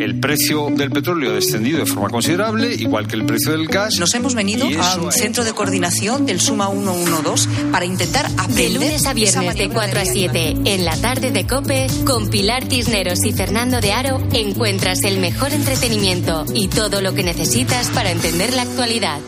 El 0.00 0.18
precio 0.18 0.68
del 0.70 0.90
petróleo 0.90 1.30
ha 1.30 1.34
descendido 1.34 1.78
de 1.78 1.84
forma 1.84 2.08
considerable, 2.08 2.74
igual 2.74 3.06
que 3.06 3.16
el 3.16 3.26
precio 3.26 3.52
del 3.52 3.66
gas. 3.66 3.98
Nos 3.98 4.14
hemos 4.14 4.34
venido 4.34 4.66
al 4.66 5.12
centro 5.12 5.44
de 5.44 5.52
coordinación 5.52 6.24
del 6.24 6.40
Suma 6.40 6.70
112 6.70 7.48
para 7.70 7.84
intentar 7.84 8.24
aprender. 8.24 8.70
De 8.70 8.70
lunes 8.70 9.04
a 9.04 9.12
viernes 9.12 9.56
de 9.56 9.68
4 9.68 10.00
a 10.00 10.04
7 10.06 10.56
en 10.64 10.84
la 10.86 10.96
tarde 10.96 11.30
de 11.30 11.46
Cope, 11.46 11.86
con 12.06 12.30
Pilar 12.30 12.64
Tisneros 12.64 13.24
y 13.26 13.32
Fernando 13.32 13.82
de 13.82 13.92
Aro, 13.92 14.26
encuentras 14.32 15.04
el 15.04 15.18
mejor 15.18 15.52
entretenimiento 15.52 16.46
y 16.54 16.68
todo 16.68 17.02
lo 17.02 17.14
que 17.14 17.22
necesitas 17.22 17.88
para 17.88 18.10
entender 18.10 18.54
la 18.54 18.62
actualidad. 18.62 19.20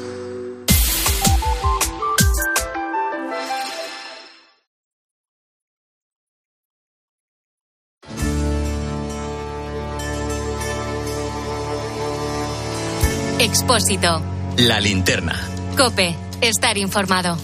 Expósito. 13.53 14.23
La 14.57 14.81
linterna. 14.81 15.39
Cope. 15.77 16.17
Estar 16.41 16.79
informado. 16.79 17.37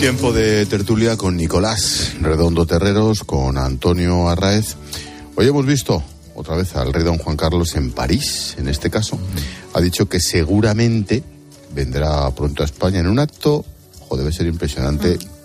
Tiempo 0.00 0.32
de 0.32 0.66
tertulia 0.66 1.16
con 1.16 1.36
Nicolás 1.36 2.14
Redondo 2.20 2.66
Terreros, 2.66 3.22
con 3.22 3.56
Antonio 3.56 4.28
Arraez. 4.28 4.74
Hoy 5.36 5.46
hemos 5.46 5.64
visto 5.64 6.02
otra 6.34 6.56
vez 6.56 6.74
al 6.74 6.92
rey 6.92 7.04
don 7.04 7.18
Juan 7.18 7.36
Carlos 7.36 7.76
en 7.76 7.92
París, 7.92 8.56
en 8.58 8.68
este 8.68 8.90
caso. 8.90 9.16
Ha 9.74 9.80
dicho 9.80 10.08
que 10.08 10.18
seguramente 10.18 11.22
vendrá 11.72 12.28
pronto 12.32 12.64
a 12.64 12.66
España 12.66 12.98
en 12.98 13.06
un 13.06 13.20
acto, 13.20 13.64
o 14.08 14.16
debe 14.16 14.32
ser 14.32 14.48
impresionante 14.48 15.18
mm, 15.18 15.37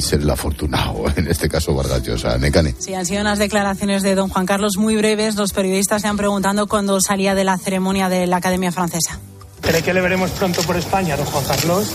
ser 0.00 0.20
el 0.20 0.30
afortunado, 0.30 1.04
en 1.16 1.28
este 1.28 1.48
caso 1.48 1.74
Vargas 1.74 2.02
Llosa. 2.02 2.38
Necane. 2.38 2.74
Sí, 2.78 2.94
han 2.94 3.06
sido 3.06 3.20
unas 3.20 3.38
declaraciones 3.38 4.02
de 4.02 4.14
don 4.14 4.28
Juan 4.28 4.46
Carlos 4.46 4.76
muy 4.76 4.96
breves. 4.96 5.36
Los 5.36 5.52
periodistas 5.52 6.02
se 6.02 6.08
han 6.08 6.16
preguntando 6.16 6.66
cuándo 6.66 7.00
salía 7.00 7.34
de 7.34 7.44
la 7.44 7.58
ceremonia 7.58 8.08
de 8.08 8.26
la 8.26 8.36
Academia 8.36 8.72
Francesa. 8.72 9.18
¿Cree 9.60 9.82
que 9.82 9.92
le 9.92 10.00
veremos 10.00 10.30
pronto 10.30 10.62
por 10.62 10.76
España, 10.76 11.16
don 11.16 11.26
Juan 11.26 11.44
Carlos? 11.44 11.86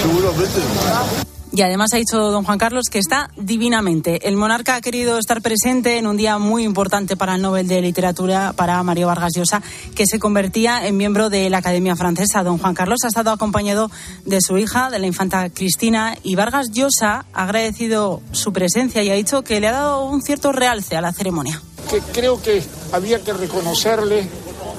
Seguramente. 0.00 1.37
Y 1.50 1.62
además 1.62 1.92
ha 1.94 1.96
dicho 1.96 2.18
don 2.30 2.44
Juan 2.44 2.58
Carlos 2.58 2.84
que 2.90 2.98
está 2.98 3.30
divinamente. 3.36 4.28
El 4.28 4.36
monarca 4.36 4.76
ha 4.76 4.80
querido 4.80 5.18
estar 5.18 5.40
presente 5.40 5.96
en 5.96 6.06
un 6.06 6.16
día 6.16 6.38
muy 6.38 6.62
importante 6.62 7.16
para 7.16 7.36
el 7.36 7.42
Nobel 7.42 7.66
de 7.66 7.80
Literatura, 7.80 8.52
para 8.52 8.82
Mario 8.82 9.06
Vargas 9.06 9.32
Llosa, 9.34 9.62
que 9.94 10.04
se 10.06 10.18
convertía 10.18 10.86
en 10.86 10.96
miembro 10.96 11.30
de 11.30 11.48
la 11.48 11.58
Academia 11.58 11.96
Francesa. 11.96 12.42
Don 12.42 12.58
Juan 12.58 12.74
Carlos 12.74 12.98
ha 13.04 13.08
estado 13.08 13.30
acompañado 13.30 13.90
de 14.24 14.40
su 14.40 14.58
hija, 14.58 14.90
de 14.90 14.98
la 14.98 15.06
infanta 15.06 15.48
Cristina, 15.50 16.16
y 16.22 16.34
Vargas 16.34 16.70
Llosa 16.70 17.24
ha 17.32 17.44
agradecido 17.44 18.20
su 18.32 18.52
presencia 18.52 19.02
y 19.02 19.10
ha 19.10 19.14
dicho 19.14 19.42
que 19.42 19.60
le 19.60 19.68
ha 19.68 19.72
dado 19.72 20.04
un 20.04 20.22
cierto 20.22 20.52
realce 20.52 20.96
a 20.96 21.00
la 21.00 21.12
ceremonia. 21.12 21.62
Que 21.90 22.00
creo 22.12 22.40
que 22.42 22.62
había 22.92 23.24
que 23.24 23.32
reconocerle 23.32 24.28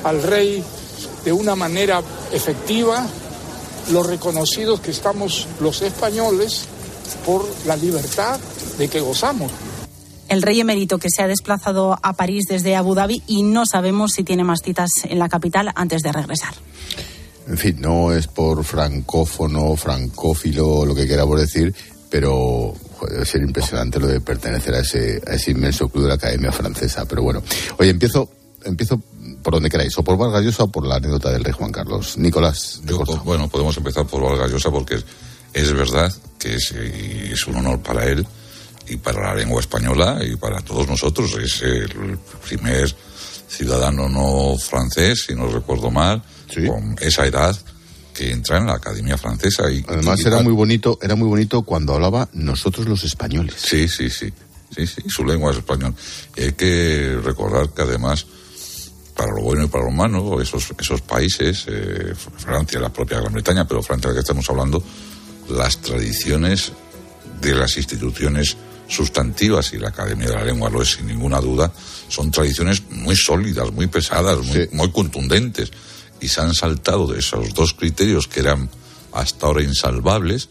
al 0.03 0.21
rey 0.21 0.63
de 1.25 1.31
una 1.31 1.55
manera 1.55 2.01
efectiva 2.31 3.05
lo 3.91 4.03
reconocidos 4.03 4.79
que 4.79 4.91
estamos 4.91 5.47
los 5.59 5.81
españoles 5.81 6.65
por 7.25 7.45
la 7.65 7.75
libertad 7.75 8.39
de 8.77 8.87
que 8.87 9.01
gozamos. 9.01 9.51
El 10.27 10.43
rey 10.43 10.59
emérito 10.59 10.99
que 10.99 11.09
se 11.09 11.23
ha 11.23 11.27
desplazado 11.27 11.97
a 12.01 12.13
París 12.13 12.45
desde 12.47 12.75
Abu 12.75 12.93
Dhabi 12.93 13.23
y 13.25 13.41
no 13.41 13.65
sabemos 13.65 14.11
si 14.11 14.23
tiene 14.23 14.43
más 14.43 14.61
citas 14.63 14.89
en 15.03 15.17
la 15.17 15.27
capital 15.27 15.71
antes 15.73 16.03
de 16.03 16.11
regresar. 16.11 16.53
En 17.47 17.57
fin, 17.57 17.81
no 17.81 18.13
es 18.13 18.27
por 18.27 18.63
francófono, 18.63 19.75
francófilo, 19.75 20.85
lo 20.85 20.93
que 20.93 21.07
queramos 21.07 21.39
decir, 21.39 21.73
pero 22.11 22.75
debe 23.09 23.25
ser 23.25 23.41
impresionante 23.41 23.99
lo 23.99 24.07
de 24.07 24.21
pertenecer 24.21 24.75
a 24.75 24.81
ese, 24.81 25.19
a 25.25 25.33
ese 25.33 25.51
inmenso 25.51 25.89
club 25.89 26.03
de 26.03 26.09
la 26.09 26.15
Academia 26.15 26.51
Francesa. 26.51 27.05
Pero 27.05 27.23
bueno, 27.23 27.41
oye, 27.79 27.89
empiezo, 27.89 28.29
empiezo 28.65 29.01
por 29.43 29.53
donde 29.53 29.69
queráis, 29.69 29.97
o 29.97 30.03
por 30.03 30.17
Vargas 30.17 30.43
Llosa 30.43 30.63
o 30.63 30.67
por 30.71 30.85
la 30.85 30.95
anécdota 30.95 31.31
del 31.31 31.43
rey 31.43 31.53
Juan 31.53 31.71
Carlos. 31.71 32.17
Nicolás. 32.17 32.81
Yo, 32.85 33.03
bueno, 33.23 33.47
podemos 33.47 33.75
empezar 33.77 34.05
por 34.07 34.21
Vargas 34.21 34.51
Llosa 34.51 34.69
porque 34.71 34.99
es, 35.53 35.73
verdad 35.73 36.13
que 36.37 36.55
es, 36.55 36.71
es 36.71 37.47
un 37.47 37.55
honor 37.57 37.79
para 37.81 38.05
él 38.05 38.25
y 38.87 38.97
para 38.97 39.21
la 39.29 39.35
lengua 39.35 39.59
española 39.61 40.19
y 40.25 40.35
para 40.35 40.61
todos 40.61 40.87
nosotros. 40.87 41.35
Es 41.41 41.61
el 41.61 42.17
primer 42.47 42.93
ciudadano 43.47 44.07
no 44.09 44.57
francés, 44.57 45.25
si 45.27 45.35
no 45.35 45.47
recuerdo 45.47 45.89
mal, 45.91 46.21
con 46.67 46.95
esa 47.01 47.25
edad 47.25 47.57
que 48.13 48.31
entra 48.31 48.57
en 48.57 48.65
la 48.67 48.73
Academia 48.73 49.17
Francesa. 49.17 49.71
Y, 49.71 49.83
Además 49.87 50.19
y- 50.19 50.27
era 50.27 50.41
muy 50.41 50.53
bonito, 50.53 50.99
era 51.01 51.15
muy 51.15 51.27
bonito 51.27 51.61
cuando 51.63 51.93
hablaba 51.93 52.27
nosotros 52.33 52.87
los 52.87 53.03
españoles. 53.03 53.55
Sí, 53.57 53.87
sí, 53.87 54.09
sí. 54.09 54.31
Sí, 54.75 54.85
sí, 54.85 55.01
su 55.07 55.25
lengua 55.25 55.51
es 55.51 55.57
español. 55.57 55.95
Y 56.37 56.41
hay 56.41 56.51
que 56.53 57.17
recordar 57.23 57.69
que 57.69 57.81
además, 57.81 58.27
para 59.19 59.33
lo 59.35 59.41
bueno 59.41 59.65
y 59.65 59.67
para 59.67 59.83
lo 59.83 59.91
malo, 59.91 60.39
esos, 60.41 60.71
esos 60.79 61.01
países, 61.01 61.65
eh, 61.67 62.13
Francia, 62.37 62.79
la 62.79 62.87
propia 62.87 63.19
Gran 63.19 63.33
Bretaña, 63.33 63.67
pero 63.67 63.83
Francia 63.83 64.07
de 64.09 64.13
la 64.15 64.19
que 64.19 64.21
estamos 64.21 64.49
hablando, 64.49 64.81
las 65.49 65.79
tradiciones 65.81 66.71
de 67.41 67.53
las 67.53 67.75
instituciones 67.75 68.55
sustantivas, 68.87 69.73
y 69.73 69.77
la 69.77 69.89
Academia 69.89 70.29
de 70.29 70.35
la 70.35 70.45
Lengua 70.45 70.69
lo 70.69 70.81
es 70.81 70.93
sin 70.93 71.07
ninguna 71.07 71.41
duda, 71.41 71.69
son 72.07 72.31
tradiciones 72.31 72.81
muy 72.91 73.17
sólidas, 73.17 73.69
muy 73.73 73.87
pesadas, 73.87 74.39
muy, 74.39 74.69
muy 74.71 74.89
contundentes, 74.91 75.69
y 76.21 76.29
se 76.29 76.39
han 76.39 76.53
saltado 76.53 77.05
de 77.07 77.19
esos 77.19 77.53
dos 77.53 77.73
criterios 77.73 78.25
que 78.27 78.39
eran 78.39 78.69
hasta 79.11 79.47
ahora 79.47 79.63
insalvables 79.63 80.47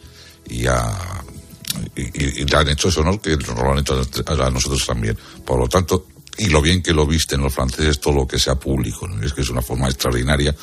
y 0.46 0.66
a 0.66 0.94
y, 1.96 2.02
y- 2.02 2.42
y 2.42 2.44
le 2.44 2.56
han 2.56 2.68
hecho 2.68 2.88
ese 2.88 3.00
honor 3.00 3.18
que 3.20 3.34
nos 3.36 3.48
lo 3.56 3.72
han 3.72 3.78
hecho 3.78 3.94
a 4.26 4.50
nosotros 4.50 4.84
también. 4.86 5.16
Por 5.44 5.58
lo 5.58 5.68
tanto, 5.68 6.06
y 6.38 6.46
lo 6.46 6.62
bien 6.62 6.82
que 6.82 6.92
lo 6.92 7.06
visten 7.06 7.40
los 7.40 7.52
franceses, 7.52 8.00
todo 8.00 8.14
lo 8.14 8.26
que 8.26 8.38
sea 8.38 8.54
público, 8.54 9.06
¿no? 9.06 9.20
es 9.24 9.32
que 9.32 9.42
es 9.42 9.50
una 9.50 9.60
forma 9.60 9.88
extraordinaria 9.88 10.54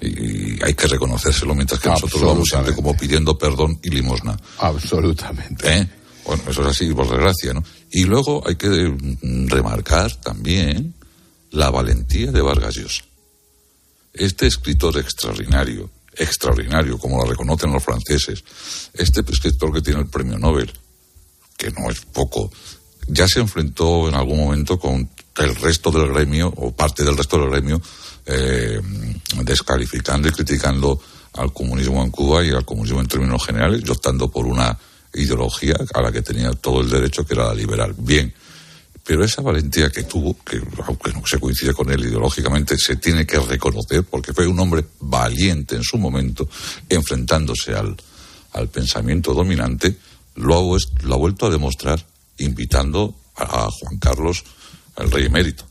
y, 0.00 0.06
y 0.06 0.58
hay 0.62 0.74
que 0.74 0.86
reconocérselo, 0.86 1.54
mientras 1.54 1.80
que 1.80 1.88
nosotros 1.88 2.22
vamos 2.22 2.48
siempre 2.48 2.74
como 2.74 2.96
pidiendo 2.96 3.36
perdón 3.36 3.78
y 3.82 3.90
limosna. 3.90 4.36
Absolutamente. 4.58 5.78
¿Eh? 5.78 5.88
Bueno, 6.24 6.42
eso 6.48 6.62
es 6.62 6.68
así, 6.68 6.92
por 6.92 7.08
desgracia, 7.08 7.54
¿no? 7.54 7.64
Y 7.90 8.04
luego 8.04 8.42
hay 8.46 8.56
que 8.56 8.68
mm, 8.68 9.48
remarcar 9.48 10.14
también 10.16 10.94
la 11.50 11.70
valentía 11.70 12.30
de 12.30 12.40
Vargas 12.40 12.74
Llosa. 12.74 13.04
Este 14.12 14.46
escritor 14.46 14.98
extraordinario, 14.98 15.90
extraordinario, 16.14 16.98
como 16.98 17.18
lo 17.18 17.30
reconocen 17.30 17.72
los 17.72 17.82
franceses, 17.82 18.44
este 18.92 19.20
escritor 19.20 19.72
que 19.72 19.80
tiene 19.80 20.00
el 20.00 20.08
premio 20.08 20.38
Nobel, 20.38 20.70
que 21.56 21.70
no 21.70 21.90
es 21.90 22.00
poco, 22.02 22.50
ya 23.08 23.26
se 23.26 23.40
enfrentó 23.40 24.08
en 24.08 24.14
algún 24.14 24.38
momento 24.38 24.78
con 24.78 25.08
el 25.38 25.54
resto 25.56 25.90
del 25.90 26.12
gremio, 26.12 26.52
o 26.56 26.72
parte 26.72 27.04
del 27.04 27.16
resto 27.16 27.38
del 27.38 27.50
gremio, 27.50 27.80
eh, 28.26 28.80
descalificando 29.42 30.28
y 30.28 30.32
criticando 30.32 31.00
al 31.34 31.52
comunismo 31.52 32.02
en 32.02 32.10
Cuba 32.10 32.44
y 32.44 32.50
al 32.50 32.64
comunismo 32.64 33.00
en 33.00 33.08
términos 33.08 33.44
generales, 33.44 33.82
y 33.84 33.90
optando 33.90 34.30
por 34.30 34.46
una 34.46 34.76
ideología 35.14 35.76
a 35.94 36.02
la 36.02 36.12
que 36.12 36.22
tenía 36.22 36.52
todo 36.52 36.80
el 36.80 36.90
derecho, 36.90 37.24
que 37.24 37.34
era 37.34 37.46
la 37.46 37.54
liberal. 37.54 37.94
Bien, 37.96 38.32
pero 39.04 39.24
esa 39.24 39.42
valentía 39.42 39.90
que 39.90 40.04
tuvo, 40.04 40.36
que 40.44 40.60
aunque 40.86 41.12
no 41.12 41.22
se 41.26 41.40
coincide 41.40 41.74
con 41.74 41.90
él 41.90 42.04
ideológicamente, 42.04 42.76
se 42.78 42.96
tiene 42.96 43.26
que 43.26 43.38
reconocer 43.38 44.04
porque 44.04 44.32
fue 44.32 44.46
un 44.46 44.58
hombre 44.60 44.84
valiente 45.00 45.74
en 45.74 45.82
su 45.82 45.98
momento, 45.98 46.48
enfrentándose 46.88 47.74
al, 47.74 47.96
al 48.52 48.68
pensamiento 48.68 49.34
dominante, 49.34 49.96
lo 50.36 50.74
ha, 50.74 50.78
lo 51.02 51.14
ha 51.14 51.18
vuelto 51.18 51.46
a 51.46 51.50
demostrar 51.50 52.04
invitando 52.38 53.14
a 53.36 53.68
Juan 53.70 53.98
Carlos, 53.98 54.44
al 54.96 55.10
rey 55.10 55.26
emérito. 55.26 55.64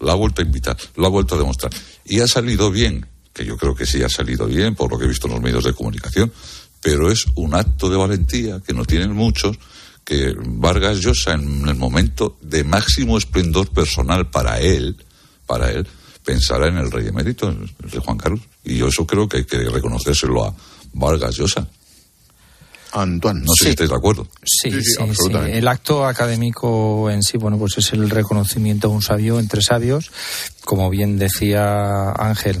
Lo 0.00 0.10
ha 0.10 0.14
vuelto 0.14 0.42
a 0.42 0.44
invitar, 0.44 0.76
lo 0.96 1.06
ha 1.06 1.10
vuelto 1.10 1.34
a 1.34 1.38
demostrar. 1.38 1.72
Y 2.04 2.20
ha 2.20 2.28
salido 2.28 2.70
bien, 2.70 3.06
que 3.32 3.44
yo 3.44 3.56
creo 3.56 3.74
que 3.74 3.86
sí 3.86 4.02
ha 4.02 4.08
salido 4.08 4.46
bien, 4.46 4.74
por 4.74 4.90
lo 4.90 4.98
que 4.98 5.04
he 5.04 5.08
visto 5.08 5.26
en 5.26 5.34
los 5.34 5.42
medios 5.42 5.64
de 5.64 5.72
comunicación, 5.72 6.32
pero 6.80 7.10
es 7.10 7.24
un 7.34 7.54
acto 7.54 7.88
de 7.88 7.96
valentía 7.96 8.60
que 8.60 8.72
no 8.72 8.84
tienen 8.84 9.12
muchos, 9.12 9.58
que 10.04 10.34
Vargas 10.38 10.98
Llosa 10.98 11.32
en 11.32 11.66
el 11.68 11.74
momento 11.74 12.38
de 12.40 12.62
máximo 12.62 13.18
esplendor 13.18 13.68
personal 13.70 14.30
para 14.30 14.60
él, 14.60 14.96
para 15.46 15.70
él, 15.70 15.86
pensará 16.24 16.68
en 16.68 16.76
el 16.76 16.90
rey 16.90 17.08
emérito, 17.08 17.48
el 17.48 17.68
rey 17.78 18.00
Juan 18.04 18.18
Carlos. 18.18 18.40
Y 18.64 18.76
yo 18.76 18.88
eso 18.88 19.06
creo 19.06 19.28
que 19.28 19.38
hay 19.38 19.44
que 19.44 19.58
reconocérselo 19.58 20.44
a 20.44 20.54
Vargas 20.92 21.36
Llosa. 21.36 21.68
Antoine, 22.96 23.40
no 23.40 23.52
sé 23.54 23.64
si 23.64 23.70
estáis 23.70 23.90
de 23.90 23.96
acuerdo. 23.96 24.26
Sí, 24.42 24.70
sí, 24.70 24.80
sí. 25.12 25.32
El 25.50 25.68
acto 25.68 26.06
académico 26.06 27.10
en 27.10 27.22
sí, 27.22 27.36
bueno, 27.36 27.58
pues 27.58 27.76
es 27.78 27.92
el 27.92 28.08
reconocimiento 28.08 28.88
a 28.88 28.90
un 28.90 29.02
sabio 29.02 29.38
entre 29.38 29.60
sabios. 29.60 30.10
Como 30.64 30.88
bien 30.88 31.18
decía 31.18 32.12
Ángel, 32.12 32.58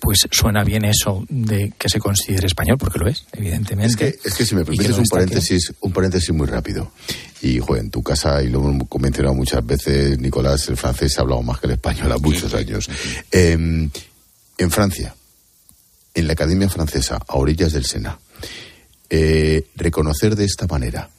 pues 0.00 0.26
suena 0.30 0.64
bien 0.64 0.84
eso 0.84 1.24
de 1.28 1.72
que 1.78 1.88
se 1.88 1.98
considere 1.98 2.46
español, 2.46 2.76
porque 2.78 2.98
lo 2.98 3.08
es, 3.08 3.24
evidentemente. 3.32 3.86
Es 3.86 3.96
que, 3.96 4.28
es 4.28 4.34
que 4.34 4.44
si 4.44 4.54
me 4.54 4.64
permites 4.64 4.98
un 4.98 5.06
paréntesis, 5.06 5.72
un 5.80 5.92
paréntesis 5.92 6.30
muy 6.32 6.46
rápido. 6.46 6.92
Y, 7.40 7.58
joder, 7.58 7.84
en 7.84 7.90
tu 7.90 8.02
casa, 8.02 8.42
y 8.42 8.48
lo 8.48 8.58
hemos 8.58 8.86
mencionado 9.00 9.34
muchas 9.34 9.64
veces, 9.64 10.18
Nicolás, 10.18 10.68
el 10.68 10.76
francés 10.76 11.18
ha 11.18 11.22
hablado 11.22 11.42
más 11.42 11.60
que 11.60 11.66
el 11.66 11.72
español 11.74 12.12
a 12.12 12.18
muchos 12.18 12.52
años. 12.54 12.88
Eh, 13.30 13.88
en 14.58 14.70
Francia, 14.70 15.14
en 16.14 16.26
la 16.26 16.32
Academia 16.32 16.68
Francesa, 16.68 17.18
a 17.26 17.36
orillas 17.36 17.72
del 17.72 17.84
Sena, 17.84 18.18
eh, 19.10 19.68
reconocer 19.76 20.36
de 20.36 20.44
esta 20.44 20.66
manera 20.66 21.10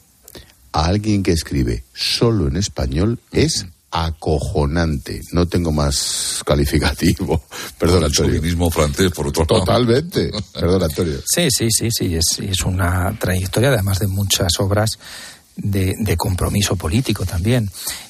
a 0.72 0.84
alguien 0.86 1.22
que 1.22 1.32
escribe 1.32 1.84
solo 1.94 2.48
en 2.48 2.56
español 2.56 3.18
es 3.32 3.66
acojonante. 3.90 5.22
No 5.32 5.46
tengo 5.46 5.72
más 5.72 6.42
calificativo. 6.44 7.42
Perdón, 7.78 7.98
el 7.98 8.04
Antonio. 8.06 8.32
chauvinismo 8.34 8.70
francés, 8.70 9.10
por 9.12 9.28
otro 9.28 9.46
lado. 9.48 9.64
Totalmente. 9.64 10.30
Perdón, 10.52 10.82
Antonio. 10.82 11.18
Sí, 11.24 11.48
sí, 11.50 11.68
sí, 11.70 11.88
sí, 11.90 12.14
es, 12.14 12.38
es 12.40 12.62
una 12.64 13.16
trayectoria, 13.18 13.70
además 13.70 13.98
de 14.00 14.08
muchas 14.08 14.52
obras 14.60 14.98
de, 15.58 15.94
de 15.98 16.16
compromiso 16.16 16.76
político 16.76 17.26
también 17.26 17.68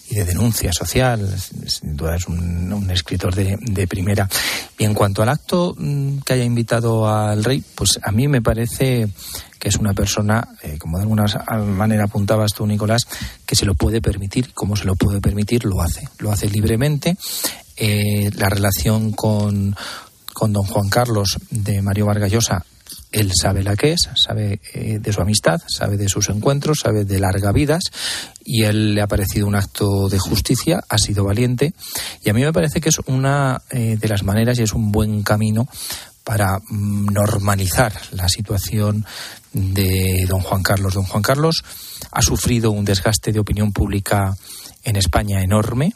y 0.08 0.14
de 0.14 0.24
denuncia 0.24 0.72
social. 0.72 1.36
Sin 1.66 1.96
duda 1.96 2.16
es 2.16 2.26
un, 2.28 2.72
un 2.72 2.90
escritor 2.90 3.34
de, 3.34 3.56
de 3.60 3.86
primera. 3.86 4.28
Y 4.78 4.84
en 4.84 4.94
cuanto 4.94 5.22
al 5.22 5.30
acto 5.30 5.74
mm, 5.76 6.18
que 6.18 6.34
haya 6.34 6.44
invitado 6.44 7.08
al 7.08 7.42
rey, 7.42 7.62
pues 7.74 7.98
a 8.02 8.12
mí 8.12 8.28
me 8.28 8.42
parece 8.42 9.08
que 9.58 9.68
es 9.68 9.76
una 9.76 9.92
persona, 9.92 10.48
eh, 10.62 10.78
como 10.78 10.98
de 10.98 11.02
alguna 11.02 11.24
manera 11.76 12.04
apuntabas 12.04 12.52
tú, 12.52 12.66
Nicolás, 12.66 13.06
que 13.44 13.56
se 13.56 13.66
lo 13.66 13.74
puede 13.74 14.00
permitir, 14.00 14.52
como 14.54 14.76
se 14.76 14.84
lo 14.84 14.94
puede 14.94 15.20
permitir, 15.20 15.64
lo 15.64 15.80
hace. 15.80 16.08
Lo 16.18 16.30
hace 16.30 16.48
libremente. 16.48 17.16
Eh, 17.76 18.30
la 18.36 18.48
relación 18.48 19.12
con, 19.12 19.74
con 20.32 20.52
don 20.52 20.64
Juan 20.64 20.88
Carlos 20.88 21.38
de 21.50 21.82
Mario 21.82 22.06
Vargallosa 22.06 22.64
él 23.10 23.32
sabe 23.34 23.62
la 23.62 23.76
que 23.76 23.92
es, 23.92 24.08
sabe 24.14 24.60
eh, 24.74 24.98
de 24.98 25.12
su 25.12 25.20
amistad, 25.20 25.60
sabe 25.66 25.96
de 25.96 26.08
sus 26.08 26.28
encuentros, 26.28 26.80
sabe 26.82 27.04
de 27.04 27.18
larga 27.18 27.52
vidas 27.52 27.84
y 28.44 28.64
él 28.64 28.94
le 28.94 29.02
ha 29.02 29.06
parecido 29.06 29.46
un 29.46 29.54
acto 29.54 30.08
de 30.08 30.18
justicia, 30.18 30.82
ha 30.88 30.98
sido 30.98 31.24
valiente 31.24 31.72
y 32.22 32.30
a 32.30 32.34
mí 32.34 32.42
me 32.42 32.52
parece 32.52 32.80
que 32.80 32.90
es 32.90 32.98
una 33.06 33.62
eh, 33.70 33.96
de 33.98 34.08
las 34.08 34.22
maneras 34.22 34.58
y 34.58 34.62
es 34.62 34.74
un 34.74 34.92
buen 34.92 35.22
camino 35.22 35.68
para 36.24 36.58
mm, 36.58 37.06
normalizar 37.06 37.92
la 38.12 38.28
situación 38.28 39.06
de 39.52 40.26
don 40.28 40.40
Juan 40.40 40.62
Carlos. 40.62 40.94
Don 40.94 41.04
Juan 41.04 41.22
Carlos 41.22 41.64
ha 42.10 42.20
sufrido 42.20 42.70
un 42.70 42.84
desgaste 42.84 43.32
de 43.32 43.40
opinión 43.40 43.72
pública 43.72 44.36
en 44.84 44.96
España 44.96 45.42
enorme 45.42 45.94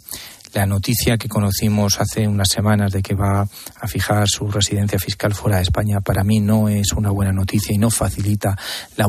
la 0.53 0.66
noticia 0.66 1.16
que 1.16 1.28
conocimos 1.28 2.00
hace 2.00 2.28
unas 2.28 2.48
semanas 2.48 2.92
de 2.92 3.03
que 3.03 3.14
va 3.14 3.42
a 3.42 3.88
fijar 3.88 4.28
su 4.28 4.50
residencia 4.50 4.98
fiscal 4.98 5.34
fuera 5.34 5.57
de 5.57 5.62
España 5.62 6.00
para 6.00 6.24
mí 6.24 6.40
no 6.40 6.68
es 6.68 6.92
una 6.92 7.11
buena 7.11 7.32
noticia 7.32 7.74
y 7.74 7.78
no 7.78 7.90
facilita 7.90 8.57
la, 8.96 9.09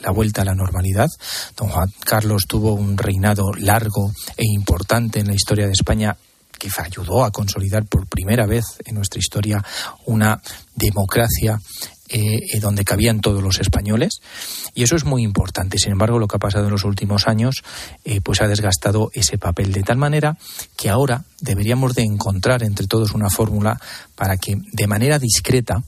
la 0.00 0.10
vuelta 0.10 0.42
a 0.42 0.44
la 0.44 0.54
normalidad. 0.54 1.08
Don 1.56 1.68
Juan 1.68 1.90
Carlos 2.04 2.44
tuvo 2.46 2.74
un 2.74 2.96
reinado 2.98 3.52
largo 3.54 4.12
e 4.36 4.44
importante 4.44 5.20
en 5.20 5.28
la 5.28 5.34
historia 5.34 5.66
de 5.66 5.72
España 5.72 6.16
que 6.58 6.68
ayudó 6.78 7.24
a 7.24 7.30
consolidar 7.30 7.84
por 7.84 8.06
primera 8.06 8.46
vez 8.46 8.64
en 8.84 8.94
nuestra 8.94 9.18
historia 9.18 9.62
una 10.06 10.40
democracia 10.74 11.60
eh, 12.10 12.38
eh, 12.52 12.60
donde 12.60 12.84
cabían 12.84 13.22
todos 13.22 13.42
los 13.42 13.60
españoles 13.60 14.20
y 14.74 14.82
eso 14.82 14.94
es 14.94 15.04
muy 15.04 15.22
importante. 15.22 15.78
Sin 15.78 15.92
embargo, 15.92 16.18
lo 16.18 16.28
que 16.28 16.36
ha 16.36 16.38
pasado 16.38 16.66
en 16.66 16.72
los 16.72 16.84
últimos 16.84 17.26
años 17.26 17.62
eh, 18.04 18.20
pues 18.20 18.42
ha 18.42 18.46
desgastado 18.46 19.10
ese 19.14 19.38
papel 19.38 19.72
de 19.72 19.82
tal 19.82 19.96
manera 19.96 20.36
que 20.76 20.90
ahora 20.90 21.24
deberíamos 21.40 21.94
de 21.94 22.02
encontrar 22.02 22.62
entre 22.62 22.86
todos 22.86 23.12
una 23.12 23.30
fórmula 23.30 23.80
para 24.16 24.36
que 24.36 24.58
de 24.72 24.86
manera 24.86 25.18
discreta 25.18 25.82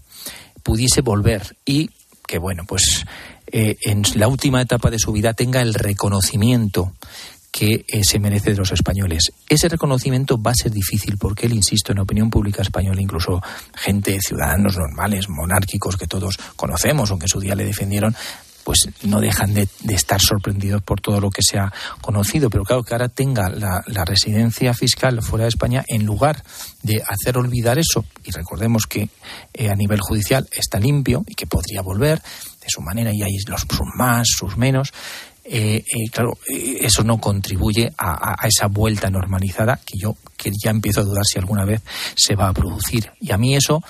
pudiese 0.63 1.03
volver 1.03 1.57
y 1.67 1.91
que 2.27 2.39
bueno 2.39 2.65
pues 2.67 3.05
en 3.49 4.03
la 4.17 4.27
última 4.27 4.61
etapa 4.61 4.91
de 4.91 4.99
su 4.99 5.13
vida 5.13 5.33
tenga 5.33 5.61
el 5.63 5.75
reconocimiento 5.75 6.93
que 7.57 7.87
eh, 7.89 8.05
se 8.05 8.19
merece 8.19 8.51
de 8.51 8.59
los 8.59 8.71
españoles. 8.71 9.33
Ese 9.49 9.71
reconocimiento 9.71 10.37
va 10.41 10.51
a 10.51 10.63
ser 10.63 10.73
difícil 10.73 11.17
porque 11.17 11.47
él, 11.47 11.55
insisto, 11.55 11.93
en 11.93 12.01
opinión 12.01 12.29
pública 12.29 12.61
española, 12.61 13.01
incluso 13.01 13.41
gente, 13.75 14.19
ciudadanos 14.21 14.77
normales, 14.77 15.31
monárquicos 15.31 15.97
que 15.97 16.07
todos 16.07 16.37
conocemos, 16.55 17.11
aunque 17.11 17.25
en 17.25 17.31
su 17.31 17.41
día 17.41 17.55
le 17.55 17.65
defendieron, 17.65 18.15
pues 18.63 18.81
no 19.05 19.21
dejan 19.21 19.55
de, 19.55 19.69
estar 19.89 20.21
sorprendidos 20.21 20.83
por 20.83 21.01
todo 21.01 21.19
lo 21.19 21.31
que 21.31 21.41
se 21.41 21.57
ha 21.57 21.73
conocido. 22.03 22.51
Pero 22.51 22.65
claro, 22.65 22.83
que 22.83 22.93
ahora 22.93 23.09
tenga 23.09 23.49
la, 23.49 24.05
residencia 24.05 24.75
fiscal 24.75 25.23
fuera 25.23 25.45
de 25.45 25.49
España, 25.49 25.83
en 25.89 26.05
lugar 26.05 26.43
de 26.83 27.03
hacer 27.09 27.39
olvidar 27.39 27.79
eso, 27.79 28.05
y 28.23 28.33
recordemos 28.33 28.83
que 28.87 29.09
eh, 29.55 29.71
a 29.71 29.75
nivel 29.75 30.01
judicial 30.01 30.47
está 30.53 30.79
limpio 30.79 31.25
y 31.27 31.35
que 31.35 31.47
podría 31.47 31.81
volver 31.81 32.19
de 32.19 32.69
su 32.69 32.83
manera, 32.83 33.13
y 33.15 33.23
hay 33.23 33.39
los 33.47 33.63
sus 33.63 33.87
más, 33.97 34.27
sus 34.29 34.59
menos, 34.59 34.93
eh, 35.49 35.85
eh, 35.87 36.11
claro, 36.11 36.39
eh, 36.49 36.79
eso 36.81 37.05
no 37.05 37.19
contribuye 37.19 37.93
a, 37.99 38.37
esa 38.47 38.67
vuelta 38.67 39.11
normalizada 39.11 39.79
que 39.85 39.99
yo 39.99 40.17
que 40.37 40.51
ya 40.63 40.71
empiezo 40.71 41.01
a 41.01 41.05
dudar 41.05 41.25
si 41.25 41.39
alguna 41.39 41.65
vez 41.65 41.83
se 42.15 42.35
va 42.35 42.49
a 42.49 42.53
producir. 42.53 43.11
Y 43.21 43.33
a 43.33 43.39
mí 43.39 43.55
eso, 43.55 43.83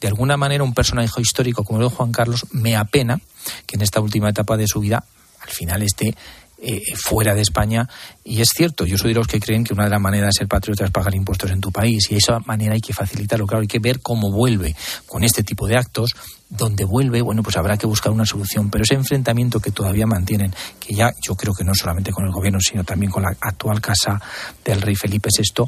de 0.00 0.08
alguna 0.08 0.36
manera, 0.36 0.64
un 0.64 0.74
personaje 0.74 1.20
histórico 1.20 1.64
como 1.64 1.80
el 1.80 1.88
de 1.88 1.94
Juan 1.94 2.12
Carlos, 2.12 2.46
me 2.50 2.76
apena 2.76 3.20
que 3.66 3.76
en 3.76 3.82
esta 3.82 4.00
última 4.00 4.30
etapa 4.30 4.56
de 4.56 4.66
su 4.66 4.80
vida, 4.80 5.04
al 5.40 5.50
final 5.50 5.82
esté 5.82 6.14
eh, 6.58 6.80
fuera 6.96 7.34
de 7.34 7.42
España. 7.42 7.86
Y 8.24 8.40
es 8.40 8.48
cierto, 8.48 8.86
yo 8.86 8.96
soy 8.96 9.12
de 9.12 9.18
los 9.18 9.26
que 9.26 9.38
creen 9.38 9.62
que 9.62 9.74
una 9.74 9.84
de 9.84 9.90
las 9.90 10.00
maneras 10.00 10.28
de 10.28 10.38
ser 10.38 10.48
patriota 10.48 10.86
es 10.86 10.90
pagar 10.90 11.14
impuestos 11.14 11.50
en 11.50 11.60
tu 11.60 11.70
país. 11.70 12.10
Y 12.10 12.16
esa 12.16 12.38
manera 12.40 12.72
hay 12.72 12.80
que 12.80 12.94
facilitarlo. 12.94 13.46
Claro, 13.46 13.60
hay 13.60 13.68
que 13.68 13.78
ver 13.78 14.00
cómo 14.00 14.30
vuelve 14.32 14.74
con 15.06 15.22
este 15.22 15.42
tipo 15.42 15.66
de 15.66 15.76
actos. 15.76 16.10
Donde 16.48 16.84
vuelve, 16.84 17.20
bueno, 17.22 17.42
pues 17.42 17.56
habrá 17.56 17.76
que 17.76 17.86
buscar 17.86 18.12
una 18.12 18.24
solución. 18.24 18.70
Pero 18.70 18.84
ese 18.84 18.94
enfrentamiento 18.94 19.60
que 19.60 19.70
todavía 19.70 20.06
mantienen, 20.06 20.54
que 20.80 20.94
ya 20.94 21.12
yo 21.20 21.34
creo 21.34 21.52
que 21.52 21.64
no 21.64 21.74
solamente 21.74 22.12
con 22.12 22.24
el 22.24 22.32
gobierno, 22.32 22.58
sino 22.60 22.84
también 22.84 23.10
con 23.10 23.24
la 23.24 23.36
actual 23.40 23.80
casa 23.80 24.20
del 24.64 24.80
rey 24.80 24.94
Felipe 24.94 25.28
VI, 25.36 25.64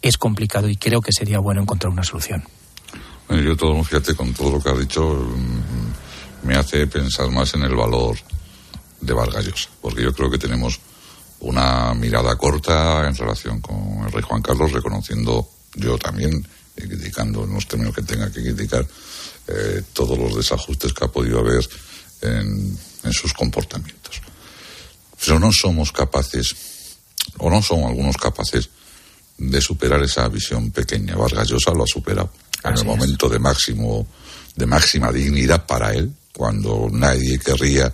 es 0.00 0.16
complicado 0.16 0.68
y 0.68 0.76
creo 0.76 1.00
que 1.00 1.12
sería 1.12 1.38
bueno 1.40 1.60
encontrar 1.60 1.92
una 1.92 2.04
solución. 2.04 2.42
yo 3.28 3.56
todo, 3.56 3.82
fíjate, 3.84 4.14
con 4.14 4.32
todo 4.32 4.52
lo 4.52 4.60
que 4.62 4.70
has 4.70 4.78
dicho, 4.78 5.02
mm, 5.02 6.46
me 6.46 6.56
hace 6.56 6.86
pensar 6.86 7.30
más 7.30 7.52
en 7.54 7.62
el 7.62 7.74
valor 7.74 8.16
de 9.00 9.12
Vargas 9.12 9.44
Llosa, 9.44 9.70
porque 9.80 10.02
yo 10.02 10.12
creo 10.12 10.30
que 10.30 10.38
tenemos 10.38 10.80
una 11.40 11.94
mirada 11.94 12.36
corta 12.36 13.06
en 13.06 13.16
relación 13.16 13.60
con 13.60 14.04
el 14.04 14.12
rey 14.12 14.22
Juan 14.22 14.42
Carlos, 14.42 14.72
reconociendo 14.72 15.48
yo 15.74 15.96
también, 15.98 16.46
y 16.76 16.82
criticando 16.82 17.44
en 17.44 17.54
los 17.54 17.66
términos 17.66 17.94
que 17.94 18.02
tenga 18.02 18.30
que 18.30 18.42
criticar, 18.42 18.86
eh, 19.48 19.82
todos 19.92 20.18
los 20.18 20.36
desajustes 20.36 20.92
que 20.92 21.04
ha 21.04 21.08
podido 21.08 21.40
haber 21.40 21.66
en, 22.22 22.78
sus 23.12 23.32
comportamientos. 23.32 24.20
Pero 25.24 25.38
no 25.38 25.50
somos 25.52 25.90
capaces, 25.90 26.54
o 27.38 27.50
no 27.50 27.62
son 27.62 27.82
algunos 27.84 28.16
capaces, 28.16 28.68
de 29.38 29.60
superar 29.62 30.02
esa 30.02 30.28
visión 30.28 30.70
pequeña. 30.70 31.16
Vargas 31.16 31.48
Llosa 31.48 31.72
lo 31.72 31.84
ha 31.84 31.86
superado 31.86 32.30
en 32.62 32.76
el 32.76 32.84
momento 32.84 33.26
de 33.28 33.38
máximo, 33.38 34.06
de 34.54 34.66
máxima 34.66 35.10
dignidad 35.10 35.64
para 35.64 35.94
él, 35.94 36.12
cuando 36.34 36.88
nadie 36.92 37.38
querría 37.38 37.92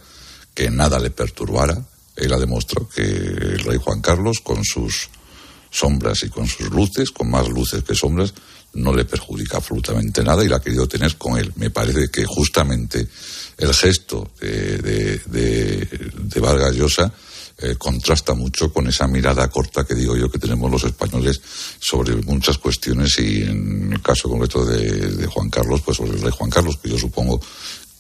que 0.57 0.71
nada 0.71 0.99
le 0.99 1.11
perturbara. 1.11 1.77
Él 2.17 2.33
ha 2.33 2.39
demostrado 2.39 2.89
que 2.89 3.03
el 3.03 3.59
rey 3.61 3.79
Juan 3.79 4.01
Carlos, 4.01 4.41
con 4.43 4.65
sus 4.65 5.11
sombras 5.71 6.23
y 6.23 6.31
con 6.31 6.49
sus 6.49 6.71
luces, 6.71 7.11
con 7.11 7.31
más 7.31 7.47
luces 7.49 7.85
que 7.85 7.95
sombras, 7.95 8.33
no 8.73 8.95
le 8.95 9.05
perjudica 9.05 9.59
absolutamente 9.59 10.23
nada 10.25 10.43
y 10.43 10.49
la 10.49 10.57
ha 10.57 10.63
querido 10.63 10.89
tener 10.89 11.17
con 11.17 11.39
él. 11.39 11.53
Me 11.57 11.69
parece 11.69 12.09
que 12.09 12.25
justamente 12.25 13.07
el 13.59 13.75
gesto 13.75 14.31
de, 14.41 15.21
de, 15.27 16.41
Vargas 16.41 16.75
Llosa 16.75 17.13
eh, 17.59 17.75
contrasta 17.77 18.35
mucho 18.35 18.73
con 18.73 18.87
esa 18.87 19.07
mirada 19.07 19.49
corta 19.49 19.85
que 19.85 19.95
digo 19.95 20.17
yo 20.17 20.31
que 20.31 20.39
tenemos 20.39 20.71
los 20.71 20.85
españoles 20.85 21.41
sobre 21.79 22.17
muchas 22.17 22.59
cuestiones 22.59 23.19
y 23.19 23.43
en 23.43 23.93
el 23.93 24.03
caso 24.03 24.29
concreto 24.29 24.65
de, 24.65 25.27
Juan 25.27 25.51
Carlos, 25.51 25.83
pues 25.83 25.99
sobre 25.99 26.13
el 26.13 26.23
rey 26.23 26.33
Juan 26.33 26.51
Carlos, 26.51 26.79
que 26.83 26.91
yo 26.91 26.99
supongo 26.99 27.41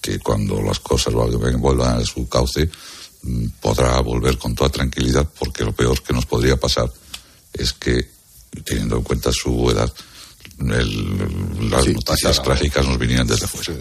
que 0.01 0.18
cuando 0.18 0.62
las 0.62 0.80
cosas 0.80 1.14
vuelvan 1.14 1.99
a 2.01 2.05
su 2.05 2.28
cauce 2.28 2.68
mm, 3.22 3.47
podrá 3.61 4.01
volver 4.01 4.38
con 4.38 4.55
toda 4.55 4.70
tranquilidad 4.70 5.28
porque 5.38 5.64
lo 5.64 5.72
peor 5.72 6.03
que 6.03 6.12
nos 6.12 6.26
podría 6.26 6.57
pasar 6.57 6.90
es 7.53 7.72
que 7.72 8.09
teniendo 8.64 8.97
en 8.97 9.03
cuenta 9.03 9.30
su 9.32 9.70
edad 9.70 9.92
las 10.59 11.86
noticias 11.86 12.42
trágicas 12.42 12.86
nos 12.86 12.99
vinieran 12.99 13.26
desde 13.26 13.47
fuera. 13.47 13.78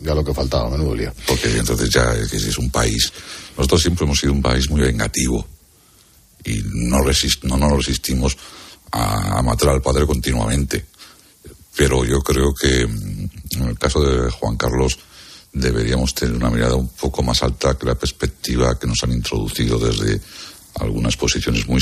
ya 0.00 0.14
lo 0.14 0.24
que 0.24 0.34
faltaba, 0.34 0.68
menudo 0.68 0.94
lío. 0.94 1.12
Porque 1.26 1.56
entonces 1.56 1.88
ya 1.90 2.12
es, 2.14 2.32
es 2.32 2.58
un 2.58 2.70
país. 2.70 3.10
Nosotros 3.56 3.80
siempre 3.80 4.04
hemos 4.04 4.18
sido 4.18 4.32
un 4.32 4.42
país 4.42 4.68
muy 4.68 4.82
vengativo 4.82 5.46
y 6.44 6.62
no, 6.64 7.02
resist, 7.02 7.44
no 7.44 7.56
nos 7.56 7.72
resistimos 7.72 8.36
a, 8.92 9.38
a, 9.38 9.42
matar 9.42 9.70
al 9.70 9.82
padre 9.82 10.06
continuamente. 10.06 10.86
Pero 11.74 12.04
yo 12.04 12.20
creo 12.20 12.52
que 12.54 12.86
mm, 12.86 13.30
en 13.52 13.68
el 13.68 13.78
caso 13.78 14.00
de 14.00 14.30
Juan 14.30 14.56
Carlos 14.56 14.98
deberíamos 15.52 16.14
tener 16.14 16.34
una 16.34 16.50
mirada 16.50 16.74
un 16.74 16.88
poco 16.88 17.22
más 17.22 17.42
alta 17.42 17.76
que 17.76 17.86
la 17.86 17.94
perspectiva 17.94 18.78
que 18.78 18.86
nos 18.86 19.02
han 19.02 19.12
introducido 19.12 19.78
desde 19.78 20.20
algunas 20.80 21.16
posiciones 21.16 21.66
muy, 21.66 21.80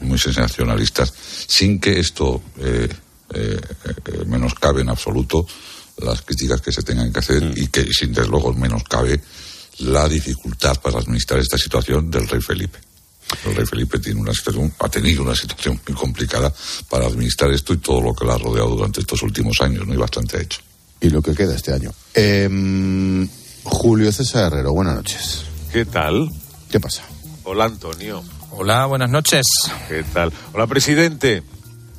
muy 0.00 0.18
sensacionalistas, 0.18 1.12
sin 1.46 1.78
que 1.80 1.98
esto 1.98 2.42
eh, 2.58 2.88
eh, 3.34 3.60
eh, 3.84 4.24
menoscabe 4.26 4.82
en 4.82 4.88
absoluto 4.88 5.46
las 5.98 6.22
críticas 6.22 6.60
que 6.60 6.72
se 6.72 6.82
tengan 6.82 7.12
que 7.12 7.18
hacer 7.18 7.42
mm. 7.44 7.52
y 7.56 7.66
que, 7.68 7.84
sin 7.92 8.12
desde 8.12 8.30
luego, 8.30 8.52
menoscabe 8.54 9.20
la 9.78 10.08
dificultad 10.08 10.80
para 10.80 10.98
administrar 10.98 11.40
esta 11.40 11.58
situación 11.58 12.10
del 12.10 12.28
rey 12.28 12.40
Felipe. 12.40 12.78
El 13.44 13.54
rey 13.54 13.66
Felipe 13.66 13.98
tiene 13.98 14.20
una 14.20 14.34
situación, 14.34 14.72
ha 14.78 14.88
tenido 14.88 15.22
una 15.22 15.34
situación 15.34 15.80
muy 15.86 15.96
complicada 15.96 16.52
para 16.88 17.06
administrar 17.06 17.50
esto 17.52 17.72
y 17.72 17.78
todo 17.78 18.00
lo 18.00 18.14
que 18.14 18.24
lo 18.24 18.32
ha 18.32 18.38
rodeado 18.38 18.70
durante 18.70 19.00
estos 19.00 19.22
últimos 19.22 19.60
años, 19.60 19.86
¿no? 19.86 19.94
Y 19.94 19.96
bastante 19.96 20.40
hecho 20.40 20.60
y 21.02 21.10
lo 21.10 21.20
que 21.20 21.34
queda 21.34 21.54
este 21.54 21.72
año. 21.72 21.92
Em, 22.14 23.28
Julio 23.64 24.12
César 24.12 24.52
Herrero, 24.52 24.72
buenas 24.72 24.94
noches. 24.94 25.42
¿Qué 25.72 25.84
tal? 25.84 26.28
¿Qué 26.70 26.80
pasa? 26.80 27.02
Hola, 27.44 27.64
Antonio. 27.64 28.22
Hola, 28.52 28.86
buenas 28.86 29.10
noches. 29.10 29.46
¿Qué 29.88 30.04
tal? 30.14 30.32
Hola, 30.52 30.66
presidente. 30.66 31.42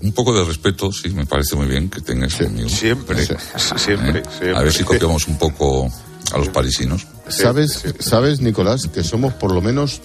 Un 0.01 0.13
poco 0.13 0.33
de 0.33 0.43
respeto, 0.45 0.91
sí, 0.91 1.09
me 1.09 1.25
parece 1.25 1.55
muy 1.55 1.67
bien 1.67 1.89
que 1.89 2.01
tengas 2.01 2.35
conmigo. 2.35 2.69
Siempre, 2.69 3.25
siempre, 3.77 4.23
¿Eh? 4.41 4.53
A 4.55 4.61
ver 4.61 4.73
si 4.73 4.83
copiamos 4.83 5.27
un 5.27 5.37
poco 5.37 5.89
a 6.31 6.37
los 6.37 6.49
parisinos. 6.49 7.07
¿Sabes, 7.27 7.83
¿Sabes, 7.99 8.41
Nicolás, 8.41 8.87
que 8.87 9.03
somos 9.03 9.33
por 9.33 9.53
lo 9.53 9.61
menos 9.61 10.01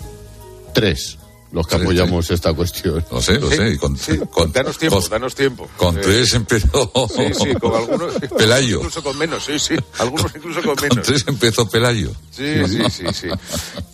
tres 0.72 1.18
los 1.52 1.66
que 1.66 1.76
apoyamos 1.76 2.30
esta 2.30 2.52
cuestión. 2.52 3.04
Lo 3.10 3.22
sé, 3.22 3.38
lo 3.40 3.48
Sí, 3.50 3.56
sé. 3.56 3.70
y 3.70 3.76
con, 3.78 3.96
sí, 3.96 4.18
con- 4.30 4.52
danos 4.52 4.76
tiempo, 4.78 5.00
con- 5.00 5.10
danos 5.10 5.34
tiempo. 5.34 5.68
Con 5.76 5.96
Eh, 5.96 6.00
tres 6.02 6.34
empezó. 6.34 6.90
Sí, 7.08 7.22
sí, 7.34 7.54
con 7.54 7.74
algunos. 7.74 8.14
Pelayo. 8.36 8.76
Incluso 8.78 9.02
con 9.02 9.16
menos, 9.18 9.44
sí, 9.44 9.58
sí. 9.58 9.74
Algunos 9.98 10.30
incluso 10.36 10.62
con 10.62 10.76
Con 10.76 10.88
menos. 10.88 11.06
tres 11.06 11.24
empezó 11.26 11.68
Pelayo. 11.68 12.10
Sí, 12.30 12.54
sí, 12.68 12.82
sí, 12.90 13.04
sí. 13.12 13.28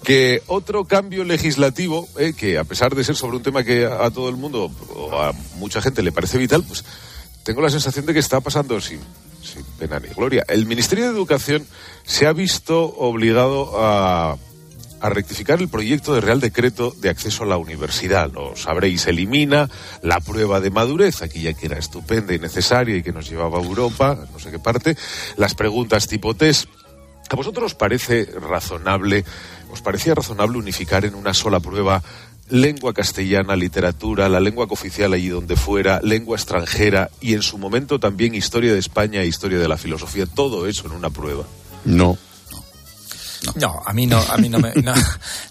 Que 0.03 0.43
otro 0.49 0.85
cambio 0.85 1.25
legislativo, 1.25 2.09
eh, 2.19 2.35
que 2.37 2.59
a 2.59 2.65
pesar 2.65 2.95
de 2.95 3.05
ser 3.05 3.17
sobre 3.17 3.37
un 3.37 3.43
tema 3.43 3.63
que 3.65 3.87
a, 3.87 4.05
a 4.05 4.11
todo 4.11 4.29
el 4.29 4.37
mundo 4.37 4.71
o 4.95 5.13
a 5.21 5.33
mucha 5.57 5.81
gente 5.81 6.03
le 6.03 6.13
parece 6.13 6.39
vital, 6.39 6.65
pues 6.67 6.85
tengo 7.45 7.61
la 7.63 7.71
sensación 7.71 8.05
de 8.07 8.13
que 8.15 8.19
está 8.19 8.41
pasando 8.41 8.81
sin, 8.81 8.99
sin 9.43 9.63
pena 9.79 10.01
ni 10.01 10.09
gloria. 10.09 10.45
El 10.49 10.67
Ministerio 10.67 11.05
de 11.05 11.11
Educación 11.11 11.67
se 12.05 12.27
ha 12.27 12.33
visto 12.33 12.83
obligado 12.85 13.73
a, 13.77 14.37
a 15.05 15.11
rectificar 15.11 15.61
el 15.61 15.69
proyecto 15.69 16.15
de 16.15 16.23
Real 16.23 16.41
Decreto 16.41 16.91
de 16.99 17.11
acceso 17.11 17.45
a 17.45 17.47
la 17.47 17.59
universidad. 17.59 18.33
Lo 18.33 18.57
sabréis, 18.57 19.07
elimina 19.07 19.69
la 20.01 20.19
prueba 20.21 20.61
de 20.61 20.71
madurez, 20.71 21.21
aquella 21.21 21.53
que 21.53 21.67
era 21.67 21.77
estupenda 21.77 22.33
y 22.33 22.39
necesaria 22.39 22.97
y 22.97 23.03
que 23.03 23.13
nos 23.13 23.29
llevaba 23.29 23.59
a 23.59 23.63
Europa, 23.63 24.19
no 24.33 24.39
sé 24.39 24.51
qué 24.51 24.59
parte, 24.59 24.97
las 25.37 25.55
preguntas 25.55 26.09
tipo 26.09 26.33
test. 26.33 26.71
¿A 27.29 27.37
vosotros 27.37 27.67
os 27.67 27.75
parece 27.75 28.25
razonable, 28.25 29.27
os 29.71 29.83
parecía 29.83 30.15
razonable 30.15 30.57
unificar 30.57 31.05
en 31.05 31.17
una 31.17 31.35
sola 31.35 31.61
prueba 31.61 32.03
lengua 32.49 32.95
castellana, 32.95 33.57
literatura, 33.57 34.31
la 34.31 34.41
lengua 34.41 34.67
cooficial 34.69 35.13
allí 35.13 35.29
donde 35.29 35.57
fuera, 35.57 36.01
lengua 36.03 36.39
extranjera 36.39 37.11
y 37.21 37.35
en 37.35 37.43
su 37.43 37.59
momento 37.59 38.01
también 38.01 38.35
historia 38.35 38.73
de 38.73 38.79
España 38.79 39.21
e 39.21 39.27
historia 39.27 39.59
de 39.59 39.69
la 39.69 39.77
filosofía, 39.77 40.25
todo 40.25 40.67
eso 40.67 40.87
en 40.87 40.93
una 40.93 41.11
prueba? 41.11 41.45
No. 41.85 42.17
No, 43.57 43.81
a 43.85 43.93
mí 43.93 44.07
no, 44.07 44.19
a 44.21 44.37
mí 44.37 44.49
no 44.49 44.59
me, 44.59 44.73
no, 44.83 44.93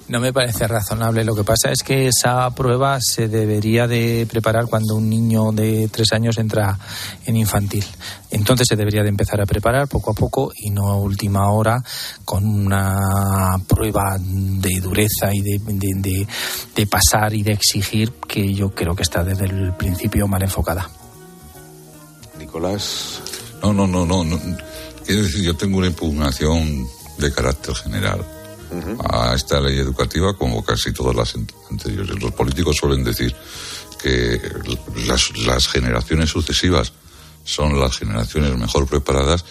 no 0.09 0.19
me 0.19 0.33
parece 0.33 0.67
razonable. 0.67 1.23
Lo 1.23 1.35
que 1.35 1.43
pasa 1.43 1.71
es 1.71 1.83
que 1.83 2.07
esa 2.07 2.49
prueba 2.55 2.99
se 3.01 3.27
debería 3.27 3.87
de 3.87 4.27
preparar 4.29 4.65
cuando 4.67 4.95
un 4.95 5.09
niño 5.09 5.51
de 5.51 5.87
tres 5.91 6.11
años 6.13 6.37
entra 6.37 6.77
en 7.25 7.35
infantil. 7.37 7.85
Entonces 8.31 8.67
se 8.67 8.75
debería 8.75 9.03
de 9.03 9.09
empezar 9.09 9.39
a 9.41 9.45
preparar 9.45 9.87
poco 9.87 10.11
a 10.11 10.13
poco 10.13 10.51
y 10.55 10.69
no 10.71 10.89
a 10.89 10.95
última 10.97 11.51
hora 11.51 11.83
con 12.25 12.45
una 12.45 13.57
prueba 13.67 14.17
de 14.19 14.79
dureza 14.81 15.29
y 15.33 15.41
de, 15.41 15.59
de, 15.59 15.89
de- 15.97 16.27
de 16.75 16.87
pasar 16.87 17.33
y 17.33 17.43
de 17.43 17.53
exigir 17.53 18.11
que 18.27 18.53
yo 18.53 18.69
creo 18.71 18.95
que 18.95 19.03
está 19.03 19.23
desde 19.23 19.45
el 19.45 19.73
principio 19.75 20.27
mal 20.27 20.41
enfocada. 20.41 20.89
Nicolás. 22.39 23.21
No, 23.61 23.73
no, 23.73 23.87
no, 23.87 24.05
no. 24.05 24.23
no. 24.23 24.39
Quiero 25.05 25.23
decir, 25.23 25.43
yo 25.43 25.55
tengo 25.55 25.77
una 25.77 25.87
impugnación 25.87 26.85
de 27.23 27.31
carácter 27.33 27.73
general 27.75 28.23
a 29.09 29.33
esta 29.35 29.59
ley 29.61 29.77
educativa 29.77 30.35
como 30.35 30.63
casi 30.63 30.91
todas 30.93 31.15
las 31.15 31.35
ant- 31.35 31.53
anteriores. 31.69 32.21
Los 32.21 32.31
políticos 32.33 32.75
suelen 32.79 33.03
decir 33.03 33.35
que 34.01 34.41
las, 35.07 35.37
las 35.37 35.67
generaciones 35.67 36.29
sucesivas 36.31 36.91
son 37.43 37.79
las 37.79 37.97
generaciones 37.97 38.57
mejor 38.57 38.87
preparadas 38.87 39.45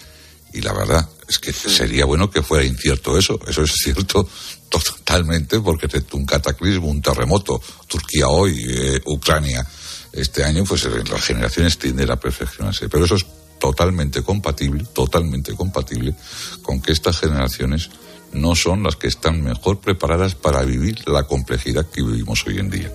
y 0.52 0.60
la 0.60 0.72
verdad 0.72 1.08
es 1.28 1.38
que 1.38 1.52
sería 1.52 2.04
bueno 2.04 2.30
que 2.30 2.42
fuera 2.42 2.64
incierto 2.64 3.16
eso. 3.16 3.38
Eso 3.46 3.62
es 3.62 3.72
cierto 3.72 4.28
totalmente 4.68 5.60
porque 5.60 5.86
es 5.86 6.02
un 6.12 6.26
cataclismo, 6.26 6.88
un 6.88 7.00
terremoto, 7.00 7.60
Turquía 7.86 8.28
hoy, 8.28 8.56
eh, 8.68 9.00
Ucrania 9.06 9.64
este 10.12 10.44
año, 10.44 10.64
pues 10.64 10.84
las 10.84 11.22
generaciones 11.24 11.78
tienden 11.78 12.10
a 12.10 12.16
perfeccionarse. 12.16 12.88
Pero 12.88 13.04
eso 13.06 13.14
es 13.14 13.24
totalmente 13.62 14.22
compatible, 14.24 14.84
totalmente 14.92 15.54
compatible 15.54 16.16
con 16.62 16.82
que 16.82 16.90
estas 16.90 17.20
generaciones 17.20 17.90
no 18.32 18.56
son 18.56 18.82
las 18.82 18.96
que 18.96 19.06
están 19.06 19.40
mejor 19.40 19.78
preparadas 19.78 20.34
para 20.34 20.64
vivir 20.64 21.08
la 21.08 21.22
complejidad 21.28 21.86
que 21.86 22.02
vivimos 22.02 22.44
hoy 22.44 22.58
en 22.58 22.70
día. 22.70 22.92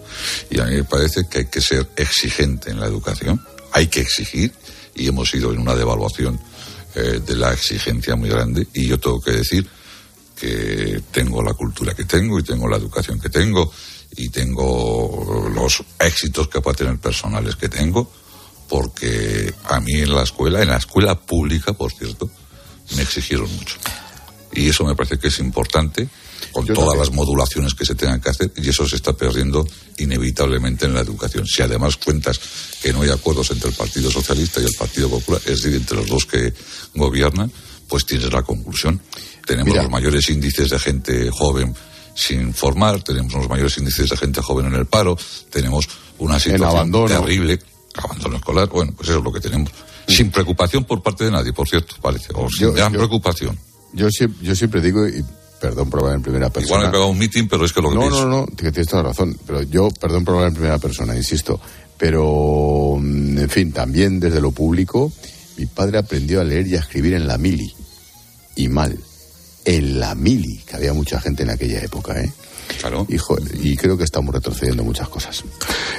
Y 0.49 0.59
a 0.59 0.65
mí 0.65 0.75
me 0.75 0.83
parece 0.83 1.29
que 1.29 1.37
hay 1.37 1.45
que 1.45 1.61
ser 1.61 1.87
exigente 1.95 2.69
en 2.69 2.81
la 2.81 2.85
educación, 2.85 3.41
hay 3.71 3.87
que 3.87 4.01
exigir, 4.01 4.51
y 4.93 5.07
hemos 5.07 5.33
ido 5.33 5.53
en 5.53 5.59
una 5.59 5.73
devaluación 5.73 6.37
eh, 6.95 7.21
de 7.25 7.35
la 7.37 7.53
exigencia 7.53 8.17
muy 8.17 8.27
grande, 8.27 8.67
y 8.73 8.87
yo 8.87 8.99
tengo 8.99 9.21
que 9.21 9.31
decir 9.31 9.65
que 10.35 11.01
tengo 11.11 11.41
la 11.41 11.53
cultura 11.53 11.93
que 11.93 12.03
tengo 12.03 12.39
y 12.39 12.43
tengo 12.43 12.67
la 12.67 12.75
educación 12.75 13.21
que 13.21 13.29
tengo 13.29 13.71
y 14.17 14.27
tengo 14.29 15.49
los 15.49 15.81
éxitos 15.97 16.49
que 16.49 16.59
pueda 16.59 16.75
tener 16.75 16.97
personales 16.97 17.55
que 17.55 17.69
tengo, 17.69 18.11
porque 18.67 19.53
a 19.65 19.79
mí 19.79 19.93
en 19.93 20.13
la 20.13 20.23
escuela, 20.23 20.61
en 20.61 20.69
la 20.69 20.77
escuela 20.77 21.15
pública, 21.19 21.73
por 21.73 21.91
cierto, 21.91 22.29
me 22.95 23.01
exigieron 23.01 23.53
mucho. 23.55 23.75
Y 24.53 24.69
eso 24.69 24.83
me 24.85 24.95
parece 24.95 25.17
que 25.17 25.27
es 25.27 25.39
importante, 25.39 26.07
con 26.51 26.65
Yo 26.65 26.73
todas 26.73 26.89
también. 26.89 27.07
las 27.07 27.15
modulaciones 27.15 27.73
que 27.73 27.85
se 27.85 27.95
tengan 27.95 28.19
que 28.19 28.29
hacer, 28.29 28.51
y 28.55 28.69
eso 28.69 28.87
se 28.87 28.95
está 28.95 29.13
perdiendo 29.13 29.67
inevitablemente 29.97 30.85
en 30.85 30.93
la 30.93 31.01
educación. 31.01 31.45
Si 31.45 31.61
además 31.61 31.97
cuentas 31.97 32.39
que 32.81 32.91
no 32.93 33.01
hay 33.01 33.09
acuerdos 33.09 33.51
entre 33.51 33.69
el 33.69 33.75
Partido 33.75 34.09
Socialista 34.09 34.61
y 34.61 34.65
el 34.65 34.73
Partido 34.73 35.09
Popular, 35.09 35.41
es 35.45 35.61
decir, 35.61 35.75
entre 35.75 35.97
los 35.97 36.07
dos 36.07 36.25
que 36.25 36.53
gobiernan, 36.95 37.51
pues 37.87 38.05
tienes 38.05 38.31
la 38.31 38.43
conclusión. 38.43 38.99
Tenemos 39.45 39.71
Mira. 39.71 39.83
los 39.83 39.91
mayores 39.91 40.29
índices 40.29 40.69
de 40.69 40.79
gente 40.79 41.29
joven 41.31 41.75
sin 42.15 42.53
formar, 42.53 43.03
tenemos 43.03 43.33
los 43.33 43.47
mayores 43.47 43.77
índices 43.77 44.09
de 44.09 44.17
gente 44.17 44.41
joven 44.41 44.65
en 44.65 44.73
el 44.73 44.87
paro, 44.87 45.17
tenemos 45.51 45.87
una 46.17 46.39
situación 46.39 46.91
terrible, 47.07 47.59
abandono 48.03 48.37
escolar, 48.37 48.67
bueno, 48.69 48.93
pues 48.95 49.09
eso 49.09 49.17
es 49.19 49.23
lo 49.23 49.31
que 49.31 49.39
tenemos. 49.39 49.71
Sin 50.07 50.31
preocupación 50.31 50.83
por 50.85 51.01
parte 51.03 51.25
de 51.25 51.31
nadie, 51.31 51.53
por 51.53 51.67
cierto, 51.67 51.95
parece, 52.01 52.29
o 52.33 52.49
sin 52.49 52.67
Yo- 52.67 52.73
gran 52.73 52.91
yo- 52.93 52.99
preocupación. 52.99 53.57
Yo, 53.93 54.07
siem- 54.07 54.33
yo 54.41 54.55
siempre 54.55 54.81
digo, 54.81 55.07
y 55.07 55.23
perdón 55.59 55.89
por 55.89 56.01
hablar 56.01 56.15
en 56.17 56.21
primera 56.21 56.49
persona. 56.49 56.75
Igual 56.79 56.87
he 56.89 56.91
pegado 56.91 57.09
un 57.09 57.17
mitin, 57.17 57.47
pero 57.47 57.65
es 57.65 57.73
que 57.73 57.81
lo 57.81 57.89
que 57.89 57.95
No, 57.95 58.01
pienso. 58.01 58.27
no, 58.27 58.37
no, 58.41 58.45
que 58.47 58.71
tienes 58.71 58.87
toda 58.87 59.03
la 59.03 59.09
razón. 59.09 59.37
Pero 59.45 59.63
yo, 59.63 59.89
perdón 59.99 60.23
por 60.23 60.35
hablar 60.35 60.49
en 60.49 60.53
primera 60.55 60.77
persona, 60.77 61.15
insisto. 61.15 61.59
Pero, 61.97 62.97
mm, 62.99 63.37
en 63.39 63.49
fin, 63.49 63.71
también 63.71 64.19
desde 64.19 64.39
lo 64.39 64.51
público, 64.51 65.11
mi 65.57 65.65
padre 65.65 65.97
aprendió 65.97 66.41
a 66.41 66.43
leer 66.43 66.67
y 66.67 66.75
a 66.75 66.79
escribir 66.79 67.13
en 67.15 67.27
la 67.27 67.37
mili. 67.37 67.73
Y 68.55 68.69
mal. 68.69 68.97
En 69.65 69.99
la 69.99 70.15
mili, 70.15 70.59
que 70.67 70.75
había 70.75 70.93
mucha 70.93 71.19
gente 71.19 71.43
en 71.43 71.49
aquella 71.49 71.81
época, 71.81 72.21
¿eh? 72.21 72.31
Claro. 72.79 73.05
Hijo, 73.09 73.37
y 73.53 73.75
creo 73.75 73.97
que 73.97 74.03
estamos 74.03 74.33
retrocediendo 74.33 74.83
muchas 74.83 75.09
cosas. 75.09 75.43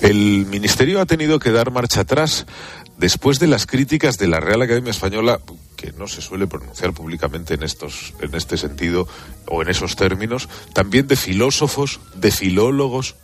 El 0.02 0.46
Ministerio 0.46 1.00
ha 1.00 1.06
tenido 1.06 1.38
que 1.38 1.50
dar 1.50 1.70
marcha 1.70 2.02
atrás 2.02 2.46
después 2.98 3.38
de 3.38 3.46
las 3.46 3.66
críticas 3.66 4.18
de 4.18 4.28
la 4.28 4.40
Real 4.40 4.62
Academia 4.62 4.90
Española, 4.90 5.40
que 5.76 5.92
no 5.92 6.08
se 6.08 6.20
suele 6.20 6.46
pronunciar 6.46 6.92
públicamente 6.92 7.54
en, 7.54 7.62
estos, 7.62 8.14
en 8.20 8.34
este 8.34 8.56
sentido 8.56 9.06
o 9.46 9.62
en 9.62 9.70
esos 9.70 9.96
términos, 9.96 10.48
también 10.72 11.06
de 11.06 11.16
filósofos, 11.16 12.00
de 12.14 12.30
filólogos. 12.30 13.14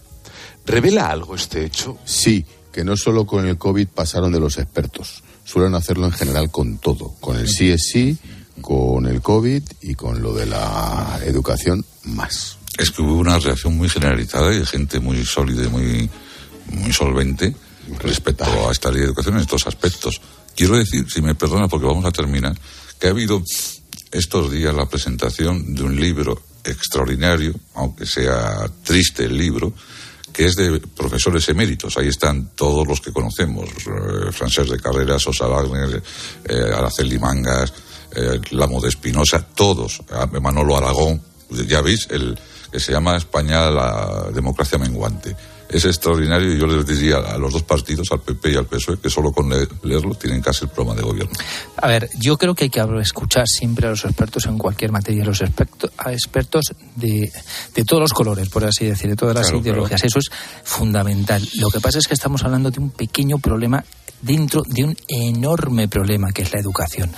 ¿Revela 0.65 1.11
algo 1.11 1.35
este 1.35 1.65
hecho? 1.65 1.99
Sí, 2.05 2.47
que 2.73 2.85
no 2.85 2.97
solo 2.97 3.27
con 3.27 3.47
el 3.47 3.59
COVID 3.59 3.89
pasaron 3.89 4.33
de 4.33 4.41
los 4.41 4.59
expertos. 4.59 5.23
Suelen 5.45 5.75
hacerlo 5.75 6.07
en 6.07 6.13
general 6.13 6.51
con 6.51 6.79
todo. 6.79 7.15
Con 7.21 7.37
el 7.37 7.49
sí 7.49 7.71
es 7.71 7.89
sí, 7.93 8.17
con 8.61 9.07
el 9.07 9.21
COVID 9.21 9.63
y 9.83 9.95
con 9.95 10.23
lo 10.23 10.33
de 10.33 10.47
la 10.47 11.21
educación 11.25 11.85
más. 12.05 12.59
Es 12.79 12.91
que 12.91 13.03
hubo 13.03 13.15
una 13.15 13.39
reacción 13.39 13.77
muy 13.77 13.89
generalizada 13.89 14.53
y 14.53 14.59
de 14.59 14.67
gente 14.67 15.01
muy 15.01 15.25
sólida 15.25 15.65
y 15.65 15.69
muy, 15.69 16.11
muy 16.73 16.93
solvente 16.93 17.55
respecto 18.01 18.69
a 18.69 18.73
esta 18.73 18.91
ley 18.91 19.01
de 19.01 19.07
educación 19.07 19.37
en 19.37 19.43
estos 19.43 19.67
aspectos. 19.67 20.21
Quiero 20.57 20.77
decir, 20.77 21.07
si 21.11 21.23
me 21.23 21.35
perdona 21.35 21.69
porque 21.69 21.87
vamos 21.87 22.05
a 22.05 22.13
terminar, 22.13 22.57
que 22.99 23.09
ha 23.09 23.11
habido 23.11 23.43
estos 24.11 24.51
días 24.51 24.75
la 24.75 24.87
presentación 24.87 25.75
de 25.75 25.83
un 25.83 26.01
libro 26.01 26.43
extraordinario, 26.65 27.55
aunque 27.75 28.07
sea 28.07 28.71
triste 28.83 29.25
el 29.25 29.37
libro, 29.37 29.73
que 30.33 30.47
es 30.47 30.57
de 30.57 30.81
profesores 30.81 31.49
eméritos. 31.49 31.97
Ahí 31.97 32.09
están 32.09 32.51
todos 32.57 32.87
los 32.87 33.01
que 33.01 33.13
conocemos, 33.13 33.69
eh, 33.69 34.33
Francés 34.33 34.69
de 34.71 34.81
Carrera, 34.81 35.19
Sosa 35.19 35.47
Wagner, 35.47 36.03
eh, 36.45 36.55
Araceli 36.75 37.19
Mangas, 37.19 37.73
eh, 38.17 38.41
Lamo 38.51 38.81
de 38.81 38.89
Espinosa, 38.89 39.47
todos, 39.55 40.03
Manolo 40.41 40.77
Aragón, 40.77 41.21
ya 41.51 41.81
veis, 41.81 42.09
el 42.11 42.39
que 42.75 42.81
se 42.81 42.91
llama 42.91 43.17
España 43.17 43.71
la 43.71 44.31
democracia 44.35 44.77
menguante. 44.79 45.37
Es 45.69 45.85
extraordinario 45.85 46.53
y 46.53 46.59
yo 46.59 46.67
les 46.67 46.85
diría 46.85 47.19
a 47.19 47.39
los 47.39 47.53
dos 47.53 47.63
partidos, 47.63 48.09
al 48.11 48.21
PP 48.21 48.51
y 48.53 48.57
al 48.57 48.67
PSOE, 48.67 48.99
que 48.99 49.09
solo 49.09 49.31
con 49.31 49.49
le- 49.49 49.69
leerlo 49.85 50.15
tienen 50.17 50.43
casi 50.43 50.65
el 50.65 50.71
programa 50.73 50.97
de 51.01 51.07
gobierno. 51.07 51.33
A 51.77 51.87
ver, 51.87 52.11
yo 52.19 52.37
creo 52.37 52.53
que 52.57 52.65
hay 52.65 52.71
que 52.71 52.85
escuchar 53.01 53.47
siempre 53.47 53.87
a 53.87 53.91
los 53.91 54.05
expertos 54.05 54.47
en 54.47 54.59
cualquier 54.59 54.91
materia, 54.91 55.25
los 55.25 55.41
experto- 55.41 55.91
a 55.99 56.13
expertos 56.13 56.65
de, 56.97 57.31
de 57.77 57.85
todos 57.85 58.01
los 58.03 58.13
colores, 58.13 58.49
por 58.49 58.65
así 58.65 58.87
decir, 58.87 59.09
de 59.09 59.15
todas 59.17 59.37
las 59.37 59.47
Claro, 59.47 59.61
ideologías. 59.63 60.03
Eso 60.03 60.19
es 60.19 60.31
fundamental. 60.65 61.49
Lo 61.61 61.71
que 61.71 61.79
pasa 61.81 61.99
es 61.99 62.09
que 62.09 62.15
estamos 62.15 62.43
hablando 62.45 62.73
de 62.73 62.81
un 62.81 62.91
pequeño 62.91 63.39
problema 63.39 63.85
dentro 64.21 64.63
de 64.67 64.83
un 64.85 64.97
enorme 65.09 65.87
problema 65.87 66.33
que 66.33 66.43
es 66.43 66.53
la 66.53 66.59
educación. 66.59 67.11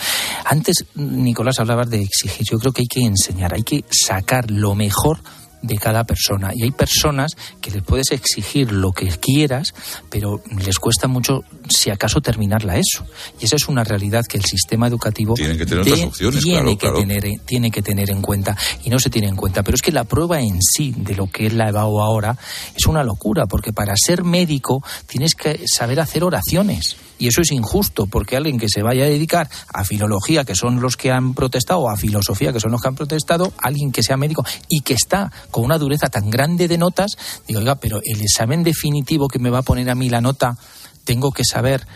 Antes, 0.45 0.85
Nicolás, 0.97 1.59
hablabas 1.61 1.89
de 1.89 2.03
exigir. 2.03 2.47
Yo 2.51 2.59
creo 2.59 2.73
que 2.73 2.83
hay 2.83 2.89
que 2.89 3.01
enseñar, 3.01 3.55
hay 3.55 3.63
que 3.63 3.85
sacar 3.91 4.51
lo 4.51 4.75
mejor 4.75 5.19
de 5.63 5.77
cada 5.77 6.05
persona. 6.05 6.53
Y 6.55 6.65
hay 6.65 6.71
personas 6.71 7.33
que 7.61 7.71
les 7.71 7.83
puedes 7.83 8.11
exigir 8.11 8.73
lo 8.73 8.93
que 8.93 9.09
quieras, 9.09 9.75
pero 10.11 10.43
les 10.59 10.79
cuesta 10.79 11.09
mucho, 11.09 11.41
si 11.69 11.91
acaso, 11.91 12.21
terminar 12.21 12.65
la 12.65 12.77
ESO. 12.77 13.07
Y 13.41 13.45
esa 13.45 13.57
es 13.57 13.69
una 13.69 13.85
realidad 13.85 14.25
que 14.29 14.39
el 14.39 14.45
sistema 14.45 14.87
educativo 14.87 15.35
tiene 15.35 15.57
que 15.57 15.67
tener 15.67 15.83
otras 15.83 16.01
opciones, 16.01 16.43
tiene, 16.43 16.61
claro, 16.61 16.71
que 16.71 16.79
claro. 16.79 16.99
Tener, 16.99 17.41
tiene 17.45 17.71
que 17.71 17.83
tener 17.83 18.11
en 18.11 18.23
cuenta. 18.23 18.57
Y 18.85 18.91
no 18.91 18.99
se 18.99 19.11
tiene 19.11 19.29
en 19.29 19.37
cuenta. 19.37 19.63
Pero 19.63 19.75
es 19.75 19.83
que 19.83 19.93
la 19.93 20.05
prueba 20.05 20.41
en 20.41 20.61
sí 20.63 20.95
de 20.97 21.15
lo 21.15 21.27
que 21.29 21.47
es 21.47 21.53
la 21.53 21.69
EBAU 21.69 22.01
ahora 22.01 22.37
es 22.75 22.87
una 22.87 23.03
locura, 23.03 23.47
porque 23.47 23.73
para 23.73 23.95
ser 23.97 24.25
médico 24.25 24.83
tienes 25.07 25.35
que 25.35 25.61
saber 25.67 26.01
hacer 26.01 26.25
oraciones. 26.25 26.97
Y 27.19 27.29
eso 27.29 27.41
es 27.41 27.51
injusto, 27.53 28.07
porque 28.07 28.37
alguien 28.37 28.59
que 28.59 28.69
se 28.69 28.83
vaya 28.83 29.05
a 29.05 29.09
dedicar 29.09 29.49
a 29.73 29.85
filología, 29.85 30.45
que 30.45 30.55
son 30.55 30.81
los 30.81 30.97
que 30.97 31.11
han 31.11 31.35
protestado, 31.35 31.81
o 31.81 31.91
a 31.91 31.97
filosofía, 31.97 32.53
que 32.53 32.61
son 32.61 32.73
los 32.73 32.83
que 32.83 32.89
han 32.89 32.95
protestado, 32.95 33.53
alguien 33.59 33.93
que 33.93 34.03
sea 34.03 34.17
médico 34.17 34.45
y 34.69 34.81
que 34.81 34.95
está 34.95 35.33
con 35.51 35.65
una 35.65 35.79
dureza 35.79 36.09
tan 36.09 36.31
grande 36.31 36.69
de 36.69 36.79
notas, 36.79 37.17
digo, 37.47 37.61
oiga, 37.61 37.77
pero 37.77 38.01
el 38.05 38.21
examen 38.21 38.63
definitivo 38.63 39.29
que 39.29 39.39
me 39.39 39.51
va 39.51 39.59
a 39.59 39.63
poner 39.63 39.89
a 39.91 39.95
mí 39.95 40.09
la 40.09 40.21
nota, 40.21 40.57
tengo 41.05 41.31
que 41.31 41.45
saber 41.45 41.87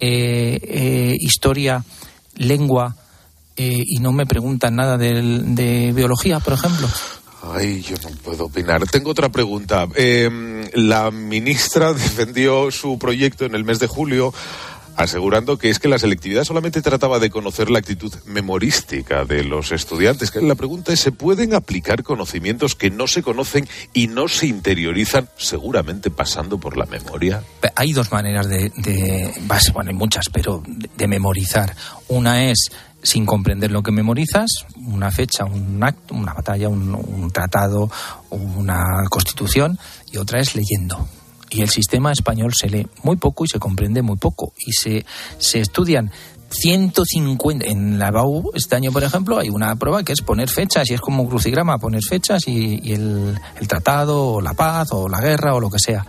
eh, 0.00 0.58
eh, 0.62 1.16
historia, 1.18 1.84
lengua, 2.34 2.96
eh, 3.56 3.82
y 3.84 3.98
no 3.98 4.12
me 4.12 4.26
preguntan 4.26 4.76
nada 4.76 4.96
de, 4.96 5.42
de 5.44 5.92
biología, 5.92 6.38
por 6.40 6.52
ejemplo. 6.52 6.88
Ay, 7.42 7.82
yo 7.82 7.96
no 8.02 8.10
puedo 8.16 8.46
opinar. 8.46 8.84
Tengo 8.90 9.10
otra 9.10 9.28
pregunta. 9.28 9.86
Eh, 9.94 10.70
la 10.74 11.10
ministra 11.10 11.92
defendió 11.94 12.70
su 12.70 12.98
proyecto 12.98 13.44
en 13.44 13.54
el 13.54 13.64
mes 13.64 13.78
de 13.78 13.86
julio 13.86 14.32
asegurando 14.98 15.58
que 15.58 15.70
es 15.70 15.78
que 15.78 15.88
la 15.88 15.98
selectividad 15.98 16.42
solamente 16.42 16.82
trataba 16.82 17.20
de 17.20 17.30
conocer 17.30 17.70
la 17.70 17.78
actitud 17.78 18.12
memorística 18.26 19.24
de 19.24 19.44
los 19.44 19.70
estudiantes. 19.70 20.34
La 20.34 20.56
pregunta 20.56 20.92
es, 20.92 20.98
¿se 20.98 21.12
pueden 21.12 21.54
aplicar 21.54 22.02
conocimientos 22.02 22.74
que 22.74 22.90
no 22.90 23.06
se 23.06 23.22
conocen 23.22 23.68
y 23.94 24.08
no 24.08 24.26
se 24.26 24.48
interiorizan, 24.48 25.28
seguramente 25.36 26.10
pasando 26.10 26.58
por 26.58 26.76
la 26.76 26.84
memoria? 26.86 27.44
Hay 27.76 27.92
dos 27.92 28.10
maneras 28.10 28.48
de, 28.48 28.72
de 28.76 29.32
bueno, 29.72 29.90
hay 29.90 29.96
muchas, 29.96 30.24
pero 30.32 30.64
de, 30.66 30.90
de 30.96 31.06
memorizar. 31.06 31.76
Una 32.08 32.50
es 32.50 32.72
sin 33.08 33.24
comprender 33.24 33.70
lo 33.70 33.82
que 33.82 33.90
memorizas, 33.90 34.50
una 34.84 35.10
fecha, 35.10 35.46
un 35.46 35.82
acto, 35.82 36.14
una 36.14 36.34
batalla, 36.34 36.68
un, 36.68 36.94
un, 36.94 37.30
tratado, 37.30 37.90
una 38.28 39.04
constitución, 39.08 39.78
y 40.12 40.18
otra 40.18 40.40
es 40.40 40.54
leyendo. 40.54 41.08
Y 41.48 41.62
el 41.62 41.70
sistema 41.70 42.12
español 42.12 42.52
se 42.54 42.68
lee 42.68 42.86
muy 43.02 43.16
poco 43.16 43.46
y 43.46 43.48
se 43.48 43.58
comprende 43.58 44.02
muy 44.02 44.18
poco. 44.18 44.52
Y 44.58 44.72
se, 44.72 45.06
se 45.38 45.60
estudian 45.60 46.10
150. 46.50 47.64
En 47.64 47.98
la 47.98 48.10
BAU 48.10 48.50
este 48.52 48.76
año, 48.76 48.92
por 48.92 49.02
ejemplo, 49.02 49.38
hay 49.38 49.48
una 49.48 49.74
prueba 49.76 50.02
que 50.02 50.12
es 50.12 50.20
poner 50.20 50.50
fechas 50.50 50.90
y 50.90 50.92
es 50.92 51.00
como 51.00 51.22
un 51.22 51.30
crucigrama, 51.30 51.78
poner 51.78 52.02
fechas 52.02 52.46
y, 52.46 52.78
y 52.82 52.92
el, 52.92 53.40
el 53.58 53.68
tratado, 53.68 54.34
o 54.34 54.40
la 54.42 54.52
paz, 54.52 54.88
o 54.92 55.08
la 55.08 55.20
guerra, 55.20 55.54
o 55.54 55.60
lo 55.60 55.70
que 55.70 55.78
sea. 55.78 56.04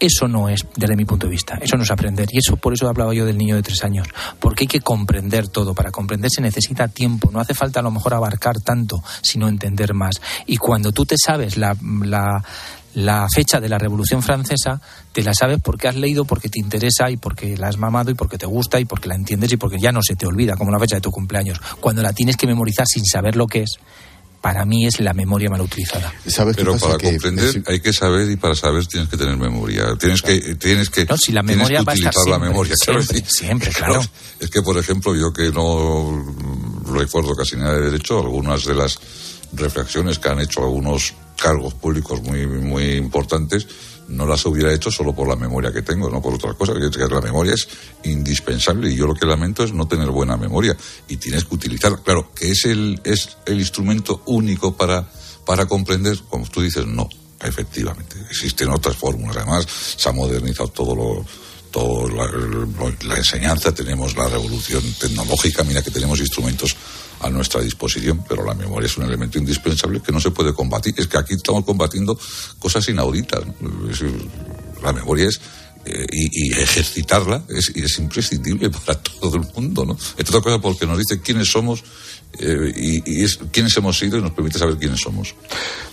Eso 0.00 0.28
no 0.28 0.48
es, 0.48 0.64
desde 0.76 0.94
mi 0.94 1.04
punto 1.04 1.26
de 1.26 1.32
vista, 1.32 1.58
eso 1.60 1.76
no 1.76 1.82
es 1.82 1.90
aprender. 1.90 2.28
Y 2.30 2.38
eso 2.38 2.56
por 2.56 2.72
eso 2.72 2.88
hablaba 2.88 3.12
yo 3.14 3.24
del 3.24 3.36
niño 3.36 3.56
de 3.56 3.62
tres 3.62 3.82
años. 3.82 4.06
Porque 4.38 4.64
hay 4.64 4.68
que 4.68 4.80
comprender 4.80 5.48
todo. 5.48 5.74
Para 5.74 5.90
comprender 5.90 6.30
se 6.30 6.40
necesita 6.40 6.88
tiempo. 6.88 7.30
No 7.32 7.40
hace 7.40 7.54
falta 7.54 7.80
a 7.80 7.82
lo 7.82 7.90
mejor 7.90 8.14
abarcar 8.14 8.60
tanto, 8.60 9.02
sino 9.22 9.48
entender 9.48 9.94
más. 9.94 10.20
Y 10.46 10.56
cuando 10.56 10.92
tú 10.92 11.04
te 11.04 11.16
sabes 11.18 11.56
la, 11.56 11.76
la, 12.04 12.44
la 12.94 13.26
fecha 13.32 13.60
de 13.60 13.68
la 13.68 13.78
Revolución 13.78 14.22
Francesa, 14.22 14.80
te 15.12 15.22
la 15.22 15.34
sabes 15.34 15.58
porque 15.62 15.88
has 15.88 15.96
leído, 15.96 16.24
porque 16.24 16.48
te 16.48 16.60
interesa 16.60 17.10
y 17.10 17.16
porque 17.16 17.56
la 17.56 17.68
has 17.68 17.76
mamado 17.76 18.10
y 18.10 18.14
porque 18.14 18.38
te 18.38 18.46
gusta 18.46 18.80
y 18.80 18.84
porque 18.84 19.08
la 19.08 19.14
entiendes 19.14 19.52
y 19.52 19.56
porque 19.56 19.78
ya 19.78 19.92
no 19.92 20.00
se 20.02 20.16
te 20.16 20.26
olvida, 20.26 20.56
como 20.56 20.70
la 20.70 20.78
fecha 20.78 20.96
de 20.96 21.00
tu 21.00 21.10
cumpleaños. 21.10 21.60
Cuando 21.80 22.02
la 22.02 22.12
tienes 22.12 22.36
que 22.36 22.46
memorizar 22.46 22.86
sin 22.86 23.04
saber 23.04 23.36
lo 23.36 23.46
que 23.46 23.62
es, 23.62 23.78
para 24.40 24.64
mí 24.64 24.86
es 24.86 25.00
la 25.00 25.12
memoria 25.14 25.50
mal 25.50 25.60
utilizada. 25.60 26.12
¿Sabes 26.26 26.56
Pero 26.56 26.72
qué 26.74 26.78
pasa? 26.78 26.86
para 26.86 26.98
que 26.98 27.10
comprender 27.10 27.56
es- 27.56 27.68
hay 27.68 27.80
que 27.80 27.92
saber 27.92 28.30
y 28.30 28.36
para 28.36 28.54
saber 28.54 28.86
tienes 28.86 29.08
que 29.08 29.16
tener 29.16 29.36
memoria. 29.36 29.96
Tienes 29.98 30.22
que 30.22 30.38
tienes 30.54 30.90
que 30.90 31.04
No, 31.06 31.16
si 31.16 31.32
la 31.32 31.40
tienes 31.42 31.56
memoria 31.56 31.78
que 31.80 31.84
va 31.84 31.92
a 31.92 31.94
estar 31.94 32.10
utilizar 32.12 32.28
la 32.28 32.36
siempre, 32.36 32.48
memoria. 32.48 32.74
claro, 32.84 33.02
siempre, 33.02 33.28
sí. 33.30 33.36
siempre, 33.38 33.70
claro. 33.72 34.00
Es 34.40 34.50
que 34.50 34.62
por 34.62 34.78
ejemplo 34.78 35.14
yo 35.16 35.32
que 35.32 35.50
no 35.50 36.24
recuerdo 36.92 37.34
casi 37.34 37.56
nada 37.56 37.74
de 37.74 37.86
derecho, 37.90 38.18
algunas 38.20 38.64
de 38.64 38.74
las 38.74 38.98
reflexiones 39.52 40.18
que 40.18 40.28
han 40.28 40.40
hecho 40.40 40.60
algunos 40.60 41.14
cargos 41.40 41.74
públicos 41.74 42.22
muy 42.22 42.46
muy 42.46 42.92
importantes 42.92 43.66
no 44.08 44.26
las 44.26 44.44
hubiera 44.46 44.72
hecho 44.72 44.90
solo 44.90 45.14
por 45.14 45.28
la 45.28 45.36
memoria 45.36 45.72
que 45.72 45.82
tengo, 45.82 46.10
no 46.10 46.20
por 46.20 46.34
otra 46.34 46.54
cosa, 46.54 46.72
que 46.74 47.14
la 47.14 47.20
memoria 47.20 47.54
es 47.54 47.68
indispensable 48.04 48.90
y 48.90 48.96
yo 48.96 49.06
lo 49.06 49.14
que 49.14 49.26
lamento 49.26 49.64
es 49.64 49.72
no 49.72 49.86
tener 49.86 50.08
buena 50.10 50.36
memoria 50.36 50.76
y 51.08 51.16
tienes 51.16 51.44
que 51.44 51.54
utilizarla. 51.54 51.98
Claro, 51.98 52.32
que 52.34 52.50
es 52.50 52.64
el, 52.64 53.00
es 53.04 53.36
el 53.46 53.58
instrumento 53.58 54.22
único 54.26 54.76
para, 54.76 55.08
para 55.44 55.66
comprender, 55.66 56.18
como 56.28 56.46
tú 56.46 56.62
dices, 56.62 56.86
no, 56.86 57.08
efectivamente. 57.40 58.16
Existen 58.30 58.70
otras 58.70 58.96
fórmulas, 58.96 59.36
además 59.36 59.66
se 59.96 60.08
ha 60.08 60.12
modernizado 60.12 60.70
todo 60.70 60.96
lo, 60.96 61.26
todo 61.70 62.08
la, 62.08 62.26
la 63.06 63.16
enseñanza, 63.16 63.74
tenemos 63.74 64.16
la 64.16 64.28
revolución 64.28 64.82
tecnológica, 64.98 65.64
mira 65.64 65.82
que 65.82 65.90
tenemos 65.90 66.18
instrumentos 66.20 66.76
a 67.20 67.30
nuestra 67.30 67.60
disposición, 67.60 68.24
pero 68.28 68.44
la 68.44 68.54
memoria 68.54 68.86
es 68.86 68.96
un 68.96 69.04
elemento 69.04 69.38
indispensable 69.38 70.00
que 70.00 70.12
no 70.12 70.20
se 70.20 70.30
puede 70.30 70.52
combatir. 70.54 70.94
Es 70.96 71.06
que 71.08 71.18
aquí 71.18 71.34
estamos 71.34 71.64
combatiendo 71.64 72.18
cosas 72.58 72.88
inauditas. 72.88 73.40
¿no? 73.60 73.90
Es- 73.90 74.02
la 74.82 74.92
memoria 74.92 75.28
es 75.28 75.40
eh, 75.84 76.06
y, 76.12 76.48
y 76.50 76.52
ejercitarla 76.60 77.42
es, 77.48 77.72
y 77.74 77.82
es 77.82 77.98
imprescindible 77.98 78.70
para 78.86 79.00
todo 79.00 79.36
el 79.36 79.46
mundo, 79.54 79.84
¿no? 79.84 79.92
Entre 80.16 80.28
otras 80.36 80.42
cosas 80.42 80.60
porque 80.60 80.86
nos 80.86 80.98
dice 80.98 81.20
quiénes 81.20 81.48
somos 81.50 81.82
eh, 82.38 82.72
y, 82.76 83.02
y 83.20 83.24
es 83.24 83.38
quiénes 83.50 83.76
hemos 83.76 83.98
sido 83.98 84.18
y 84.18 84.22
nos 84.22 84.32
permite 84.32 84.58
saber 84.58 84.76
quiénes 84.76 85.00
somos. 85.00 85.34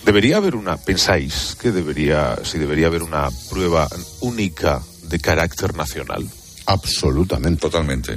¿Debería 0.04 0.36
haber 0.36 0.54
una, 0.54 0.76
pensáis 0.76 1.56
que 1.60 1.72
debería, 1.72 2.38
si 2.44 2.58
debería 2.58 2.86
haber 2.88 3.02
una 3.02 3.28
prueba 3.50 3.88
única 4.20 4.82
de 5.04 5.18
carácter 5.18 5.74
nacional? 5.74 6.28
Absolutamente. 6.66 7.60
Totalmente. 7.60 8.16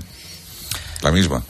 La 1.01 1.11
misma. 1.11 1.43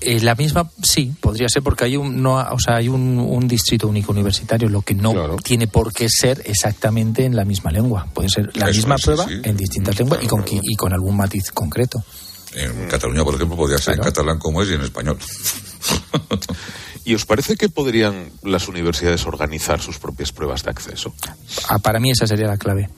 Eh, 0.00 0.20
la 0.20 0.34
misma, 0.36 0.70
sí, 0.82 1.12
podría 1.20 1.48
ser 1.48 1.62
porque 1.62 1.84
hay 1.84 1.96
un, 1.96 2.22
no, 2.22 2.34
o 2.36 2.58
sea, 2.60 2.76
hay 2.76 2.88
un, 2.88 3.18
un 3.18 3.48
distrito 3.48 3.88
único 3.88 4.12
universitario, 4.12 4.68
lo 4.68 4.82
que 4.82 4.94
no 4.94 5.36
tiene 5.38 5.66
por 5.66 5.92
qué 5.92 6.08
ser 6.08 6.40
exactamente 6.44 7.24
en 7.24 7.34
la 7.34 7.44
misma 7.44 7.72
lengua. 7.72 8.06
Puede 8.14 8.28
ser 8.28 8.56
la 8.56 8.68
Eso 8.70 8.78
misma 8.78 8.94
es, 8.94 9.02
prueba 9.02 9.26
sí. 9.26 9.40
en 9.42 9.56
distintas 9.56 9.98
lenguas 9.98 10.22
y, 10.22 10.26
con, 10.26 10.44
y 10.48 10.76
con 10.76 10.92
algún 10.92 11.16
matiz 11.16 11.50
concreto. 11.50 12.02
En 12.54 12.88
Cataluña, 12.88 13.24
por 13.24 13.34
ejemplo, 13.34 13.56
podría 13.56 13.78
ser 13.78 13.94
en 13.94 14.00
catalán 14.00 14.38
como 14.38 14.62
es 14.62 14.70
y 14.70 14.74
en 14.74 14.82
español. 14.82 15.18
¿Y 17.04 17.14
os 17.14 17.24
parece 17.24 17.56
que 17.56 17.68
podrían 17.68 18.30
las 18.42 18.68
universidades 18.68 19.26
organizar 19.26 19.80
sus 19.80 19.98
propias 19.98 20.30
pruebas 20.30 20.62
de 20.62 20.70
acceso? 20.70 21.14
Ah, 21.68 21.78
para 21.78 22.00
mí 22.00 22.10
esa 22.10 22.26
sería 22.26 22.46
la 22.46 22.58
clave. 22.58 22.90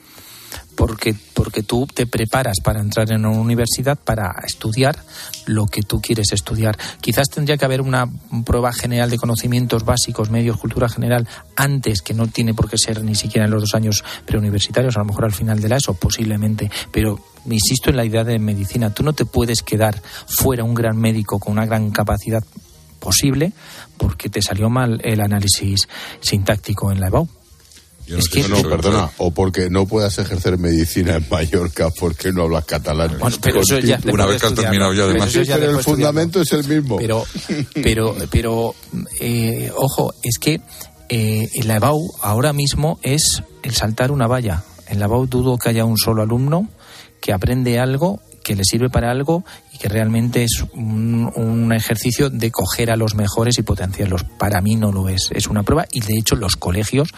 Porque, 0.80 1.14
porque 1.34 1.62
tú 1.62 1.86
te 1.86 2.06
preparas 2.06 2.56
para 2.64 2.80
entrar 2.80 3.12
en 3.12 3.26
una 3.26 3.38
universidad 3.38 3.98
para 3.98 4.34
estudiar 4.46 4.96
lo 5.44 5.66
que 5.66 5.82
tú 5.82 6.00
quieres 6.00 6.32
estudiar. 6.32 6.78
Quizás 7.02 7.28
tendría 7.28 7.58
que 7.58 7.66
haber 7.66 7.82
una 7.82 8.08
prueba 8.46 8.72
general 8.72 9.10
de 9.10 9.18
conocimientos 9.18 9.84
básicos, 9.84 10.30
medios, 10.30 10.56
cultura 10.56 10.88
general, 10.88 11.28
antes, 11.54 12.00
que 12.00 12.14
no 12.14 12.28
tiene 12.28 12.54
por 12.54 12.70
qué 12.70 12.78
ser 12.78 13.04
ni 13.04 13.14
siquiera 13.14 13.44
en 13.44 13.50
los 13.50 13.60
dos 13.60 13.74
años 13.74 14.02
preuniversitarios, 14.24 14.96
a 14.96 15.00
lo 15.00 15.04
mejor 15.04 15.26
al 15.26 15.34
final 15.34 15.60
de 15.60 15.68
la 15.68 15.76
ESO, 15.76 15.92
posiblemente. 15.92 16.70
Pero 16.90 17.20
insisto 17.44 17.90
en 17.90 17.96
la 17.96 18.06
idea 18.06 18.24
de 18.24 18.38
medicina. 18.38 18.88
Tú 18.88 19.02
no 19.02 19.12
te 19.12 19.26
puedes 19.26 19.62
quedar 19.62 20.00
fuera 20.26 20.64
un 20.64 20.72
gran 20.72 20.96
médico 20.96 21.38
con 21.38 21.52
una 21.52 21.66
gran 21.66 21.90
capacidad 21.90 22.42
posible 23.00 23.52
porque 23.98 24.30
te 24.30 24.40
salió 24.40 24.70
mal 24.70 24.98
el 25.04 25.20
análisis 25.20 25.90
sintáctico 26.22 26.90
en 26.90 27.00
la 27.00 27.08
EBAU. 27.08 27.28
Es 28.18 28.28
que 28.28 28.48
no, 28.48 28.62
perdona, 28.62 29.10
o 29.18 29.30
porque 29.30 29.70
no 29.70 29.86
puedas 29.86 30.18
ejercer 30.18 30.58
medicina 30.58 31.16
en 31.16 31.26
Mallorca 31.30 31.90
porque 31.90 32.32
no 32.32 32.42
hablas 32.42 32.64
catalán. 32.64 33.16
Bueno, 33.18 33.36
pero 33.40 33.60
eso 33.60 33.78
ya 33.78 33.98
Una 34.12 34.26
vez 34.26 34.40
que 34.40 34.46
has 34.48 34.54
terminado 34.54 34.92
ya, 34.92 35.04
además. 35.04 35.30
Sí, 35.30 35.42
pero 35.46 35.78
el 35.78 35.82
fundamento 35.82 36.40
es 36.40 36.52
el 36.52 36.66
mismo. 36.66 36.96
Pero, 36.96 37.24
pero, 37.74 38.16
pero, 38.30 38.74
eh, 39.20 39.70
ojo, 39.74 40.14
es 40.22 40.38
que 40.38 40.60
eh, 41.08 41.48
la 41.64 41.76
EBAU 41.76 41.98
ahora 42.22 42.52
mismo 42.52 42.98
es 43.02 43.42
el 43.62 43.74
saltar 43.74 44.10
una 44.10 44.26
valla. 44.26 44.64
En 44.88 44.98
la 44.98 45.06
EBAU 45.06 45.26
dudo 45.26 45.58
que 45.58 45.68
haya 45.68 45.84
un 45.84 45.96
solo 45.96 46.22
alumno 46.22 46.68
que 47.20 47.32
aprende 47.32 47.78
algo 47.78 48.20
que 48.42 48.56
le 48.56 48.64
sirve 48.64 48.90
para 48.90 49.10
algo 49.10 49.44
y 49.72 49.78
que 49.78 49.88
realmente 49.88 50.44
es 50.44 50.64
un, 50.72 51.30
un 51.34 51.72
ejercicio 51.72 52.30
de 52.30 52.50
coger 52.50 52.90
a 52.90 52.96
los 52.96 53.14
mejores 53.14 53.58
y 53.58 53.62
potenciarlos. 53.62 54.24
Para 54.24 54.60
mí 54.60 54.76
no 54.76 54.92
lo 54.92 55.08
es. 55.08 55.28
Es 55.32 55.46
una 55.46 55.62
prueba 55.62 55.86
y 55.92 56.00
de 56.00 56.14
hecho 56.18 56.36
los 56.36 56.56
colegios, 56.56 57.10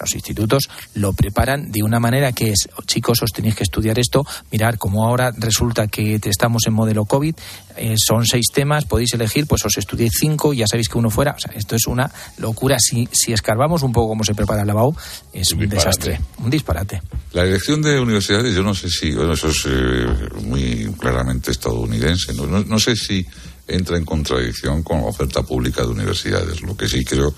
los 0.00 0.14
institutos 0.14 0.68
lo 0.94 1.12
preparan 1.12 1.70
de 1.72 1.82
una 1.82 2.00
manera 2.00 2.32
que 2.32 2.50
es, 2.50 2.68
"Oh, 2.76 2.82
chicos, 2.82 3.22
os 3.22 3.30
tenéis 3.32 3.54
que 3.56 3.64
estudiar 3.64 3.98
esto, 3.98 4.24
mirar 4.50 4.78
como 4.78 5.06
ahora 5.06 5.32
resulta 5.36 5.86
que 5.88 6.20
estamos 6.24 6.62
en 6.66 6.72
modelo 6.74 7.04
COVID, 7.04 7.34
eh, 7.76 7.94
son 7.96 8.26
seis 8.26 8.46
temas, 8.52 8.84
podéis 8.84 9.12
elegir, 9.14 9.46
pues 9.46 9.64
os 9.64 9.76
estudiéis 9.78 10.12
cinco 10.18 10.52
y 10.52 10.58
ya 10.58 10.66
sabéis 10.66 10.88
que 10.88 10.98
uno 10.98 11.10
fuera. 11.10 11.32
O 11.32 11.38
sea, 11.38 11.52
esto 11.54 11.76
es 11.76 11.86
una 11.86 12.10
locura. 12.38 12.76
Si, 12.80 13.08
si 13.12 13.32
escarbamos 13.32 13.82
un 13.82 13.92
poco 13.92 14.08
cómo 14.08 14.24
se 14.24 14.34
prepara 14.34 14.64
la 14.64 14.74
BAU, 14.74 14.94
es 15.32 15.52
un, 15.52 15.68
desastre, 15.68 16.20
un 16.38 16.50
disparate. 16.50 17.00
La 17.32 17.42
elección 17.44 17.80
de 17.82 18.00
universidades, 18.00 18.54
yo 18.54 18.62
no 18.62 18.74
sé 18.74 18.88
si, 18.90 19.12
bueno, 19.12 19.34
eso 19.34 19.48
es 19.48 19.64
eh, 19.66 20.06
muy 20.44 20.92
claramente 20.98 21.50
estadounidense, 21.52 22.32
no, 22.34 22.46
No- 22.46 22.64
no 22.64 22.78
sé 22.78 22.96
si 22.96 23.24
entra 23.68 23.96
en 23.96 24.04
contradicción 24.04 24.82
con 24.82 24.98
la 25.00 25.06
oferta 25.06 25.42
pública 25.42 25.82
de 25.82 25.88
universidades. 25.88 26.60
Lo 26.62 26.76
que 26.76 26.88
sí 26.88 27.04
creo 27.04 27.32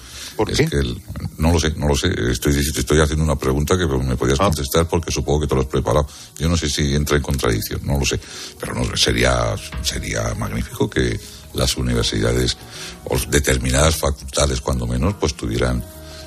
es 0.53 0.70
que 0.70 0.76
el- 0.78 1.01
no 1.39 1.53
lo 1.53 1.59
sé, 1.61 1.72
no 1.76 1.89
lo 1.89 1.97
sé. 1.97 2.09
Estoy, 2.31 2.57
estoy 2.59 3.01
haciendo 3.01 3.24
una 3.24 3.37
pregunta 3.37 3.76
que 3.76 3.87
me 3.87 4.16
podías 4.16 4.39
contestar 4.39 4.87
porque 4.89 5.11
supongo 5.11 5.41
que 5.43 5.47
te 5.49 5.55
lo 5.55 5.61
has 5.62 5.66
preparado. 5.66 6.07
Yo 6.39 6.49
no 6.49 6.57
sé 6.57 6.68
si 6.70 6.95
entra 6.95 7.16
en 7.16 7.22
contradicción, 7.22 7.81
no 7.85 7.99
lo 7.99 8.05
sé. 8.07 8.18
Pero 8.59 8.74
no, 8.74 8.97
sería, 8.97 9.55
sería 9.83 10.35
magnífico 10.35 10.89
que 10.89 11.18
las 11.55 11.76
universidades 11.76 12.57
o 13.05 13.18
determinadas 13.28 13.97
facultades, 13.97 14.61
cuando 14.61 14.87
menos, 14.87 15.14
pues 15.18 15.35
tuvieran 15.35 15.83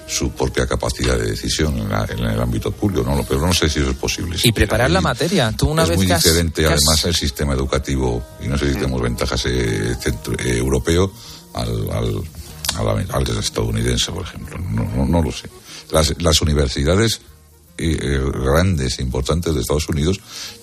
su 0.08 0.32
propia 0.32 0.68
capacidad 0.68 1.18
de 1.18 1.32
decisión 1.32 1.78
en, 1.78 1.89
la- 1.89 2.06
en 2.10 2.20
el 2.20 2.39
ámbito 2.41 2.72
público, 2.72 3.04
¿no? 3.04 3.24
pero 3.28 3.39
no 3.45 3.54
sé 3.54 3.70
si 3.70 3.80
eso 3.80 3.91
es 3.91 3.95
posible. 3.97 4.38
Y 4.43 4.51
preparar 4.51 4.91
la 4.91 5.01
materia. 5.01 5.51
Tú 5.58 5.70
una 5.70 5.84
es 5.84 5.89
vez 5.89 5.97
muy 5.97 6.12
has- 6.12 6.24
diferente 6.24 6.66
has- 6.66 6.72
además 6.74 7.06
el 7.06 7.16
sistema 7.16 7.54
educativo 7.54 8.22
y 8.41 8.47
no 8.47 8.58
sé 8.58 8.68
si 8.70 8.74
tenemos 8.76 9.01
ventajas 9.01 9.45
eh, 9.45 9.95
centro- 9.99 10.36
eh, 10.39 10.58
europeo 10.58 11.12
al, 11.54 11.70
al, 11.91 12.24
al- 12.76 13.08
al 13.12 13.38
estadounidense 13.39 14.12
por 14.12 14.24
ejemplo 14.24 14.58
no, 14.58 14.84
no, 14.95 15.06
no 15.06 15.22
lo 15.22 15.32
sé 15.32 15.47
las, 15.91 16.14
las 16.22 16.41
universidades 16.41 17.22
eh, 17.78 17.97
eh, 18.01 18.20
grandes 18.43 18.99
e 18.99 19.04
importantes 19.04 19.54
de 19.54 19.62
Estados 19.62 19.88
Unidos 19.89 20.20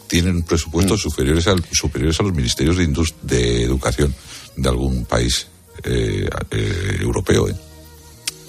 tienen 0.09 0.43
presupuestos 0.43 1.01
superiores 1.01 1.47
al 1.47 1.65
superiores 1.73 2.19
a 2.21 2.25
los 2.25 2.35
ministerios 2.35 2.77
de, 2.77 2.85
indus- 2.85 3.15
de 3.23 3.63
educación 3.63 4.15
de 4.57 4.69
algún 4.69 5.05
país 5.05 5.47
eh, 5.85 6.29
eh, 6.51 6.97
europeo 7.01 7.49
¿eh? 7.49 7.55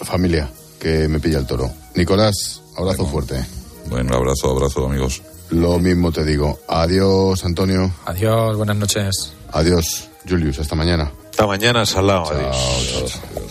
Familia, 0.04 0.52
que 0.82 1.08
me 1.08 1.20
pilla 1.20 1.38
el 1.38 1.46
toro. 1.46 1.72
Nicolás, 1.96 2.62
abrazo 2.76 3.06
fuerte. 3.06 3.46
bueno 3.88 4.16
abrazo 4.16 4.50
abrazo 4.50 4.86
amigos 4.88 5.22
Lo 5.52 5.78
mismo 5.78 6.12
te 6.12 6.26
digo. 6.26 6.60
Adiós, 6.68 7.46
Antonio. 7.46 7.94
Adiós, 8.06 8.58
buenas 8.58 8.76
noches. 8.78 9.34
Adiós, 9.52 10.10
Julius. 10.28 10.60
Hasta 10.60 10.76
mañana. 10.76 11.12
Hasta 11.30 11.46
mañana, 11.46 11.86
Salao. 11.86 12.26
Adiós. 12.26 13.20
chao. 13.22 13.44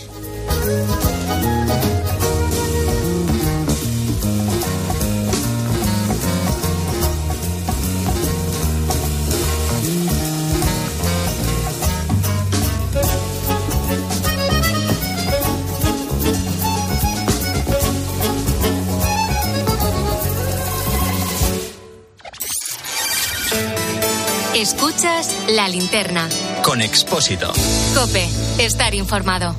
Escuchas 0.51 1.20
la 25.55 25.69
linterna. 25.69 26.29
Con 26.63 26.81
Expósito. 26.81 27.53
Cope, 27.95 28.29
estar 28.59 28.95
informado. 28.95 29.55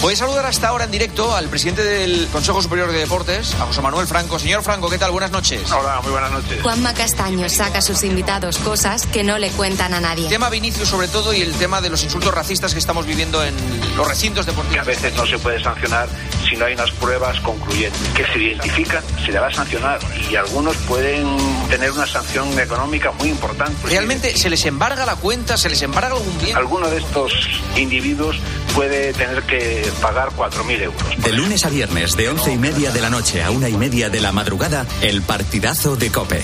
Voy 0.00 0.14
a 0.14 0.16
saludar 0.16 0.46
hasta 0.46 0.68
ahora 0.68 0.84
en 0.84 0.92
directo 0.92 1.34
al 1.34 1.48
presidente 1.48 1.82
del 1.82 2.28
Consejo 2.30 2.62
Superior 2.62 2.92
de 2.92 2.98
Deportes, 3.00 3.52
a 3.54 3.66
José 3.66 3.80
Manuel 3.82 4.06
Franco. 4.06 4.38
Señor 4.38 4.62
Franco, 4.62 4.88
¿qué 4.88 4.96
tal? 4.96 5.10
Buenas 5.10 5.32
noches. 5.32 5.72
Hola, 5.72 6.00
muy 6.02 6.12
buenas 6.12 6.30
noches. 6.30 6.62
Juanma 6.62 6.94
Castaño 6.94 7.48
saca 7.48 7.78
a 7.78 7.82
sus 7.82 8.04
invitados 8.04 8.58
cosas 8.58 9.06
que 9.06 9.24
no 9.24 9.38
le 9.38 9.50
cuentan 9.50 9.94
a 9.94 10.00
nadie. 10.00 10.24
El 10.24 10.30
tema 10.30 10.50
Vinicius 10.50 10.88
sobre 10.88 11.08
todo 11.08 11.32
y 11.34 11.40
el 11.40 11.52
tema 11.54 11.80
de 11.80 11.90
los 11.90 12.04
insultos 12.04 12.32
racistas 12.32 12.72
que 12.74 12.78
estamos 12.78 13.06
viviendo 13.06 13.42
en 13.42 13.54
los 13.96 14.06
recintos 14.06 14.44
Que 14.46 14.52
a 14.52 14.54
deportivos. 14.54 14.86
veces 14.86 15.14
no 15.14 15.26
se 15.26 15.36
puede 15.40 15.60
sancionar 15.60 16.08
si 16.48 16.56
no 16.56 16.64
hay 16.64 16.74
unas 16.74 16.90
pruebas 16.92 17.40
concluyentes. 17.40 18.00
Que 18.14 18.24
se 18.24 18.38
identifican, 18.38 19.02
se 19.24 19.32
le 19.32 19.38
va 19.38 19.48
a 19.48 19.52
sancionar. 19.52 19.98
Y 20.30 20.36
algunos 20.36 20.76
pueden 20.88 21.26
tener 21.68 21.90
una 21.92 22.06
sanción 22.06 22.58
económica 22.58 23.12
muy 23.12 23.28
importante. 23.28 23.76
Realmente 23.86 24.36
se 24.36 24.50
les 24.50 24.64
embarga 24.66 25.04
la 25.06 25.16
cuenta, 25.16 25.56
se 25.56 25.68
les 25.68 25.82
embarga 25.82 26.16
algún 26.16 26.38
bien. 26.38 26.56
Alguno 26.56 26.88
de 26.88 26.98
estos 26.98 27.32
individuos 27.76 28.36
puede 28.74 29.12
tener 29.12 29.42
que 29.42 29.90
pagar 30.00 30.30
4.000 30.30 30.82
euros. 30.82 31.02
De 31.18 31.32
lunes 31.32 31.64
a 31.64 31.68
viernes, 31.68 32.16
de 32.16 32.28
once 32.28 32.52
y 32.52 32.56
media 32.56 32.90
de 32.90 33.00
la 33.00 33.10
noche 33.10 33.42
a 33.42 33.50
una 33.50 33.68
y 33.68 33.76
media 33.76 34.08
de 34.08 34.20
la 34.20 34.32
madrugada, 34.32 34.86
el 35.02 35.22
partidazo 35.22 35.96
de 35.96 36.10
Cope. 36.10 36.42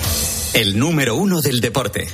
El 0.53 0.79
número 0.79 1.15
uno 1.15 1.41
del 1.41 1.61
deporte. 1.61 2.07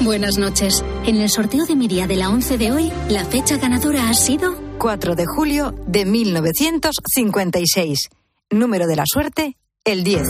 Buenas 0.00 0.36
noches. 0.36 0.84
En 1.06 1.16
el 1.16 1.30
sorteo 1.30 1.64
de 1.64 1.76
mi 1.76 1.88
día 1.88 2.06
de 2.06 2.16
la 2.16 2.28
11 2.28 2.58
de 2.58 2.72
hoy, 2.72 2.92
la 3.08 3.24
fecha 3.24 3.56
ganadora 3.56 4.10
ha 4.10 4.14
sido 4.14 4.63
4 4.78 5.14
de 5.14 5.26
julio 5.26 5.74
de 5.86 6.04
1956. 6.04 8.08
Número 8.50 8.86
de 8.86 8.96
la 8.96 9.04
suerte, 9.06 9.56
el 9.84 10.04
10. 10.04 10.22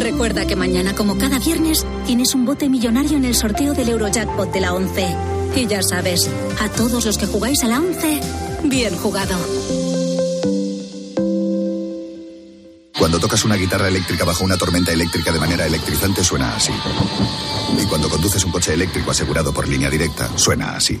Recuerda 0.00 0.46
que 0.46 0.56
mañana, 0.56 0.94
como 0.94 1.18
cada 1.18 1.38
viernes, 1.38 1.86
tienes 2.06 2.34
un 2.34 2.44
bote 2.44 2.68
millonario 2.68 3.16
en 3.16 3.24
el 3.24 3.34
sorteo 3.34 3.74
del 3.74 3.88
Eurojackpot 3.88 4.52
de 4.52 4.60
la 4.60 4.74
11. 4.74 5.16
Y 5.56 5.66
ya 5.66 5.82
sabes, 5.82 6.30
a 6.60 6.68
todos 6.68 7.04
los 7.04 7.18
que 7.18 7.26
jugáis 7.26 7.64
a 7.64 7.68
la 7.68 7.80
11, 7.80 8.20
bien 8.64 8.94
jugado. 8.96 9.36
Cuando 12.98 13.20
tocas 13.20 13.44
una 13.44 13.56
guitarra 13.56 13.88
eléctrica 13.88 14.24
bajo 14.24 14.44
una 14.44 14.56
tormenta 14.56 14.92
eléctrica 14.92 15.32
de 15.32 15.38
manera 15.38 15.66
electrizante 15.66 16.22
suena 16.22 16.56
así. 16.56 16.72
Y 17.80 17.86
cuando 17.86 18.08
conduces 18.08 18.44
un 18.44 18.52
coche 18.52 18.74
eléctrico 18.74 19.12
asegurado 19.12 19.52
por 19.52 19.68
línea 19.68 19.88
directa, 19.88 20.28
suena 20.36 20.76
así. 20.76 21.00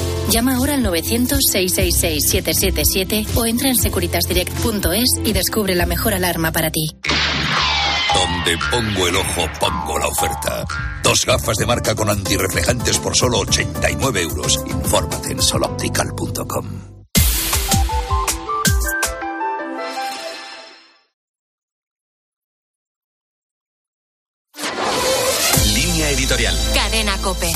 Llama 0.31 0.55
ahora 0.55 0.73
al 0.75 0.85
900-666-777 0.85 3.27
o 3.35 3.45
entra 3.45 3.67
en 3.67 3.75
securitasdirect.es 3.75 5.19
y 5.25 5.33
descubre 5.33 5.75
la 5.75 5.85
mejor 5.85 6.13
alarma 6.13 6.53
para 6.53 6.71
ti. 6.71 6.87
Donde 8.13 8.57
pongo 8.71 9.07
el 9.07 9.17
ojo, 9.17 9.41
pongo 9.59 9.99
la 9.99 10.07
oferta. 10.07 10.63
Dos 11.03 11.25
gafas 11.25 11.57
de 11.57 11.65
marca 11.65 11.93
con 11.95 12.09
antirreflejantes 12.09 12.97
por 12.99 13.17
solo 13.17 13.39
89 13.39 14.21
euros. 14.21 14.57
Infórmate 14.67 15.33
en 15.33 15.41
soloptical.com. 15.41 16.65
Línea 25.75 26.09
editorial. 26.11 26.55
Cadena 26.73 27.17
Cope. 27.17 27.51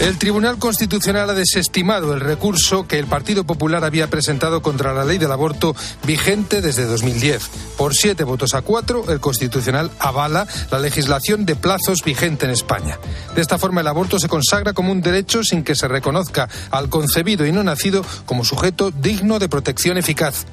El 0.00 0.16
Tribunal 0.16 0.56
Constitucional 0.56 1.28
ha 1.28 1.34
desestimado 1.34 2.14
el 2.14 2.20
recurso 2.20 2.88
que 2.88 2.98
el 2.98 3.06
Partido 3.06 3.44
Popular 3.44 3.84
había 3.84 4.08
presentado 4.08 4.62
contra 4.62 4.94
la 4.94 5.04
ley 5.04 5.18
del 5.18 5.30
aborto 5.30 5.76
vigente 6.06 6.62
desde 6.62 6.86
2010. 6.86 7.50
Por 7.76 7.94
siete 7.94 8.24
votos 8.24 8.54
a 8.54 8.62
cuatro, 8.62 9.12
el 9.12 9.20
Constitucional 9.20 9.90
avala 9.98 10.46
la 10.70 10.78
legislación 10.78 11.44
de 11.44 11.54
plazos 11.54 11.98
vigente 12.02 12.46
en 12.46 12.52
España. 12.52 12.98
De 13.34 13.42
esta 13.42 13.58
forma, 13.58 13.82
el 13.82 13.88
aborto 13.88 14.18
se 14.18 14.28
consagra 14.28 14.72
como 14.72 14.90
un 14.90 15.02
derecho 15.02 15.44
sin 15.44 15.62
que 15.62 15.74
se 15.74 15.86
reconozca 15.86 16.48
al 16.70 16.88
concebido 16.88 17.44
y 17.44 17.52
no 17.52 17.62
nacido 17.62 18.02
como 18.24 18.46
sujeto 18.46 18.90
digno 18.90 19.38
de 19.38 19.50
protección 19.50 19.98
eficaz. 19.98 20.46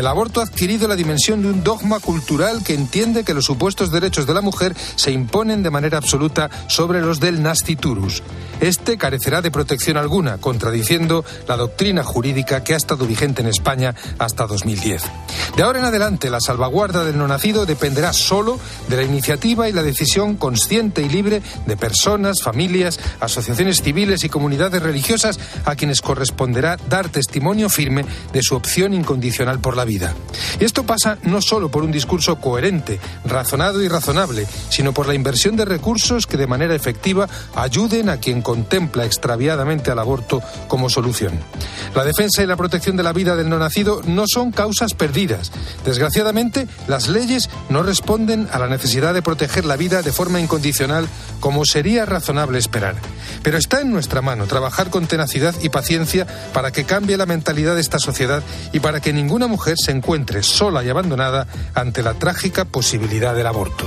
El 0.00 0.06
aborto 0.06 0.40
ha 0.40 0.44
adquirido 0.44 0.88
la 0.88 0.96
dimensión 0.96 1.42
de 1.42 1.48
un 1.48 1.62
dogma 1.62 2.00
cultural 2.00 2.64
que 2.64 2.72
entiende 2.72 3.22
que 3.22 3.34
los 3.34 3.44
supuestos 3.44 3.92
derechos 3.92 4.26
de 4.26 4.32
la 4.32 4.40
mujer 4.40 4.74
se 4.96 5.10
imponen 5.10 5.62
de 5.62 5.68
manera 5.68 5.98
absoluta 5.98 6.48
sobre 6.68 7.02
los 7.02 7.20
del 7.20 7.42
nasciturus. 7.42 8.22
Este 8.62 8.96
carecerá 8.96 9.42
de 9.42 9.50
protección 9.50 9.98
alguna, 9.98 10.38
contradiciendo 10.38 11.22
la 11.46 11.58
doctrina 11.58 12.02
jurídica 12.02 12.64
que 12.64 12.72
ha 12.72 12.78
estado 12.78 13.06
vigente 13.06 13.42
en 13.42 13.48
España 13.48 13.94
hasta 14.18 14.46
2010. 14.46 15.02
De 15.54 15.62
ahora 15.62 15.80
en 15.80 15.84
adelante, 15.84 16.30
la 16.30 16.40
salvaguarda 16.40 17.04
del 17.04 17.18
no 17.18 17.28
nacido 17.28 17.66
dependerá 17.66 18.14
solo 18.14 18.58
de 18.88 18.96
la 18.96 19.02
iniciativa 19.02 19.68
y 19.68 19.72
la 19.72 19.82
decisión 19.82 20.36
consciente 20.36 21.02
y 21.02 21.10
libre 21.10 21.42
de 21.66 21.76
personas, 21.76 22.40
familias, 22.42 22.98
asociaciones 23.20 23.82
civiles 23.82 24.24
y 24.24 24.30
comunidades 24.30 24.82
religiosas 24.82 25.38
a 25.66 25.76
quienes 25.76 26.00
corresponderá 26.00 26.78
dar 26.88 27.10
testimonio 27.10 27.68
firme 27.68 28.06
de 28.32 28.42
su 28.42 28.56
opción 28.56 28.94
incondicional 28.94 29.60
por 29.60 29.76
la 29.76 29.84
vida. 29.84 29.89
Y 29.90 30.64
esto 30.64 30.84
pasa 30.84 31.18
no 31.22 31.42
solo 31.42 31.70
por 31.70 31.82
un 31.82 31.90
discurso 31.90 32.36
coherente, 32.36 33.00
razonado 33.24 33.82
y 33.82 33.88
razonable, 33.88 34.46
sino 34.68 34.92
por 34.92 35.08
la 35.08 35.14
inversión 35.14 35.56
de 35.56 35.64
recursos 35.64 36.26
que 36.26 36.36
de 36.36 36.46
manera 36.46 36.74
efectiva 36.74 37.28
ayuden 37.54 38.08
a 38.08 38.18
quien 38.18 38.42
contempla 38.42 39.04
extraviadamente 39.04 39.90
al 39.90 39.98
aborto 39.98 40.42
como 40.68 40.88
solución. 40.88 41.32
La 41.94 42.04
defensa 42.04 42.42
y 42.42 42.46
la 42.46 42.56
protección 42.56 42.96
de 42.96 43.02
la 43.02 43.12
vida 43.12 43.36
del 43.36 43.48
no 43.48 43.58
nacido 43.58 44.02
no 44.06 44.24
son 44.26 44.52
causas 44.52 44.94
perdidas. 44.94 45.50
Desgraciadamente, 45.84 46.68
las 46.86 47.08
leyes 47.08 47.50
no 47.68 47.82
responden 47.82 48.48
a 48.52 48.58
la 48.58 48.68
necesidad 48.68 49.14
de 49.14 49.22
proteger 49.22 49.64
la 49.64 49.76
vida 49.76 50.02
de 50.02 50.12
forma 50.12 50.40
incondicional 50.40 51.08
como 51.40 51.64
sería 51.64 52.06
razonable 52.06 52.58
esperar. 52.58 52.96
Pero 53.42 53.58
está 53.58 53.80
en 53.80 53.90
nuestra 53.90 54.22
mano 54.22 54.46
trabajar 54.46 54.90
con 54.90 55.06
tenacidad 55.06 55.54
y 55.62 55.70
paciencia 55.70 56.26
para 56.52 56.70
que 56.70 56.84
cambie 56.84 57.16
la 57.16 57.26
mentalidad 57.26 57.74
de 57.74 57.80
esta 57.80 57.98
sociedad 57.98 58.42
y 58.72 58.80
para 58.80 59.00
que 59.00 59.12
ninguna 59.12 59.46
se 59.76 59.92
encuentre 59.92 60.42
sola 60.42 60.82
y 60.84 60.88
abandonada 60.88 61.46
ante 61.74 62.02
la 62.02 62.14
trágica 62.14 62.64
posibilidad 62.64 63.34
del 63.34 63.46
aborto. 63.46 63.86